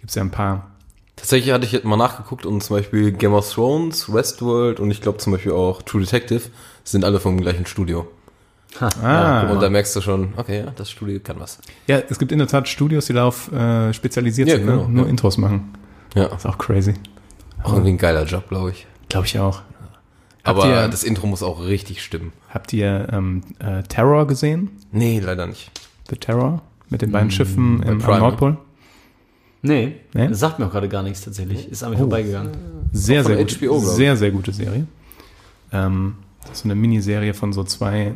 Gibt's 0.00 0.14
ja 0.14 0.22
ein 0.22 0.30
paar. 0.30 0.70
Tatsächlich 1.16 1.52
hatte 1.52 1.64
ich 1.64 1.72
jetzt 1.72 1.84
mal 1.84 1.96
nachgeguckt 1.96 2.44
und 2.46 2.62
zum 2.62 2.76
Beispiel 2.76 3.10
Game 3.12 3.32
of 3.32 3.50
Thrones, 3.52 4.12
Westworld 4.12 4.80
und 4.80 4.90
ich 4.90 5.00
glaube 5.00 5.18
zum 5.18 5.32
Beispiel 5.32 5.52
auch 5.52 5.82
True 5.82 6.02
Detective 6.02 6.42
sind 6.84 7.04
alle 7.04 7.18
vom 7.20 7.38
gleichen 7.40 7.66
Studio. 7.66 8.06
Ah, 8.80 9.50
Und 9.50 9.62
da 9.62 9.70
merkst 9.70 9.96
du 9.96 10.02
schon, 10.02 10.34
okay, 10.36 10.58
ja, 10.66 10.72
das 10.76 10.90
Studio 10.90 11.18
kann 11.24 11.40
was. 11.40 11.58
ja, 11.86 11.98
es 12.10 12.18
gibt 12.18 12.30
in 12.32 12.38
der 12.38 12.46
Tat 12.48 12.68
Studios, 12.68 13.06
die 13.06 13.14
darauf 13.14 13.50
äh, 13.50 13.92
spezialisiert 13.94 14.48
Ja, 14.48 14.56
sind, 14.56 14.66
genau, 14.66 14.82
ne? 14.82 14.88
nur 14.90 15.04
ja. 15.04 15.10
Intros 15.10 15.38
machen. 15.38 15.72
Ja, 16.14 16.26
Ist 16.26 16.44
auch 16.46 16.58
crazy. 16.58 16.92
auch 17.62 17.72
irgendwie 17.72 17.92
ein 17.92 17.98
geiler 17.98 18.24
Job, 18.24 18.48
glaube 18.50 18.70
ich. 18.72 18.86
Glaube 19.08 19.26
ich 19.26 19.38
auch. 19.38 19.62
Habt 20.44 20.58
Aber 20.60 20.66
ihr- 20.68 20.88
das 20.88 21.04
Intro 21.04 21.26
muss 21.26 21.42
auch 21.42 21.64
richtig 21.64 22.02
stimmen. 22.02 22.32
Habt 22.50 22.72
ihr 22.74 23.08
ähm, 23.12 23.42
äh, 23.60 23.82
Terror 23.84 24.26
gesehen? 24.26 24.70
Nee, 24.92 25.20
leider 25.20 25.46
nicht. 25.46 25.70
The 26.10 26.16
Terror? 26.16 26.60
Mit 26.90 27.00
den 27.02 27.10
beiden 27.12 27.30
Schiffen 27.30 27.82
im, 27.82 27.98
Prime, 27.98 28.14
am 28.16 28.20
Nordpol? 28.20 28.56
Nee, 29.62 29.96
Nee? 30.14 30.28
das 30.28 30.38
sagt 30.38 30.58
mir 30.58 30.66
auch 30.66 30.70
gerade 30.70 30.88
gar 30.88 31.02
nichts 31.02 31.22
tatsächlich. 31.22 31.68
Ist 31.70 31.82
an 31.82 31.90
mir 31.90 31.98
vorbeigegangen. 31.98 32.52
Sehr, 32.92 33.24
sehr 33.24 33.36
gut. 33.36 33.58
HBO, 33.58 33.78
ich. 33.78 33.84
Sehr, 33.84 34.16
sehr 34.16 34.30
gute 34.30 34.52
Serie. 34.52 34.86
Ähm, 35.72 36.14
das 36.42 36.52
ist 36.52 36.58
so 36.60 36.66
eine 36.68 36.74
Miniserie 36.76 37.34
von 37.34 37.52
so 37.52 37.64
zwei 37.64 38.14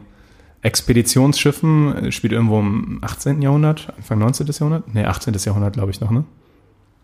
Expeditionsschiffen. 0.62 2.12
Spielt 2.12 2.33
irgendwo 2.33 2.61
im 2.61 2.98
18. 3.03 3.42
Jahrhundert, 3.42 3.92
Anfang 3.96 4.18
19. 4.18 4.46
Jahrhundert? 4.46 4.94
Nee, 4.94 5.05
18. 5.05 5.35
Jahrhundert, 5.44 5.74
glaube 5.74 5.90
ich 5.90 6.00
noch, 6.00 6.11
ne? 6.11 6.24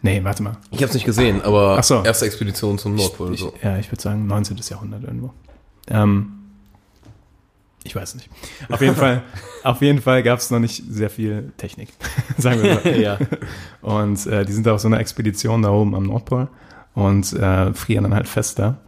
Nee, 0.02 0.22
warte 0.22 0.42
mal. 0.42 0.56
Ich 0.70 0.78
habe 0.78 0.86
es 0.88 0.94
nicht 0.94 1.06
gesehen, 1.06 1.40
aber 1.42 1.76
Ach 1.78 1.84
so. 1.84 2.02
erste 2.02 2.26
Expedition 2.26 2.78
zum 2.78 2.94
Nordpol. 2.94 3.34
Ich, 3.34 3.40
so. 3.40 3.52
ja, 3.62 3.78
ich 3.78 3.90
würde 3.90 4.02
sagen 4.02 4.26
19. 4.26 4.58
Jahrhundert 4.68 5.02
irgendwo. 5.04 5.32
Ähm, 5.88 6.32
Ich 7.86 7.96
weiß 7.96 8.16
nicht. 8.16 8.28
Auf 8.68 8.80
jeden 8.80 8.96
Fall, 8.96 9.22
auf 9.62 9.80
jeden 9.80 10.00
Fall 10.00 10.22
gab 10.22 10.38
es 10.38 10.50
noch 10.50 10.58
nicht 10.58 10.82
sehr 10.88 11.10
viel 11.10 11.52
Technik, 11.56 11.88
sagen 12.38 12.62
wir 12.62 12.74
mal. 12.74 13.00
ja. 13.00 13.18
Und 13.80 14.26
äh, 14.26 14.44
die 14.44 14.52
sind 14.52 14.66
da 14.66 14.74
auf 14.74 14.80
so 14.80 14.88
einer 14.88 15.00
Expedition 15.00 15.62
da 15.62 15.70
oben 15.70 15.94
am 15.94 16.04
Nordpol 16.04 16.48
und 16.94 17.32
äh, 17.32 17.72
frieren 17.74 18.04
dann 18.04 18.14
halt 18.14 18.28
fest 18.28 18.58
da. 18.58 18.78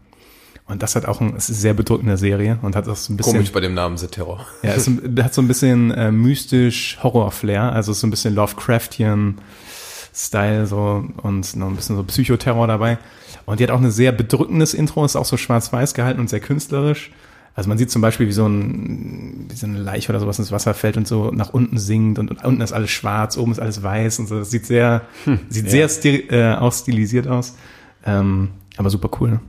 Und 0.67 0.83
das 0.83 0.97
hat 0.97 1.07
auch 1.07 1.23
ein, 1.23 1.35
es 1.35 1.45
ist 1.45 1.57
eine 1.57 1.61
sehr 1.61 1.75
bedrückende 1.75 2.19
Serie 2.19 2.59
und 2.61 2.77
hat 2.77 2.87
auch 2.89 2.97
so 2.97 3.13
ein 3.13 3.17
bisschen, 3.17 3.33
Komisch 3.33 3.53
bei 3.53 3.61
dem 3.61 3.73
Namen 3.73 3.97
The 3.97 4.09
Terror. 4.09 4.45
ja, 4.63 4.73
es 4.75 4.87
hat 4.87 5.33
so 5.33 5.41
ein 5.41 5.49
bisschen 5.49 5.91
äh, 5.93 6.13
mystisch 6.13 6.99
Horror-Flair, 7.03 7.73
also 7.73 7.95
so 7.95 8.07
ein 8.07 8.11
bisschen 8.11 8.35
Lovecraftian 8.35 9.41
Style 10.15 10.67
so 10.67 11.05
und 11.23 11.57
noch 11.57 11.69
ein 11.69 11.77
bisschen 11.77 11.97
so 11.97 12.03
Psychoterror 12.03 12.67
dabei. 12.67 12.99
Und 13.47 13.61
die 13.61 13.65
hat 13.65 13.71
auch 13.71 13.81
ein 13.81 13.91
sehr 13.91 14.13
bedrückendes 14.13 14.75
Intro, 14.75 15.05
ist 15.05 15.17
auch 15.17 15.25
so 15.25 15.37
schwarz-weiß 15.37 15.95
gehalten 15.95 16.21
und 16.21 16.29
sehr 16.29 16.41
künstlerisch. 16.41 17.13
Also 17.55 17.69
man 17.69 17.77
sieht 17.79 17.91
zum 17.91 18.03
Beispiel, 18.03 18.29
wie 18.29 18.33
so, 18.33 18.47
ein, 18.47 19.47
wie 19.51 19.57
so 19.57 19.67
eine 19.67 19.79
Leiche 19.79 20.11
oder 20.11 20.21
sowas 20.21 20.39
ins 20.39 20.53
Wasser 20.53 20.75
fällt 20.75 20.97
und 20.97 21.09
so 21.09 21.33
nach 21.33 21.51
unten 21.51 21.77
sinkt 21.79 22.19
und, 22.21 22.31
und 22.31 22.45
unten 22.45 22.61
ist 22.61 22.73
alles 22.73 22.91
schwarz, 22.91 23.37
oben 23.37 23.51
ist 23.53 23.59
alles 23.59 23.83
weiß 23.83 24.21
und 24.21 24.29
so. 24.29 24.39
Das 24.39 24.51
sieht 24.51 24.65
sehr, 24.67 25.03
sieht 25.49 25.69
sehr 25.69 25.89
stil, 25.89 26.25
äh, 26.31 26.55
auch 26.55 26.73
stilisiert 26.73 27.27
aus. 27.27 27.57
Ähm, 28.05 28.51
aber 28.77 28.91
super 28.91 29.11
cool. 29.21 29.41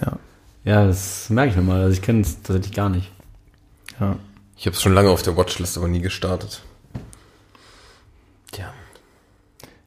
Ja, 0.00 0.16
Ja, 0.64 0.86
das 0.86 1.28
merke 1.28 1.50
ich 1.50 1.56
nochmal. 1.56 1.82
Also 1.82 1.92
ich 1.92 2.00
kenne 2.02 2.22
es 2.22 2.40
tatsächlich 2.42 2.72
gar 2.74 2.88
nicht. 2.88 3.10
ja. 4.00 4.16
Ich 4.56 4.66
habe 4.66 4.76
es 4.76 4.82
schon 4.82 4.92
lange 4.92 5.08
auf 5.08 5.22
der 5.22 5.36
Watchlist, 5.38 5.78
aber 5.78 5.88
nie 5.88 6.00
gestartet. 6.02 6.62
Tja. 8.52 8.66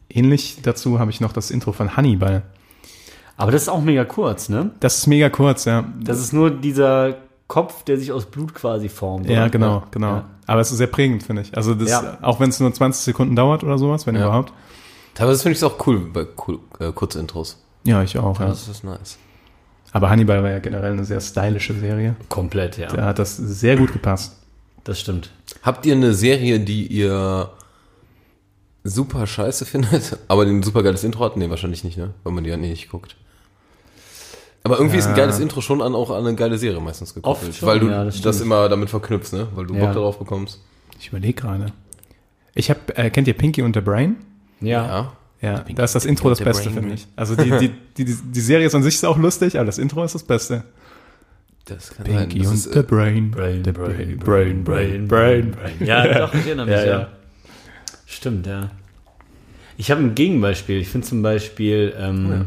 Ähnlich 0.09 0.57
dazu 0.63 0.99
habe 0.99 1.11
ich 1.11 1.21
noch 1.21 1.31
das 1.33 1.51
Intro 1.51 1.73
von 1.73 1.95
Hannibal. 1.95 2.41
Aber 3.37 3.51
das 3.51 3.63
ist 3.63 3.69
auch 3.69 3.81
mega 3.81 4.05
kurz, 4.05 4.49
ne? 4.49 4.71
Das 4.79 4.97
ist 4.97 5.07
mega 5.07 5.29
kurz, 5.29 5.65
ja. 5.65 5.85
Das 6.03 6.19
ist 6.19 6.33
nur 6.33 6.49
dieser 6.51 7.17
Kopf, 7.47 7.83
der 7.83 7.97
sich 7.97 8.11
aus 8.11 8.25
Blut 8.25 8.53
quasi 8.55 8.89
formt. 8.89 9.29
Ja, 9.29 9.41
oder? 9.41 9.49
genau, 9.49 9.83
genau. 9.91 10.07
Ja. 10.15 10.29
Aber 10.47 10.61
es 10.61 10.71
ist 10.71 10.77
sehr 10.77 10.87
prägend, 10.87 11.23
finde 11.23 11.41
ich. 11.43 11.55
Also 11.55 11.75
das, 11.75 11.89
Ja. 11.89 12.17
auch 12.21 12.39
wenn 12.39 12.49
es 12.49 12.59
nur 12.59 12.73
20 12.73 13.03
Sekunden 13.03 13.35
dauert 13.35 13.63
oder 13.63 13.77
sowas, 13.77 14.07
wenn 14.07 14.15
Ja. 14.15 14.25
überhaupt. 14.25 14.53
Teilweise 15.13 15.41
finde 15.43 15.53
ich 15.53 15.59
es 15.59 15.63
auch 15.63 15.85
cool 15.85 15.99
bei 16.11 16.25
cool, 16.47 16.59
äh, 16.79 16.91
Kurzintros. 16.91 17.61
Ja, 17.83 18.01
ich 18.01 18.17
auch, 18.17 18.39
ja. 18.39 18.47
Das 18.47 18.67
ist 18.67 18.83
nice. 18.83 19.17
Aber 19.91 20.09
Hannibal 20.09 20.41
war 20.41 20.49
ja 20.49 20.59
generell 20.59 20.93
eine 20.93 21.05
sehr 21.05 21.21
stylische 21.21 21.73
Serie. 21.75 22.15
Komplett, 22.29 22.77
ja. 22.77 22.87
Da 22.87 23.05
hat 23.05 23.19
das 23.19 23.37
sehr 23.37 23.77
gut 23.77 23.93
gepasst. 23.93 24.37
Das 24.83 24.99
stimmt. 24.99 25.29
Habt 25.61 25.85
ihr 25.85 25.93
eine 25.93 26.13
Serie, 26.13 26.59
die 26.59 26.87
ihr 26.87 27.51
super 28.83 29.27
scheiße 29.27 29.65
findet, 29.67 30.17
aber 30.27 30.43
ein 30.43 30.63
super 30.63 30.81
geiles 30.83 31.03
Intro 31.03 31.23
hat? 31.25 31.37
Nee, 31.37 31.49
wahrscheinlich 31.49 31.83
nicht, 31.83 31.97
ne? 31.97 32.13
Weil 32.23 32.33
man 32.33 32.43
die 32.43 32.49
ja 32.49 32.57
nicht 32.57 32.89
guckt. 32.89 33.15
Aber 34.63 34.77
irgendwie 34.77 34.97
ist 34.97 35.05
ein 35.07 35.11
Ja. 35.11 35.23
geiles 35.23 35.39
Intro 35.39 35.59
schon 35.61 35.81
an 35.81 35.93
auch 35.93 36.09
an 36.09 36.25
eine 36.25 36.35
geile 36.35 36.57
Serie 36.57 36.79
meistens 36.79 37.13
gekoppelt. 37.13 37.49
Oft 37.49 37.59
schon, 37.59 37.67
weil 37.67 37.79
du 37.79 37.87
ja, 37.89 38.05
das, 38.05 38.21
das 38.21 38.39
immer 38.41 38.69
damit 38.69 38.89
verknüpfst, 38.89 39.33
ne? 39.33 39.47
Weil 39.55 39.65
du 39.67 39.73
Ja. 39.75 39.85
Bock 39.85 39.93
darauf 39.93 40.19
bekommst. 40.19 40.61
Ich 40.99 41.09
überlege 41.09 41.33
gerade. 41.41 41.67
Ich 42.55 42.69
habe, 42.69 42.79
äh, 42.95 43.09
kennt 43.09 43.27
ihr 43.27 43.33
Pinky 43.33 43.61
und 43.61 43.75
the 43.75 43.81
Brain? 43.81 44.15
Ja. 44.61 44.85
Ja. 44.85 45.13
Ja, 45.41 45.65
da 45.75 45.83
ist 45.83 45.93
das 45.93 46.05
Intro 46.05 46.29
das 46.29 46.39
Beste, 46.39 46.69
Brain. 46.69 46.73
finde 46.75 46.93
ich. 46.95 47.05
Also 47.17 47.35
die, 47.35 47.49
die, 47.59 47.71
die, 47.97 48.05
die, 48.05 48.15
die 48.15 48.39
Serie 48.39 48.65
ist 48.65 48.75
an 48.75 48.83
sich 48.83 49.05
auch 49.05 49.17
lustig, 49.17 49.57
aber 49.57 49.65
das 49.65 49.77
Intro 49.77 50.01
ist 50.05 50.15
das 50.15 50.23
Beste. 50.23 50.63
Das 51.65 51.93
kann 51.93 52.05
Pinky 52.05 52.39
Das 52.39 52.47
und 52.47 52.53
ist, 52.53 52.71
the 52.73 52.79
äh, 52.79 52.83
Brain. 52.83 53.31
Brain, 53.31 53.61
the 53.65 53.71
Brain, 53.73 54.17
Brain, 54.19 54.63
Brain, 54.63 55.07
Brain. 55.07 55.53
Ja, 55.81 56.19
doch, 56.19 56.33
ich 56.33 56.45
erinnere 56.47 56.65
mich, 56.67 56.75
Ja, 56.75 56.85
ja. 56.85 56.99
ja. 56.99 57.07
Stimmt, 58.05 58.47
ja. 58.47 58.71
Ich 59.75 59.91
habe 59.91 60.01
ein 60.01 60.15
Gegenbeispiel. 60.15 60.77
Ich 60.79 60.87
finde 60.87 61.07
zum 61.07 61.21
Beispiel, 61.23 61.93
ähm, 61.99 62.29
Ja. 62.31 62.45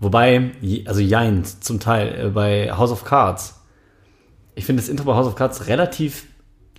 Wobei, 0.00 0.50
also 0.86 1.00
Jein, 1.00 1.44
zum 1.44 1.78
Teil, 1.80 2.26
äh, 2.26 2.28
bei 2.30 2.72
House 2.72 2.90
of 2.90 3.04
Cards. 3.04 3.60
Ich 4.54 4.64
finde 4.64 4.82
das 4.82 4.88
Intro 4.88 5.04
bei 5.04 5.14
House 5.14 5.26
of 5.26 5.36
Cards 5.36 5.66
relativ 5.68 6.24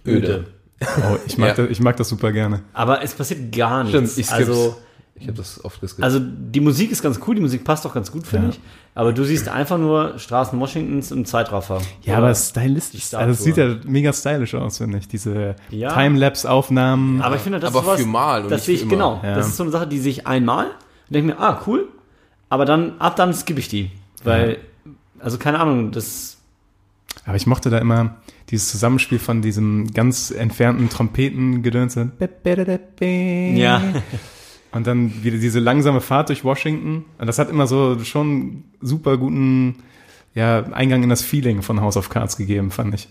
öde. 0.05 0.27
Öde. 0.27 0.45
Oh, 0.97 1.15
ich, 1.27 1.37
mag 1.37 1.49
Ja. 1.49 1.53
das, 1.63 1.69
ich 1.69 1.79
mag 1.79 1.95
das 1.95 2.09
super 2.09 2.31
gerne. 2.31 2.63
Aber 2.73 3.03
es 3.03 3.13
passiert 3.13 3.51
gar 3.55 3.83
nichts. 3.83 3.91
Stimmt, 3.95 4.17
ich 4.17 4.25
skipp's. 4.25 4.49
also, 4.49 4.77
Ich 5.13 5.27
habe 5.27 5.37
das 5.37 5.63
oft 5.63 5.79
geskippt. 5.79 6.03
also 6.03 6.19
die 6.19 6.59
Musik 6.59 6.91
ist 6.91 7.03
ganz 7.03 7.19
cool, 7.27 7.35
die 7.35 7.41
Musik 7.41 7.63
passt 7.63 7.85
auch 7.85 7.93
ganz 7.93 8.11
gut, 8.11 8.25
finde 8.25 8.47
Ja. 8.47 8.53
ich. 8.53 8.59
Aber 8.95 9.13
du 9.13 9.23
siehst 9.23 9.47
einfach 9.47 9.77
nur 9.77 10.17
Straßen 10.17 10.59
Washingtons 10.59 11.11
im 11.11 11.23
Zeitraffer. 11.25 11.81
Ja, 12.01 12.17
aber 12.17 12.33
stylistisch. 12.33 13.13
Also 13.13 13.31
es 13.33 13.43
sieht 13.43 13.57
ja 13.57 13.75
mega 13.85 14.11
stylisch 14.11 14.55
aus, 14.55 14.79
finde 14.79 14.97
ich. 14.97 15.07
Diese 15.07 15.55
Ja. 15.69 15.93
Timelapse-Aufnahmen. 15.93 17.21
Aber 17.21 17.35
ich 17.35 17.41
finde, 17.43 17.59
das 17.59 17.69
Aber 17.69 17.81
ist 17.81 17.87
was, 17.87 18.01
für 18.01 18.07
mal 18.07 18.41
und 18.43 18.49
das 18.51 18.61
nicht 18.61 18.65
sehe 18.65 18.77
für 18.77 18.85
ich, 18.85 18.91
immer. 18.91 19.19
genau. 19.19 19.21
Ja. 19.23 19.35
Das 19.35 19.47
ist 19.47 19.57
so 19.57 19.63
eine 19.63 19.71
Sache, 19.71 19.85
die 19.87 19.99
sehe 19.99 20.11
ich 20.11 20.25
einmal 20.27 20.65
und 20.65 20.73
denke 21.13 21.33
mir, 21.33 21.39
ah, 21.39 21.61
cool. 21.67 21.89
Aber 22.51 22.65
dann, 22.65 22.99
ab 22.99 23.15
dann 23.15 23.33
skippe 23.33 23.61
ich 23.61 23.69
die. 23.69 23.91
Weil, 24.25 24.57
also 25.19 25.37
keine 25.37 25.61
Ahnung, 25.61 25.91
das, 25.91 26.37
Aber 27.25 27.37
ich 27.37 27.47
mochte 27.47 27.69
da 27.69 27.77
immer 27.77 28.17
dieses 28.49 28.69
Zusammenspiel 28.69 29.19
von 29.19 29.41
diesem 29.41 29.93
ganz 29.93 30.31
entfernten 30.31 30.89
Trompetengedöns. 30.89 31.95
ja, 33.55 33.81
Und 34.73 34.85
dann 34.85 35.23
wieder 35.23 35.37
diese 35.37 35.59
langsame 35.59 36.01
Fahrt 36.01 36.27
durch 36.27 36.43
Washington. 36.43 37.05
Und 37.17 37.27
das 37.27 37.39
hat 37.39 37.49
immer 37.49 37.67
so 37.67 37.97
schon 38.03 38.65
super 38.81 39.17
guten 39.17 39.77
ja, 40.33 40.65
Eingang 40.73 41.03
in 41.03 41.09
das 41.09 41.21
Feeling 41.21 41.61
von 41.61 41.79
House 41.79 41.95
of 41.95 42.09
Cards 42.09 42.35
gegeben, 42.35 42.71
fand 42.71 42.95
ich. 42.95 43.07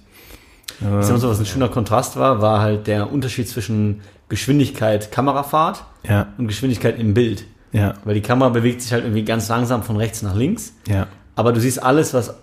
ich 0.80 1.06
sag 1.06 1.12
mal 1.12 1.18
so, 1.18 1.30
was 1.30 1.38
ein 1.38 1.46
schöner 1.46 1.68
Kontrast 1.70 2.16
war, 2.16 2.42
war 2.42 2.60
halt 2.60 2.86
der 2.86 3.10
Unterschied 3.10 3.48
zwischen 3.48 4.02
Geschwindigkeit 4.28 5.10
Kamerafahrt 5.10 5.84
Ja, 6.06 6.28
und 6.36 6.46
Geschwindigkeit 6.46 6.98
im 6.98 7.14
Bild. 7.14 7.44
Ja, 7.72 7.94
Weil 8.04 8.14
die 8.14 8.20
Kamera 8.22 8.48
bewegt 8.50 8.82
sich 8.82 8.92
halt 8.92 9.04
irgendwie 9.04 9.24
ganz 9.24 9.48
langsam 9.48 9.82
von 9.82 9.96
rechts 9.96 10.22
nach 10.22 10.34
links. 10.34 10.72
ja. 10.88 11.06
Aber 11.36 11.52
du 11.52 11.60
siehst 11.60 11.82
alles, 11.82 12.12
was 12.12 12.34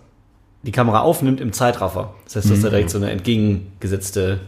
die 0.63 0.72
Kamera 0.72 1.02
aufnimmt, 1.02 1.40
im 1.40 1.54
Zeitraffer. 1.54 2.16
Das 2.26 2.38
heißt, 2.38 2.46
du 2.48 2.52
hast 2.54 2.60
Mhm. 2.60 2.63
da 2.63 2.70
direkt 2.70 2.90
so 2.90 2.98
eine 2.98 3.12
entgegengesetzte 3.12 4.40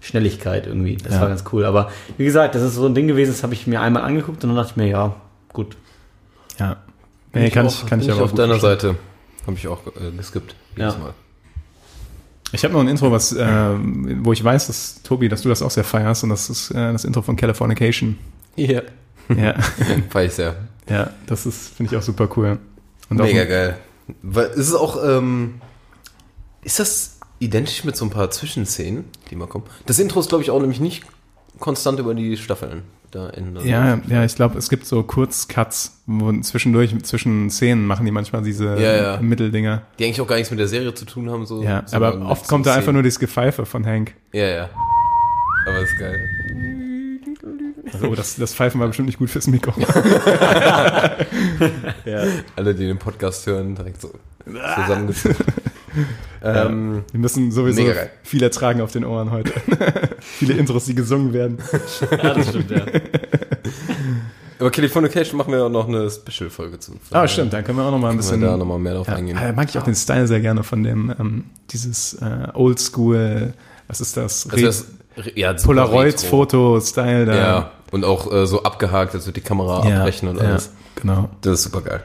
Schnelligkeit 0.00 0.66
irgendwie. 0.66 0.96
Das 0.96 1.14
Ja. 1.14 1.20
war 1.20 1.28
ganz 1.28 1.44
cool. 1.52 1.64
Aber 1.66 1.90
wie 2.16 2.24
gesagt, 2.24 2.54
das 2.54 2.62
ist 2.62 2.74
so 2.74 2.86
ein 2.86 2.94
Ding 2.94 3.06
gewesen, 3.06 3.32
das 3.32 3.42
habe 3.42 3.52
ich 3.52 3.66
mir 3.66 3.80
einmal 3.82 4.02
angeguckt 4.02 4.42
und 4.44 4.50
dann 4.50 4.56
dachte 4.56 4.70
ich 4.72 4.76
mir, 4.76 4.88
ja, 4.88 5.14
gut. 5.52 5.76
ja. 6.58 6.76
Nee, 7.34 7.50
kann 7.50 7.66
ich, 7.66 7.74
auch- 7.74 7.86
kann 7.86 7.98
bin 7.98 8.08
ich 8.08 8.14
aber 8.14 8.24
auf 8.24 8.30
gut 8.30 8.38
deiner 8.38 8.58
verstehen. 8.58 8.92
Seite. 8.92 8.98
Habe 9.46 9.56
ich 9.56 9.68
auch 9.68 9.80
äh, 9.88 10.10
geskippt. 10.16 10.54
Jedes 10.76 10.94
Ja. 10.94 11.00
Mal. 11.00 11.14
Ich 12.52 12.64
habe 12.64 12.74
noch 12.74 12.80
ein 12.80 12.88
Intro, 12.88 13.10
was, 13.10 13.32
äh, 13.32 13.46
wo 14.20 14.32
ich 14.32 14.42
weiß, 14.44 14.66
dass 14.68 15.02
Tobi, 15.02 15.28
dass 15.28 15.42
du 15.42 15.48
das 15.48 15.62
auch 15.62 15.70
sehr 15.70 15.84
feierst, 15.84 16.22
und 16.24 16.30
das 16.30 16.48
ist 16.50 16.70
äh, 16.70 16.92
das 16.92 17.04
Intro 17.04 17.22
von 17.22 17.36
Californication. 17.36 18.18
Ja. 18.56 18.82
Ja, 19.36 19.54
Feier 20.10 20.26
ich 20.26 20.32
sehr. 20.32 20.56
ja, 20.88 21.10
das 21.26 21.46
ist, 21.46 21.74
finde 21.74 21.92
ich 21.92 21.98
auch 21.98 22.02
super 22.02 22.28
cool. 22.36 22.58
Und 23.08 23.20
auch 23.20 23.24
Mega 23.24 23.44
geil. 23.44 23.78
Weil, 24.22 24.46
ist 24.46 24.68
es 24.68 24.74
auch, 24.74 25.02
ähm, 25.04 25.60
ist 26.62 26.78
das 26.78 27.18
identisch 27.38 27.84
mit 27.84 27.96
so 27.96 28.04
ein 28.04 28.10
paar 28.10 28.30
Zwischenszenen, 28.30 29.04
die 29.30 29.36
mal 29.36 29.46
kommen? 29.46 29.64
Das 29.86 29.98
Intro 29.98 30.20
ist, 30.20 30.28
glaube 30.28 30.42
ich, 30.42 30.50
auch 30.50 30.60
nämlich 30.60 30.80
nicht 30.80 31.04
konstant 31.58 31.98
über 31.98 32.14
die 32.14 32.36
Staffeln. 32.36 32.82
Da 33.10 33.28
in, 33.28 33.54
Ja, 33.62 34.00
ja, 34.08 34.24
ich 34.24 34.34
glaube, 34.36 34.56
es 34.56 34.70
gibt 34.70 34.86
so 34.86 35.02
Kurzcuts, 35.02 36.02
wo 36.06 36.32
zwischendurch, 36.40 36.96
zwischen 37.02 37.50
Szenen 37.50 37.86
machen 37.86 38.06
die 38.06 38.12
manchmal 38.12 38.42
diese 38.42 38.80
Ja, 38.80 38.96
ja. 38.96 39.20
Mitteldinger. 39.20 39.82
Die 39.98 40.04
eigentlich 40.06 40.22
auch 40.22 40.26
gar 40.26 40.36
nichts 40.36 40.50
mit 40.50 40.58
der 40.58 40.68
Serie 40.68 40.94
zu 40.94 41.04
tun 41.04 41.28
haben. 41.28 41.44
So, 41.44 41.62
Ja, 41.62 41.82
sondern 41.84 42.22
aber 42.22 42.30
oft 42.30 42.46
so 42.46 42.48
kommt 42.48 42.64
da 42.64 42.74
einfach 42.74 42.92
nur 42.92 43.02
dieses 43.02 43.18
Gepfeife 43.18 43.66
von 43.66 43.84
Hank. 43.84 44.14
Ja, 44.32 44.46
ja. 44.46 44.70
Aber 45.66 45.78
ist 45.80 45.98
geil. 45.98 46.71
Also, 47.92 48.08
oh, 48.08 48.14
das, 48.14 48.36
das 48.36 48.54
Pfeifen 48.54 48.80
war 48.80 48.86
bestimmt 48.86 49.06
nicht 49.06 49.18
gut 49.18 49.30
fürs 49.30 49.48
Mikro. 49.48 49.72
Alle, 52.56 52.74
die 52.74 52.86
den 52.86 52.98
Podcast 52.98 53.46
hören, 53.46 53.74
direkt 53.74 54.00
so 54.00 54.12
zusammengefügt. 54.44 55.44
ähm, 56.42 57.04
Wir 57.10 57.20
müssen 57.20 57.50
sowieso 57.52 57.82
Mega 57.82 58.06
viel 58.22 58.42
ertragen 58.42 58.80
auf 58.80 58.92
den 58.92 59.04
Ohren 59.04 59.30
heute. 59.30 59.52
Viele 60.20 60.54
Intros, 60.54 60.86
die 60.86 60.94
gesungen 60.94 61.32
werden. 61.32 61.58
Ja, 62.10 62.34
das 62.34 62.48
stimmt, 62.48 62.70
ja. 62.70 62.82
aber 64.58 64.70
Californication 64.70 65.36
machen 65.36 65.52
wir 65.52 65.64
auch 65.64 65.70
noch 65.70 65.88
eine 65.88 66.10
Special-Folge 66.10 66.78
zu. 66.78 66.92
Ah, 67.10 67.26
stimmt, 67.28 67.52
da 67.52 67.62
können 67.62 67.78
wir 67.78 67.84
auch 67.84 67.90
noch 67.90 67.98
mal 67.98 68.10
ein 68.10 68.16
bisschen. 68.16 68.40
da 68.40 68.56
nochmal 68.56 68.78
mehr 68.78 68.94
drauf 68.94 69.08
ja, 69.08 69.16
eingehen. 69.16 69.36
da 69.40 69.52
mag 69.52 69.68
ich 69.68 69.78
auch 69.78 69.84
den 69.84 69.96
Style 69.96 70.26
sehr 70.26 70.40
gerne 70.40 70.62
von 70.62 70.82
dem, 70.82 71.14
ähm, 71.18 71.44
dieses 71.70 72.14
äh, 72.14 72.48
Oldschool, 72.54 73.54
was 73.88 74.00
ist 74.00 74.16
das? 74.16 74.48
Also 74.48 74.64
das, 74.64 74.86
ja, 75.34 75.56
super 75.58 75.74
retro. 75.74 75.92
Polaroid-Foto-Style 75.92 77.26
da. 77.26 77.34
Ja, 77.36 77.70
und 77.90 78.04
auch 78.04 78.32
äh, 78.32 78.46
so 78.46 78.62
abgehakt, 78.62 79.14
als 79.14 79.26
wird 79.26 79.36
die 79.36 79.40
Kamera 79.42 79.88
Ja, 79.88 79.98
abbrechen 80.00 80.28
und 80.28 80.36
ja, 80.38 80.42
alles. 80.44 80.72
Genau. 80.96 81.28
Das 81.40 81.54
ist 81.54 81.62
super 81.64 81.80
geil. 81.82 82.04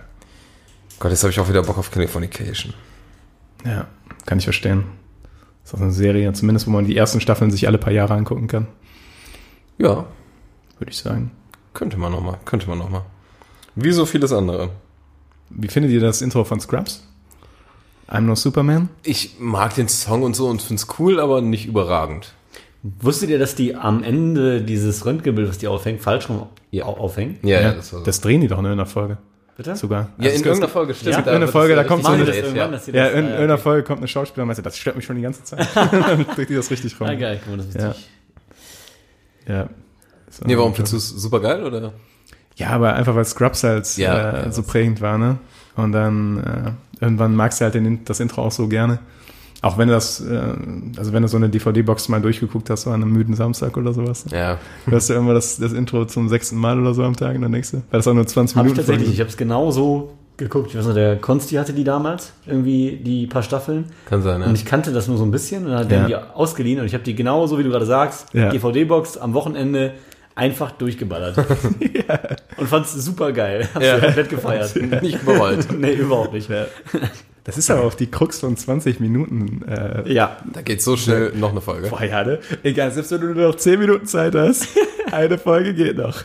Gott, 1.00 1.12
jetzt 1.12 1.24
habe 1.24 1.32
ich 1.32 1.40
auch 1.40 1.48
wieder 1.50 1.62
Bock 1.64 1.78
auf 1.78 1.92
Californication. 1.92 2.74
Ja, 3.66 3.88
kann 4.26 4.40
ich 4.40 4.44
verstehen. 4.46 4.84
Das 5.64 5.74
ist 5.74 5.78
auch 5.80 5.82
eine 5.84 5.92
Serie, 5.92 6.32
zumindest 6.34 6.66
wo 6.68 6.72
man 6.72 6.86
die 6.86 6.96
ersten 6.98 7.20
Staffeln 7.22 7.52
sich 7.52 7.68
alle 7.68 7.78
paar 7.78 7.92
Jahre 7.94 8.14
angucken 8.14 8.48
kann, 8.48 8.68
Ja, 9.78 10.06
würde 10.80 10.92
ich 10.92 10.98
sagen. 10.98 11.32
könnte 11.74 11.98
man 11.98 12.12
nochmal, 12.12 12.38
könnte 12.46 12.68
man 12.70 12.78
nochmal. 12.78 13.02
Wie 13.76 13.92
so 13.92 14.06
vieles 14.06 14.32
andere. 14.34 14.70
Wie 15.50 15.68
findet 15.68 15.92
ihr 15.92 16.00
das 16.00 16.22
Intro 16.22 16.44
von 16.44 16.60
Scrubs? 16.60 17.04
I'm 18.10 18.22
no 18.22 18.36
Superman? 18.36 18.90
Ich 19.04 19.36
mag 19.40 19.76
den 19.76 19.88
Song 19.90 20.24
und 20.24 20.36
so 20.36 20.48
und 20.48 20.62
finde 20.62 20.82
es 20.82 20.88
cool, 21.00 21.20
aber 21.20 21.42
nicht 21.42 21.66
überragend. 21.68 22.34
Wusstet 23.00 23.30
ihr, 23.30 23.40
dass 23.40 23.56
die 23.56 23.76
am 23.76 24.04
Ende 24.04 24.62
dieses 24.62 25.06
Röntgenbild, 25.06 25.50
was 25.50 25.58
die 25.58 25.68
aufhängt, 25.68 26.02
falsch 26.02 26.30
rum 26.30 26.44
Ja. 26.72 26.86
au- 26.86 26.98
aufhängen? 26.98 27.38
Ja, 27.44 27.60
ja, 27.62 27.74
das 27.74 27.92
war 27.94 28.00
so. 28.00 28.06
Das 28.06 28.22
drehen 28.22 28.42
die 28.42 28.48
doch 28.48 28.58
in 28.64 28.78
der 28.78 28.86
Folge. 28.86 29.18
Bitte? 29.58 29.76
Sogar. 29.76 30.10
Ja, 30.20 30.26
in 30.26 30.32
Also, 30.34 30.46
irgendeiner 30.46 30.68
Folge 30.72 30.94
stimmt. 30.94 31.14
Ja, 31.14 31.20
in 31.22 31.26
irgendeiner 31.26 31.52
Folge, 31.52 31.76
das 31.76 31.84
da 31.84 31.88
kommt 31.88 32.04
so 32.06 32.12
eine- 32.12 32.26
das 32.26 32.36
ja. 32.36 32.44
sie 32.52 32.56
Ja, 32.58 32.68
das, 32.68 32.88
in 32.88 32.94
äh, 32.96 33.10
irgendeiner 33.10 33.54
okay. 33.56 33.62
Folge 33.64 33.84
kommt 33.84 33.98
eine 34.00 34.08
Schauspielerin 34.08 34.44
und 34.44 34.48
meinte, 34.50 34.62
das 34.62 34.78
stört 34.78 34.96
mich 34.96 35.06
schon 35.06 35.16
die 35.16 35.24
ganze 35.24 35.44
Zeit. 35.44 35.68
Dann 35.76 36.26
drückt 36.36 36.50
die 36.52 36.56
das 36.56 36.70
richtig 36.70 37.00
rum. 37.00 37.08
Ah, 37.08 37.16
geil, 37.16 37.40
guck 37.44 37.52
mal, 37.52 37.58
das 37.58 37.66
ist 37.68 37.76
Ja. 37.82 37.90
wichtig. 37.90 38.08
Ja. 39.48 39.70
So. 40.30 40.46
Nee, 40.46 40.58
warum 40.58 40.74
findest 40.76 40.94
du 40.94 40.98
es 40.98 41.10
super 41.10 41.40
geil, 41.40 41.64
oder? 41.64 41.94
Ja, 42.56 42.70
aber 42.70 42.94
einfach 42.94 43.16
weil 43.16 43.26
Scrubs 43.26 43.64
halt 43.64 43.98
Ja, 43.98 44.14
äh, 44.14 44.44
ja, 44.46 44.52
so 44.52 44.62
das- 44.62 44.70
prägend 44.72 45.02
war, 45.02 45.18
ne? 45.18 45.38
Und 45.76 45.92
dann 45.92 46.76
äh, 47.02 47.04
irgendwann 47.04 47.36
magst 47.36 47.60
du 47.62 47.66
halt 47.66 47.76
den, 47.76 48.04
das 48.06 48.20
Intro 48.20 48.42
auch 48.44 48.52
so 48.52 48.68
gerne. 48.68 49.00
Auch 49.62 49.78
wenn 49.78 49.88
du 49.88 49.94
das, 49.96 50.20
äh, 50.22 50.40
also 50.98 51.14
wenn 51.14 51.24
du 51.24 51.28
so 51.28 51.38
eine 51.38 51.50
DVD-Box 51.50 52.10
mal 52.10 52.22
durchgeguckt 52.22 52.70
hast, 52.70 52.84
so 52.84 52.92
an 52.92 53.02
einem 53.02 53.12
müden 53.12 53.36
Samstag 53.36 53.76
oder 53.78 53.92
sowas, 53.94 54.26
Ja. 54.32 54.58
hörst 54.86 55.10
du 55.10 55.14
immer 55.16 55.34
das, 55.34 55.58
das 55.58 55.74
Intro 55.74 56.06
zum 56.06 56.30
sechsten 56.30 56.58
Mal 56.58 56.80
oder 56.80 56.94
so 56.94 57.04
am 57.04 57.16
Tag 57.16 57.36
und 57.36 57.42
dann 57.42 57.52
denkst 57.52 57.72
du, 57.72 57.78
weil 57.90 58.00
das 58.00 58.08
auch 58.08 58.14
nur 58.14 58.28
20 58.28 58.56
Habe 58.56 58.68
ich 58.68 58.74
Minuten 58.74 58.88
tatsächlich, 58.88 59.14
ich 59.16 59.20
habe 59.20 59.30
es 59.30 59.38
genau 59.38 59.72
so 59.72 60.14
geguckt. 60.38 60.68
Ich 60.70 60.78
weiß 60.78 60.86
noch, 60.86 60.94
der 60.94 61.16
Konsti 61.16 61.56
hatte 61.56 61.74
die 61.74 61.84
damals, 61.84 62.34
irgendwie 62.46 63.00
die 63.04 63.26
paar 63.26 63.42
Staffeln. 63.42 63.86
Kann 64.06 64.22
sein, 64.22 64.42
ja. 64.42 64.48
Und 64.48 64.54
ich 64.54 64.66
kannte 64.66 64.92
das 64.92 65.08
nur 65.08 65.18
so 65.18 65.24
ein 65.24 65.32
bisschen 65.32 65.64
und 65.66 65.72
dann 65.72 65.80
hat 65.80 65.90
der 65.92 66.02
Ja. 66.02 66.08
die 66.08 66.16
ausgeliehen 66.36 66.80
und 66.80 66.86
ich 66.86 66.94
habe 66.94 67.04
die 67.04 67.16
genauso, 67.16 67.58
wie 67.58 67.64
du 67.64 67.70
gerade 67.72 67.88
sagst, 67.88 68.28
Ja. 68.34 68.50
DVD-Box 68.52 69.18
am 69.18 69.34
Wochenende 69.34 69.94
einfach 70.36 70.70
durchgeballert. 70.72 71.36
Und 72.58 72.68
fand's 72.68 72.94
super 72.94 73.32
geil. 73.32 73.68
Hab's 73.74 73.86
Ja. 73.86 73.98
komplett 74.00 74.30
gefeiert. 74.30 74.76
Nicht 75.02 75.22
überrollt. 75.24 75.68
nee, 75.80 75.94
überhaupt 75.94 76.34
nicht. 76.34 76.48
sind. 76.48 76.68
Das 77.48 77.58
ist 77.58 77.72
aber 77.72 77.82
auch 77.84 77.94
die 77.96 78.08
Krux 78.08 78.42
von 78.42 78.56
20 78.56 79.00
Minuten. 79.00 79.64
Äh, 79.68 80.12
Ja. 80.14 80.38
Da 80.54 80.62
geht 80.62 80.82
so 80.84 80.96
schnell 80.98 81.32
noch 81.36 81.50
eine 81.52 81.62
Folge. 81.62 81.88
Boah, 81.88 82.04
ja, 82.04 82.24
ne? 82.24 82.40
Egal, 82.62 82.92
selbst 82.92 83.10
wenn 83.12 83.22
du 83.22 83.28
nur 83.34 83.48
noch 83.48 83.56
10 83.56 83.80
Minuten 83.80 84.06
Zeit 84.06 84.36
hast, 84.36 84.68
eine 85.12 85.38
Folge 85.40 85.74
geht 85.74 85.98
noch. 85.98 86.24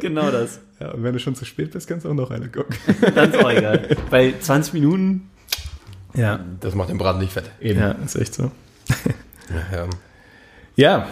Genau 0.00 0.30
das. 0.30 0.60
Ja, 0.80 0.92
und 0.92 1.02
wenn 1.02 1.12
du 1.12 1.18
schon 1.18 1.34
zu 1.34 1.44
spät 1.44 1.72
bist, 1.72 1.86
kannst 1.88 2.06
du 2.06 2.10
auch 2.10 2.14
noch 2.14 2.30
eine 2.30 2.48
gucken. 2.48 2.76
Dann 3.14 3.32
ist 3.32 3.44
auch 3.44 3.50
egal. 3.50 3.88
Bei 4.08 4.32
20 4.40 4.72
Minuten 4.74 5.28
Ja, 6.14 6.38
Das 6.60 6.74
macht 6.76 6.90
den 6.90 6.98
Braten 6.98 7.18
nicht 7.20 7.32
fett. 7.32 7.50
eben. 7.60 7.80
ja, 7.80 7.92
ist 8.04 8.14
echt 8.16 8.32
so. 8.34 8.50
Ja. 9.72 9.86
Ja, 10.76 11.06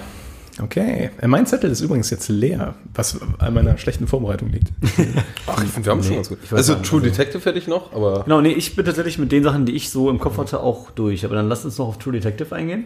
okay. 0.62 1.11
Mein 1.26 1.46
Zettel 1.46 1.70
ist 1.70 1.80
übrigens 1.80 2.11
jetzt 2.11 2.28
leer, 2.28 2.74
was 2.94 3.18
an 3.38 3.54
meiner 3.54 3.76
schlechten 3.78 4.06
Vorbereitung 4.06 4.50
liegt. 4.50 4.68
Ach, 5.46 5.62
ich 5.62 5.70
finde, 5.70 5.86
wir 5.86 5.92
haben 5.92 6.02
schon 6.02 6.16
ganz 6.16 6.28
gut. 6.28 6.38
Also 6.50 6.72
sagen, 6.74 6.82
True 6.84 7.00
also- 7.00 7.11
Detective 7.11 7.44
hätte 7.44 7.58
ich 7.58 7.66
noch, 7.68 7.92
aber 7.92 8.24
Genau, 8.24 8.40
nee, 8.40 8.52
ich 8.52 8.76
bin 8.76 8.84
tatsächlich 8.84 9.18
mit 9.18 9.32
den 9.32 9.42
Sachen, 9.42 9.66
die 9.66 9.72
ich 9.76 9.90
so 9.90 10.11
im 10.11 10.18
Kopf 10.18 10.38
hatte, 10.38 10.61
auch 10.61 10.90
durch. 10.90 11.24
Aber 11.24 11.34
dann 11.34 11.48
lass 11.48 11.64
uns 11.64 11.78
noch 11.78 11.88
auf 11.88 11.98
True 11.98 12.12
Detective 12.12 12.54
eingehen. 12.54 12.84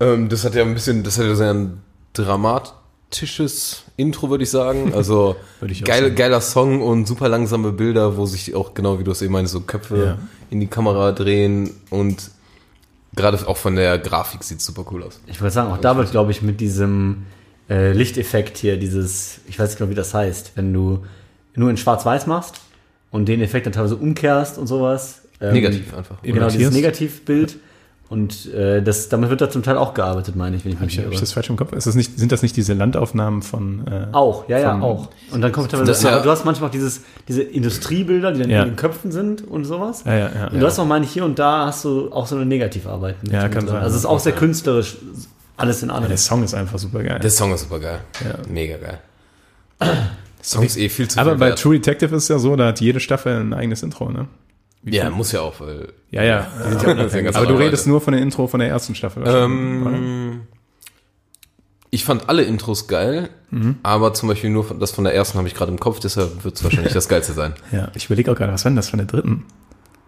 ähm, 0.00 0.28
das 0.28 0.44
hat 0.44 0.54
ja 0.54 0.62
ein 0.62 0.74
bisschen, 0.74 1.02
das 1.04 1.18
hat 1.18 1.26
ja 1.26 1.34
sehr 1.34 1.52
ein 1.54 1.80
dramatisches 2.12 3.84
Intro, 3.96 4.30
würde 4.30 4.44
ich 4.44 4.50
sagen. 4.50 4.92
Also 4.98 5.36
Würde 5.60 5.72
ich 5.72 5.84
geile, 5.84 6.06
sagen. 6.06 6.16
geiler 6.16 6.40
Song 6.40 6.82
und 6.82 7.06
super 7.06 7.28
langsame 7.28 7.72
Bilder, 7.72 8.16
wo 8.16 8.26
sich 8.26 8.54
auch 8.54 8.74
genau 8.74 8.98
wie 8.98 9.04
du 9.04 9.10
es 9.12 9.22
eben 9.22 9.32
meinst, 9.32 9.52
so 9.52 9.60
Köpfe 9.60 10.04
Ja. 10.04 10.18
in 10.50 10.60
die 10.60 10.66
Kamera 10.66 11.12
drehen 11.12 11.70
und 11.90 12.30
gerade 13.18 13.46
auch 13.46 13.56
von 13.56 13.76
der 13.76 13.98
Grafik 13.98 14.42
sieht 14.44 14.60
super 14.60 14.84
cool 14.90 15.02
aus. 15.02 15.20
Ich 15.26 15.40
wollte 15.40 15.54
sagen, 15.54 15.70
auch 15.70 15.78
da 15.78 15.96
wird, 15.96 16.10
glaube 16.10 16.30
ich, 16.30 16.42
mit 16.42 16.60
diesem 16.60 17.26
äh, 17.68 17.92
Lichteffekt 17.92 18.56
hier, 18.56 18.78
dieses, 18.78 19.40
ich 19.46 19.58
weiß 19.58 19.68
nicht 19.70 19.78
genau, 19.78 19.90
wie 19.90 19.94
das 19.94 20.14
heißt, 20.14 20.52
wenn 20.54 20.72
du 20.72 21.04
nur 21.54 21.70
in 21.70 21.76
Schwarz-Weiß 21.76 22.26
machst 22.26 22.60
und 23.10 23.26
den 23.26 23.42
Effekt 23.42 23.66
dann 23.66 23.72
teilweise 23.72 23.96
umkehrst 23.96 24.58
und 24.58 24.66
sowas. 24.66 25.22
ähm, 25.40 25.52
Negativ 25.52 25.94
einfach. 25.94 26.22
Genau, 26.22 26.48
dieses. 26.48 26.72
Negativbild. 26.72 27.56
Und 28.10 28.52
äh, 28.54 28.82
das, 28.82 29.10
damit 29.10 29.28
wird 29.28 29.42
da 29.42 29.50
zum 29.50 29.62
Teil 29.62 29.76
auch 29.76 29.92
gearbeitet, 29.92 30.34
meine 30.34 30.56
ich, 30.56 30.64
wenn 30.64 30.72
ich 30.72 30.76
Habe 30.78 30.86
mich 30.86 30.98
ich, 30.98 31.04
hab 31.04 31.12
ich 31.12 31.20
das 31.20 31.32
falsch 31.32 31.50
im 31.50 31.56
Kopf? 31.56 31.72
Ist 31.74 31.86
das 31.86 31.94
nicht, 31.94 32.18
sind 32.18 32.32
das 32.32 32.40
nicht 32.40 32.56
diese 32.56 32.72
Landaufnahmen 32.72 33.42
von. 33.42 33.86
Äh, 33.86 34.06
Auch, 34.12 34.48
ja, 34.48 34.58
ja, 34.58 34.70
Von- 34.72 34.82
auch. 34.82 35.08
Und 35.30 35.42
dann 35.42 35.52
kommt 35.52 35.70
teilweise, 35.70 35.90
Das 35.90 36.02
ja- 36.02 36.12
aber 36.14 36.22
du 36.22 36.30
hast 36.30 36.46
manchmal 36.46 36.68
auch 36.68 36.72
dieses, 36.72 37.02
diese 37.28 37.42
Industriebilder, 37.42 38.32
die 38.32 38.40
dann 38.40 38.50
Ja. 38.50 38.62
in 38.62 38.70
den 38.70 38.76
Köpfen 38.76 39.12
sind 39.12 39.46
und 39.46 39.66
sowas. 39.66 40.04
Ja, 40.06 40.14
ja, 40.16 40.30
ja. 40.34 40.46
Und 40.48 40.58
du 40.58 40.64
hast 40.66 40.78
noch, 40.78 40.86
meine 40.86 41.04
ich, 41.04 41.10
hier 41.12 41.24
und 41.26 41.38
da 41.38 41.66
hast 41.66 41.84
du 41.84 42.10
auch 42.10 42.26
so 42.26 42.36
eine 42.36 42.46
Negativarbeit. 42.46 43.22
mit 43.22 43.32
Ja, 43.32 43.46
kann 43.50 43.66
sein. 43.68 43.76
Also 43.76 43.90
es 43.96 44.02
ist 44.02 44.06
auch 44.06 44.20
sehr 44.20 44.32
künstlerisch, 44.32 44.96
alles 45.58 45.82
in 45.82 45.90
allem. 45.90 46.08
der 46.08 46.16
Song 46.16 46.42
ist 46.44 46.54
einfach 46.54 46.78
super 46.78 47.02
geil. 47.02 47.18
Der 47.22 47.30
Song 47.30 47.52
ist 47.52 47.60
super 47.64 47.78
geil. 47.78 47.98
Ja. 48.24 48.36
Mega 48.50 48.78
geil. 48.78 49.00
Der 49.80 49.88
Song 50.40 50.64
ist 50.64 50.78
eh 50.78 50.88
viel 50.88 51.08
zu 51.08 51.18
Aber 51.20 51.32
viel 51.32 51.38
bei 51.40 51.46
wert. 51.48 51.58
True 51.60 51.74
Detective 51.74 52.16
ist 52.16 52.28
ja 52.28 52.38
so, 52.38 52.56
da 52.56 52.68
hat 52.68 52.80
jede 52.80 53.00
Staffel 53.00 53.38
ein 53.38 53.52
eigenes 53.52 53.82
Intro, 53.82 54.10
ne? 54.10 54.28
Ja, 54.94 55.10
muss 55.10 55.32
ja 55.32 55.40
auch, 55.40 55.60
weil 55.60 55.92
Ja, 56.10 56.22
ja. 56.22 56.46
ja 56.82 56.90
unabhängig. 56.92 57.34
Aber 57.36 57.46
du 57.46 57.54
redest 57.54 57.86
nur 57.86 58.00
von 58.00 58.12
dem 58.14 58.22
Intro 58.22 58.46
von 58.46 58.60
der 58.60 58.68
ersten 58.68 58.94
Staffel. 58.94 59.24
Ähm, 59.26 60.42
ich 61.90 62.04
fand 62.04 62.28
alle 62.28 62.42
Intros 62.42 62.86
geil, 62.88 63.30
Mhm. 63.50 63.76
aber 63.82 64.12
zum 64.12 64.28
Beispiel 64.28 64.50
nur 64.50 64.66
das 64.78 64.90
von 64.90 65.04
der 65.04 65.14
ersten 65.14 65.38
habe 65.38 65.48
ich 65.48 65.54
gerade 65.54 65.72
im 65.72 65.80
Kopf, 65.80 66.00
deshalb 66.00 66.44
wird 66.44 66.56
es 66.56 66.62
wahrscheinlich 66.64 66.92
das 66.94 67.08
geilste 67.08 67.32
sein. 67.32 67.54
Ja, 67.72 67.90
ich 67.94 68.06
überlege 68.06 68.30
auch 68.30 68.36
gerade, 68.36 68.52
was 68.52 68.64
war 68.64 68.70
denn 68.70 68.76
das 68.76 68.90
von 68.90 68.98
der 68.98 69.06
dritten? 69.06 69.46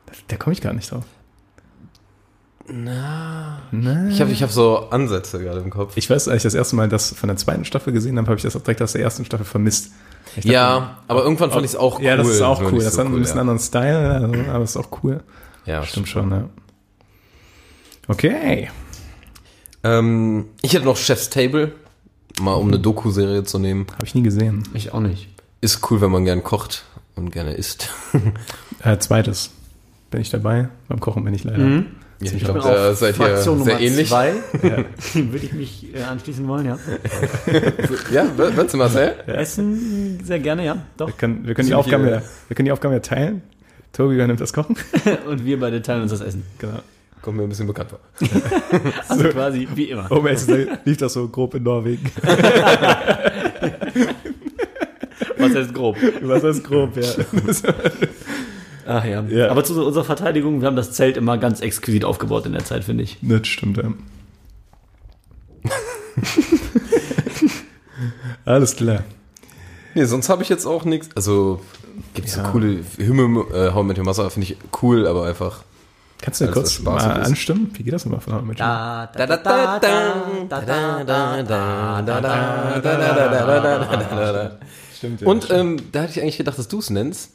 Da, 0.07 0.13
da 0.29 0.37
komme 0.37 0.53
ich 0.53 0.61
gar 0.61 0.75
nicht 0.75 0.91
drauf. 0.91 1.05
Na. 2.73 3.59
Ich 4.11 4.21
habe 4.21 4.31
ich 4.31 4.43
hab 4.43 4.51
so 4.51 4.91
Ansätze 4.91 5.39
gerade 5.39 5.61
im 5.61 5.71
Kopf. 5.71 5.97
Ich 5.97 6.09
weiß, 6.09 6.29
als 6.29 6.39
ich 6.39 6.43
das 6.43 6.55
erste 6.55 6.77
Mal 6.77 6.89
das 6.89 7.13
von 7.15 7.29
der 7.29 7.37
zweiten 7.37 7.65
Staffel 7.65 7.93
gesehen 7.93 8.17
habe, 8.19 8.29
habe 8.29 8.37
ich 8.37 8.43
das 8.43 8.57
auch 8.57 8.63
direkt 8.63 8.83
aus 8.83 8.93
der 8.93 9.03
ersten 9.03 9.25
Staffel 9.25 9.45
vermisst. 9.45 9.93
Ich 10.37 10.43
dachte, 10.43 10.49
ja, 10.49 10.99
aber 11.09 11.23
irgendwann 11.23 11.51
fand 11.51 11.65
ich 11.65 11.73
es 11.73 11.77
auch 11.77 11.99
cool. 11.99 12.05
Ja, 12.05 12.17
das 12.17 12.29
ist 12.29 12.43
auch 12.43 12.61
cool. 12.61 12.83
Das 12.83 12.95
so 12.95 13.01
hat 13.01 13.07
ein 13.07 13.15
bisschen 13.19 13.37
ja. 13.37 13.41
anderen 13.41 13.59
Style, 13.59 14.11
also, 14.11 14.51
aber 14.51 14.65
ist 14.65 14.77
auch 14.77 14.89
cool. 15.03 15.23
Ja, 15.67 15.83
Stimmt 15.85 16.09
schon, 16.09 16.31
ja. 16.31 16.49
Okay. 18.09 18.71
Ähm, 19.83 20.47
ich 20.63 20.75
hätte 20.75 20.85
noch 20.85 20.97
Chef's 20.97 21.31
Table, 21.31 21.73
mal 22.41 22.55
um 22.55 22.69
eine 22.69 22.79
Doku-Serie 22.79 23.45
zu 23.45 23.59
nehmen. 23.59 23.87
Habe 23.93 24.05
ich 24.05 24.15
nie 24.15 24.23
gesehen. 24.23 24.65
Ich 24.75 24.93
auch 24.93 25.01
nicht. 25.01 25.29
Ist 25.61 25.91
cool, 25.91 26.01
wenn 26.01 26.11
man 26.11 26.25
gern 26.25 26.43
kocht 26.43 26.85
und 27.17 27.31
gerne 27.31 27.55
isst. 27.55 27.91
Äh, 28.83 28.97
zweites. 28.97 29.51
Bin 30.11 30.23
ich 30.23 30.31
dabei? 30.31 30.71
Beim 30.89 31.01
Kochen 31.01 31.23
bin 31.23 31.35
ich 31.35 31.45
leider. 31.45 31.85
Ja, 32.23 32.33
ich 32.33 32.45
glaube, 32.45 32.61
da 32.61 32.93
seid 32.95 33.11
ihr 33.19 33.25
Fraktion 33.25 33.65
sehr 33.65 33.75
Nummer 33.75 33.87
ähnlich. 33.87 34.09
zwei. 34.09 34.33
Würde 35.15 35.47
ich 35.47 35.53
mich 35.55 35.87
äh, 35.95 36.03
anschließen 36.03 36.47
wollen, 36.47 36.67
ja. 36.67 36.79
Ja, 38.13 38.27
willst 38.37 38.75
du 38.75 38.79
Marcel? 38.79 39.15
Essen 39.27 40.21
sehr 40.25 40.39
gerne, 40.39 40.65
ja. 40.67 40.77
Doch. 40.99 41.07
Wir 41.09 41.15
können, 41.15 41.47
wir, 41.47 41.55
können 41.55 41.67
die 41.67 41.71
Sind 41.71 41.79
Aufgaben 41.79 42.05
wir- 42.05 42.11
ja, 42.13 42.23
wir 42.49 42.55
können 42.55 42.67
die 42.67 42.73
Aufgaben 42.73 42.93
ja 42.95 43.01
teilen. 43.01 43.43
Tobi 43.93 44.15
übernimmt 44.17 44.41
das 44.41 44.53
Kochen. 44.53 44.77
Und 45.27 45.45
wir 45.45 45.59
beide 45.59 45.81
teilen 45.83 46.03
uns 46.03 46.11
das 46.13 46.21
Essen. 46.21 46.45
Genau. 46.59 46.81
Kommt 47.23 47.37
mir 47.39 47.43
ein 47.43 47.49
bisschen 47.49 47.67
bekannt 47.67 47.91
vor. 47.91 47.99
Also 49.09 49.25
quasi 49.31 49.67
wie 49.75 49.85
immer. 49.91 50.11
Um 50.13 50.27
zu 50.37 50.45
sein, 50.45 50.79
lief 50.85 50.97
das 50.99 51.13
so 51.15 51.27
grob 51.29 51.55
in 51.55 51.63
Norwegen. 51.65 52.11
Was 55.39 55.55
heißt 55.55 55.75
grob? 55.75 55.97
Was 56.23 56.45
ist 56.45 56.65
grob, 56.65 56.97
ja. 56.97 57.03
Ach 58.93 59.05
ja. 59.05 59.21
Ja. 59.29 59.51
Aber 59.51 59.63
zu 59.63 59.87
unserer 59.87 60.05
Verteidigung, 60.05 60.61
wir 60.63 60.67
haben 60.67 60.75
das 60.75 60.91
Zelt 60.93 61.17
immer 61.17 61.39
ganz 61.39 61.61
exquisit 61.61 62.05
aufgebaut 62.05 62.45
in 62.47 62.53
der 62.53 62.65
Zeit, 62.65 62.83
finde 62.83 63.05
ich. 63.05 63.19
Das 63.23 63.47
stimmt, 63.47 63.77
ja. 63.77 63.85
Alles 68.45 68.77
klar. 68.77 69.05
Nee, 69.95 70.05
sonst 70.05 70.29
habe 70.29 70.43
ich 70.43 70.49
jetzt 70.49 70.67
auch 70.67 70.85
nichts. 70.85 71.09
Also, 71.15 71.61
gibt 72.15 72.29
es 72.29 72.37
Ja. 72.37 72.45
so 72.47 72.51
coole 72.51 72.79
Himmel, 72.97 73.45
äh, 73.55 73.73
How 73.73 73.85
Met 73.85 73.99
Your 73.99 74.05
Mother 74.05 74.31
finde 74.31 74.49
ich 74.51 74.57
cool, 74.83 75.07
aber 75.07 75.27
einfach. 75.27 75.63
Kannst 76.23 76.41
du 76.41 76.47
Also, 76.47 76.61
kurz 76.61 76.81
mal 76.81 76.97
ist. 77.21 77.27
anstimmen? 77.29 77.71
Wie 77.75 77.83
geht 77.83 77.93
das 77.95 78.05
nochmal 78.05 78.21
von 78.21 78.35
How 78.35 78.43
Met 78.43 78.61
Your 78.61 78.67
Da, 78.67 79.07
da, 79.15 79.27
da, 79.27 79.37
da, 79.37 79.79
da, 79.79 80.63
da, 82.03 82.03
da, 82.03 82.23
da, 84.33 84.59
Stimmt, 84.97 85.23
Und 85.23 85.51
ähm, 85.51 85.79
da 85.93 86.03
hatte 86.03 86.13
ich 86.13 86.21
eigentlich 86.21 86.37
gedacht, 86.39 86.59
dass 86.59 86.69
du 86.69 86.79
es 86.79 86.91
nennst. 86.91 87.31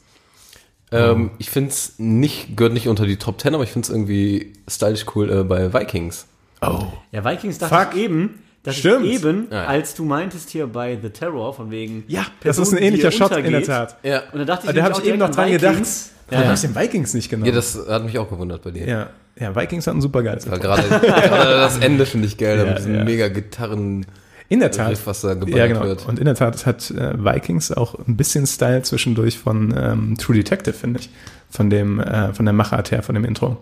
Ähm, 0.96 1.30
Ich 1.38 1.50
finde 1.50 1.70
es 1.70 1.94
nicht, 1.98 2.56
gehört 2.56 2.72
nicht 2.72 2.88
unter 2.88 3.06
die 3.06 3.16
Top 3.16 3.40
10, 3.40 3.54
aber 3.54 3.64
ich 3.64 3.70
finde 3.70 3.86
es 3.86 3.90
irgendwie 3.90 4.52
stylisch 4.68 5.04
cool 5.14 5.30
äh, 5.30 5.44
bei 5.44 5.72
Vikings. 5.72 6.26
Oh. 6.62 6.84
Ja, 7.12 7.24
Vikings 7.24 7.58
dachte 7.58 7.74
Fuck. 7.74 7.94
ich 7.94 8.02
eben, 8.02 8.42
das 8.62 8.76
Stimmt. 8.76 9.04
eben, 9.06 9.46
Ja. 9.50 9.64
als 9.66 9.94
du 9.94 10.04
meintest 10.04 10.50
hier 10.50 10.66
bei 10.66 10.98
The 11.00 11.10
Terror, 11.10 11.54
von 11.54 11.70
wegen. 11.70 12.04
Ja, 12.08 12.22
das 12.42 12.58
ist 12.58 12.70
Person, 12.70 12.78
ein 12.78 12.82
ähnlicher 12.84 13.10
Shot 13.12 13.30
in 13.32 13.36
der 13.36 13.44
untergeht. 13.60 13.66
Tat. 13.66 13.96
Ja. 14.02 14.22
Und 14.32 14.38
da 14.40 14.44
dachte 14.44 14.66
ich, 14.68 14.74
Da 14.74 14.82
habe 14.82 14.94
ich 15.00 15.06
eben 15.08 15.18
noch 15.18 15.30
dran 15.30 15.50
gedacht. 15.50 15.72
Vikings. 15.74 16.10
Ja, 16.30 16.40
Ja, 16.40 16.44
ja. 16.46 16.54
ich 16.54 16.60
den 16.62 16.74
Vikings 16.74 17.14
nicht 17.14 17.28
genommen. 17.28 17.46
Ja, 17.46 17.54
das 17.54 17.78
hat 17.88 18.04
mich 18.04 18.18
auch 18.18 18.28
gewundert 18.28 18.62
bei 18.62 18.72
dir. 18.72 18.86
ja. 18.88 19.08
ja, 19.38 19.54
Vikings 19.54 19.86
hatten 19.86 20.00
super 20.00 20.22
geiles 20.24 20.44
gerade 20.46 20.58
gerade 20.88 20.88
das 20.88 21.78
Ende 21.78 22.04
finde 22.06 22.26
ich 22.26 22.36
geil, 22.38 22.56
da 22.56 22.64
Ja, 22.64 22.68
mit 22.70 22.78
diesen 22.78 22.94
ja. 22.96 23.04
mega 23.04 23.28
Gitarren, 23.28 24.06
In 24.48 24.60
der 24.60 24.70
Tat. 24.70 24.90
Riff, 24.90 25.06
was 25.06 25.22
da 25.22 25.34
geballert 25.34 25.56
Ja, 25.58 25.66
genau. 25.66 25.82
wird. 25.84 26.06
Und 26.06 26.18
in 26.18 26.24
der 26.24 26.34
Tat 26.34 26.66
hat 26.66 26.90
äh, 26.92 27.14
Vikings 27.22 27.72
auch 27.72 27.96
ein 28.06 28.16
bisschen 28.16 28.46
Style 28.46 28.82
zwischendurch 28.82 29.38
von 29.38 29.74
ähm, 29.76 30.16
True 30.18 30.36
Detective, 30.36 30.74
finde 30.74 31.00
ich. 31.00 31.10
Von 31.50 31.70
dem, 31.70 32.00
äh, 32.00 32.32
von 32.34 32.44
der 32.44 32.52
Machart 32.52 32.90
her, 32.90 33.02
von 33.02 33.14
dem 33.14 33.24
Intro. 33.24 33.56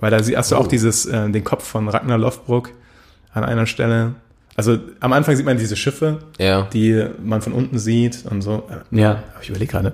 Weil 0.00 0.10
da 0.10 0.18
hast 0.18 0.50
du 0.52 0.56
Oh. 0.56 0.60
auch 0.60 0.66
dieses, 0.66 1.06
äh, 1.06 1.30
den 1.30 1.44
Kopf 1.44 1.64
von 1.64 1.88
Ragnar 1.88 2.18
Lothbrok 2.18 2.70
an 3.32 3.44
einer 3.44 3.66
Stelle. 3.66 4.14
Also 4.56 4.78
am 5.00 5.12
Anfang 5.12 5.36
sieht 5.36 5.46
man 5.46 5.56
diese 5.58 5.76
Schiffe, 5.76 6.18
Ja. 6.38 6.62
die 6.72 7.06
man 7.24 7.42
von 7.42 7.52
unten 7.52 7.78
sieht 7.78 8.24
und 8.28 8.42
so. 8.42 8.64
Äh, 8.92 9.00
Ja. 9.00 9.10
Aber 9.32 9.42
ich 9.42 9.48
überlege 9.50 9.70
gerade, 9.70 9.92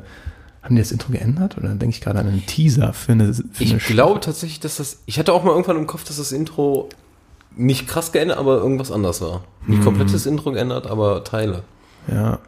haben 0.62 0.76
die 0.76 0.80
das 0.82 0.92
Intro 0.92 1.12
geändert 1.12 1.58
oder 1.58 1.68
denke 1.70 1.90
ich 1.94 2.00
gerade 2.00 2.18
an 2.20 2.26
einen 2.28 2.46
Teaser 2.46 2.92
für 2.94 3.12
eine, 3.12 3.34
für 3.34 3.62
Ich 3.64 3.76
glaube 3.86 4.20
tatsächlich, 4.20 4.60
dass 4.60 4.76
das. 4.78 5.02
Ich 5.06 5.18
hatte 5.18 5.32
auch 5.32 5.44
mal 5.44 5.50
irgendwann 5.50 5.76
im 5.76 5.86
Kopf, 5.86 6.04
dass 6.04 6.16
das 6.16 6.32
Intro 6.32 6.88
nicht 7.56 7.86
krass 7.88 8.12
geändert, 8.12 8.38
aber 8.38 8.56
irgendwas 8.58 8.90
anders 8.90 9.20
war. 9.20 9.42
Nicht 9.66 9.80
Mhm. 9.80 9.84
komplettes 9.84 10.26
Intro 10.26 10.52
geändert, 10.52 10.86
aber 10.86 11.24
Teile. 11.24 11.62
Ja, 12.08 12.38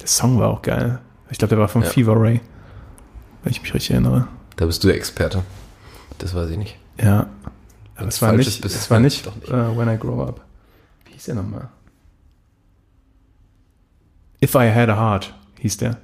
der 0.00 0.06
Song 0.06 0.38
war 0.38 0.48
auch 0.48 0.62
geil. 0.62 1.00
Ich 1.30 1.38
glaube, 1.38 1.50
der 1.50 1.58
war 1.58 1.68
von 1.68 1.82
Ja. 1.82 1.88
Fever 1.88 2.14
Ray. 2.20 2.40
wenn 3.44 3.52
ich 3.52 3.62
mich 3.62 3.72
richtig 3.72 3.92
erinnere. 3.92 4.26
Da 4.56 4.66
bist 4.66 4.82
du 4.82 4.88
der 4.88 4.96
Experte. 4.96 5.42
Das 6.18 6.34
weiß 6.34 6.50
ich 6.50 6.58
nicht. 6.58 6.76
Ja. 7.00 7.28
Aber 7.94 8.04
Wenn's 8.06 8.16
es 8.16 8.22
war 8.22 8.32
nicht, 8.32 8.48
ist, 8.48 8.64
es 8.64 8.90
war 8.90 8.96
falsch, 8.98 9.04
nicht, 9.04 9.26
doch 9.26 9.34
nicht. 9.36 9.48
äh, 9.48 9.76
When 9.78 9.88
I 9.88 9.96
Grow 9.98 10.28
Up. 10.28 10.40
Wie 11.06 11.12
hieß 11.12 11.24
der 11.26 11.34
nochmal? 11.36 11.68
If 14.42 14.54
I 14.54 14.70
Had 14.72 14.88
a 14.88 14.96
Heart 14.96 15.34
hieß 15.60 15.76
der. 15.78 15.96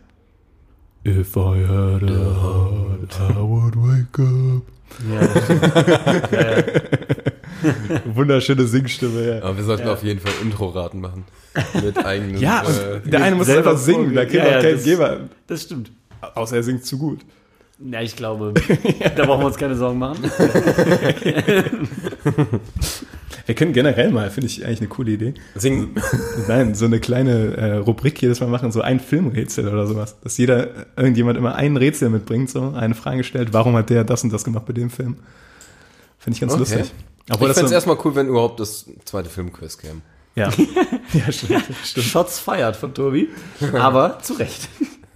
If 1.07 1.37
I 1.37 1.67
had 1.67 2.03
a 2.03 2.43
heart, 2.43 3.21
I 3.31 3.37
would 3.37 3.77
wake 3.77 4.19
up. 4.19 4.63
Wunderschöne 8.15 8.67
Singstimme, 8.67 9.27
ja. 9.39 9.43
Aber 9.43 9.57
wir 9.57 9.65
sollten 9.65 9.89
auf 9.89 10.03
jeden 10.03 10.21
Fall 10.21 10.33
Intro-Raten 10.43 11.01
machen. 11.01 11.25
Mit 11.85 12.05
eigenen. 12.05 12.39
Ja, 12.41 12.63
und 12.63 12.75
äh, 13.07 13.09
der 13.09 13.23
eine 13.23 13.37
muss 13.37 13.47
selber 13.47 13.77
singen, 13.77 14.15
da 14.15 14.25
kennt 14.25 14.35
Ja, 14.35 14.45
auch 14.45 14.51
ja, 14.53 14.61
kein 14.61 14.73
das- 14.75 14.85
Geber. 14.85 15.21
Das 15.47 15.63
stimmt. 15.63 15.91
Außer 16.35 16.57
er 16.57 16.63
singt 16.63 16.85
zu 16.85 16.99
gut. 16.99 17.21
Ja, 17.79 18.01
ich 18.01 18.17
glaube, 18.17 18.55
da 19.17 19.27
brauchen 19.27 19.41
wir 19.43 19.47
uns 19.47 19.57
keine 19.57 19.75
Sorgen 19.77 19.99
machen. 19.99 20.19
Wir 23.47 23.55
können 23.55 23.73
generell 23.73 24.11
mal, 24.11 24.31
finde 24.31 24.47
ich 24.47 24.65
eigentlich 24.65 24.81
eine 24.81 24.89
coole 24.89 25.11
Idee. 25.13 25.35
singen. 25.55 25.95
Nein, 26.49 26.75
so 26.75 26.87
eine 26.87 26.99
kleine 27.01 27.57
äh, 27.57 27.73
Rubrik 27.77 28.21
jedes 28.23 28.41
Mal 28.41 28.47
machen, 28.49 28.73
so 28.73 28.81
ein 28.81 29.01
Filmrätsel 29.01 29.69
oder 29.69 29.87
sowas. 29.87 30.17
Dass 30.23 30.39
jeder, 30.39 30.69
äh, 30.69 30.85
irgendjemand 30.97 31.37
immer 31.37 31.55
ein 31.57 31.77
Rätsel 31.77 32.09
mitbringt, 32.11 32.49
so 32.49 32.73
eine 32.75 32.95
Frage 32.95 33.23
stellt, 33.25 33.53
warum 33.53 33.75
hat 33.77 33.91
der 33.91 34.05
das 34.05 34.25
und 34.25 34.33
das 34.33 34.45
gemacht 34.45 34.65
bei 34.67 34.73
dem 34.73 34.89
Film? 34.89 35.17
Finde 36.19 36.37
ich 36.37 36.41
ganz 36.41 36.53
Okay. 36.53 36.61
lustig. 36.61 36.93
Ich 37.27 37.35
Obwohl 37.35 37.49
fände 37.49 37.63
das 37.63 37.71
es 37.71 37.73
erstmal 37.73 37.97
cool, 38.05 38.15
wenn 38.15 38.29
überhaupt 38.29 38.61
das 38.61 38.87
zweite 39.05 39.31
Filmquiz 39.31 39.79
käme. 39.79 40.03
ja. 40.35 40.51
ja, 41.13 41.33
stimmt, 41.33 41.65
stimmt. 41.85 42.07
Shots 42.07 42.39
feiert 42.39 42.77
von 42.77 42.93
Tobi. 42.93 43.29
Aber 43.73 44.19
zu 44.21 44.35
Recht. 44.35 44.69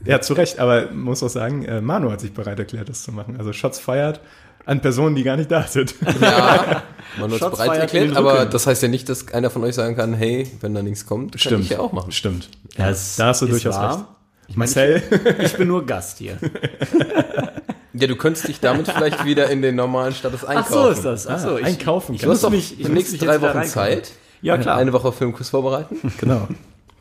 Ja, 0.04 0.20
zu 0.20 0.32
Recht, 0.34 0.58
aber 0.58 0.90
muss 0.92 1.22
auch 1.22 1.28
sagen, 1.28 1.64
äh, 1.64 1.80
Manu 1.80 2.10
hat 2.10 2.20
sich 2.20 2.32
bereit 2.32 2.58
erklärt, 2.58 2.88
das 2.88 3.02
zu 3.02 3.12
machen. 3.12 3.36
Also 3.38 3.52
Shots 3.52 3.78
feiert 3.78 4.20
an 4.64 4.80
Personen, 4.80 5.16
die 5.16 5.22
gar 5.22 5.36
nicht 5.36 5.50
da 5.50 5.62
sind. 5.64 5.94
Ja, 6.20 6.82
man 7.18 7.24
hat 7.24 7.32
es 7.32 7.38
Shots 7.38 7.58
bereit 7.58 7.80
erklärt, 7.80 8.16
aber 8.16 8.46
das 8.46 8.66
heißt 8.66 8.82
ja 8.82 8.88
nicht, 8.88 9.08
dass 9.08 9.28
einer 9.34 9.50
von 9.50 9.64
euch 9.64 9.74
sagen 9.74 9.96
kann, 9.96 10.14
hey, 10.14 10.50
wenn 10.60 10.74
da 10.74 10.82
nichts 10.82 11.04
kommt, 11.04 11.38
kann 11.38 11.60
ich 11.60 11.70
ja 11.70 11.80
auch 11.80 11.92
machen. 11.92 12.12
Stimmt. 12.12 12.48
Ja, 12.76 12.84
da 12.86 13.26
hast 13.26 13.42
du 13.42 13.46
ist 13.46 13.52
durchaus 13.52 13.74
wahr. 13.74 13.96
recht. 13.96 14.04
Ich 14.48 14.56
meine, 14.56 14.96
ich, 14.96 15.44
ich 15.44 15.56
bin 15.58 15.68
nur 15.68 15.84
Gast 15.84 16.18
hier. 16.18 16.38
Ja, 18.00 18.06
du 18.06 18.16
könntest 18.16 18.46
dich 18.48 18.60
damit 18.60 18.86
vielleicht 18.92 19.24
wieder 19.24 19.48
in 19.50 19.62
den 19.62 19.76
normalen 19.76 20.12
Status 20.14 20.44
Ach 20.44 20.48
einkaufen. 20.48 20.72
so 20.72 20.88
ist 20.90 21.04
das. 21.04 21.26
Ach 21.26 21.38
so, 21.38 21.58
ich, 21.58 21.64
einkaufen 21.64 22.14
ich 22.14 22.20
Du 22.20 22.26
hast 22.28 22.34
muss 22.36 22.40
doch 22.42 22.50
mich, 22.50 22.72
ich 22.72 22.76
die 22.78 22.82
muss 22.84 22.92
nächsten 22.92 23.18
drei 23.18 23.40
Wochen. 23.40 23.64
Zeit. 23.64 24.12
Ja, 24.42 24.56
klar. 24.58 24.76
Eine 24.76 24.92
Woche 24.92 25.10
Filmquiz 25.12 25.48
vorbereiten. 25.48 25.96
genau. 26.18 26.46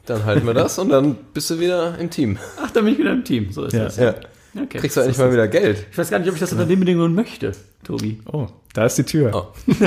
Dann 0.06 0.24
halten 0.26 0.48
wir 0.48 0.54
das 0.54 0.80
und 0.80 0.89
dann 0.89 1.16
bist 1.34 1.50
du 1.50 1.60
wieder 1.60 1.98
im 2.00 2.10
Team. 2.10 2.38
Ach, 2.64 2.72
da 2.72 2.80
bin 2.82 2.93
ich 2.93 2.98
wieder 3.00 3.12
im 3.12 3.24
Team. 3.26 3.52
So 3.52 3.66
ist 3.66 3.74
Ja. 3.74 3.84
das. 3.84 3.98
Ja. 3.98 4.16
Okay. 4.60 4.80
Kriegst 4.80 4.95
du 4.98 5.02
endlich 5.02 5.18
mal 5.20 5.32
wieder 5.32 5.48
Geld. 5.48 5.86
Ich 5.91 5.98
weiß 5.98 6.10
gar 6.10 6.18
nicht, 6.20 6.30
ob 6.30 6.34
ich 6.34 6.39
das 6.39 6.52
unter 6.52 6.66
den 6.66 6.80
Bedingungen 6.80 7.14
möchte, 7.14 7.52
Tobi. 7.84 8.20
Oh, 8.32 8.48
da 8.74 8.86
ist 8.86 8.98
die 8.98 9.04
Tür. 9.04 9.32
Oh. 9.36 9.48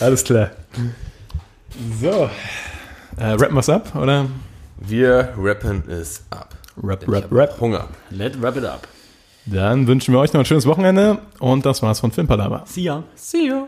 Alles 0.00 0.22
klar. 0.24 0.50
So. 2.00 2.30
Äh, 3.16 3.24
rappen 3.32 3.54
wir's 3.56 3.68
ab, 3.68 3.94
oder? 3.96 4.26
Wir 4.78 5.34
rappen 5.36 5.82
es 5.88 6.22
ab. 6.30 6.54
Rap, 6.82 7.00
Denn 7.00 7.08
ich 7.08 7.14
rap, 7.14 7.24
hab 7.24 7.32
rap. 7.32 7.60
Hunger. 7.60 7.88
Let 8.10 8.40
wrap 8.40 8.56
it 8.56 8.64
up. 8.64 8.86
Dann 9.46 9.86
wünschen 9.86 10.12
wir 10.12 10.20
euch 10.20 10.32
noch 10.32 10.40
ein 10.40 10.44
schönes 10.44 10.66
Wochenende 10.66 11.18
und 11.38 11.64
das 11.66 11.82
war's 11.82 12.00
von 12.00 12.12
Filmpalava. 12.12 12.62
See 12.66 12.82
ya. 12.82 13.02
See 13.14 13.46
you. 13.46 13.66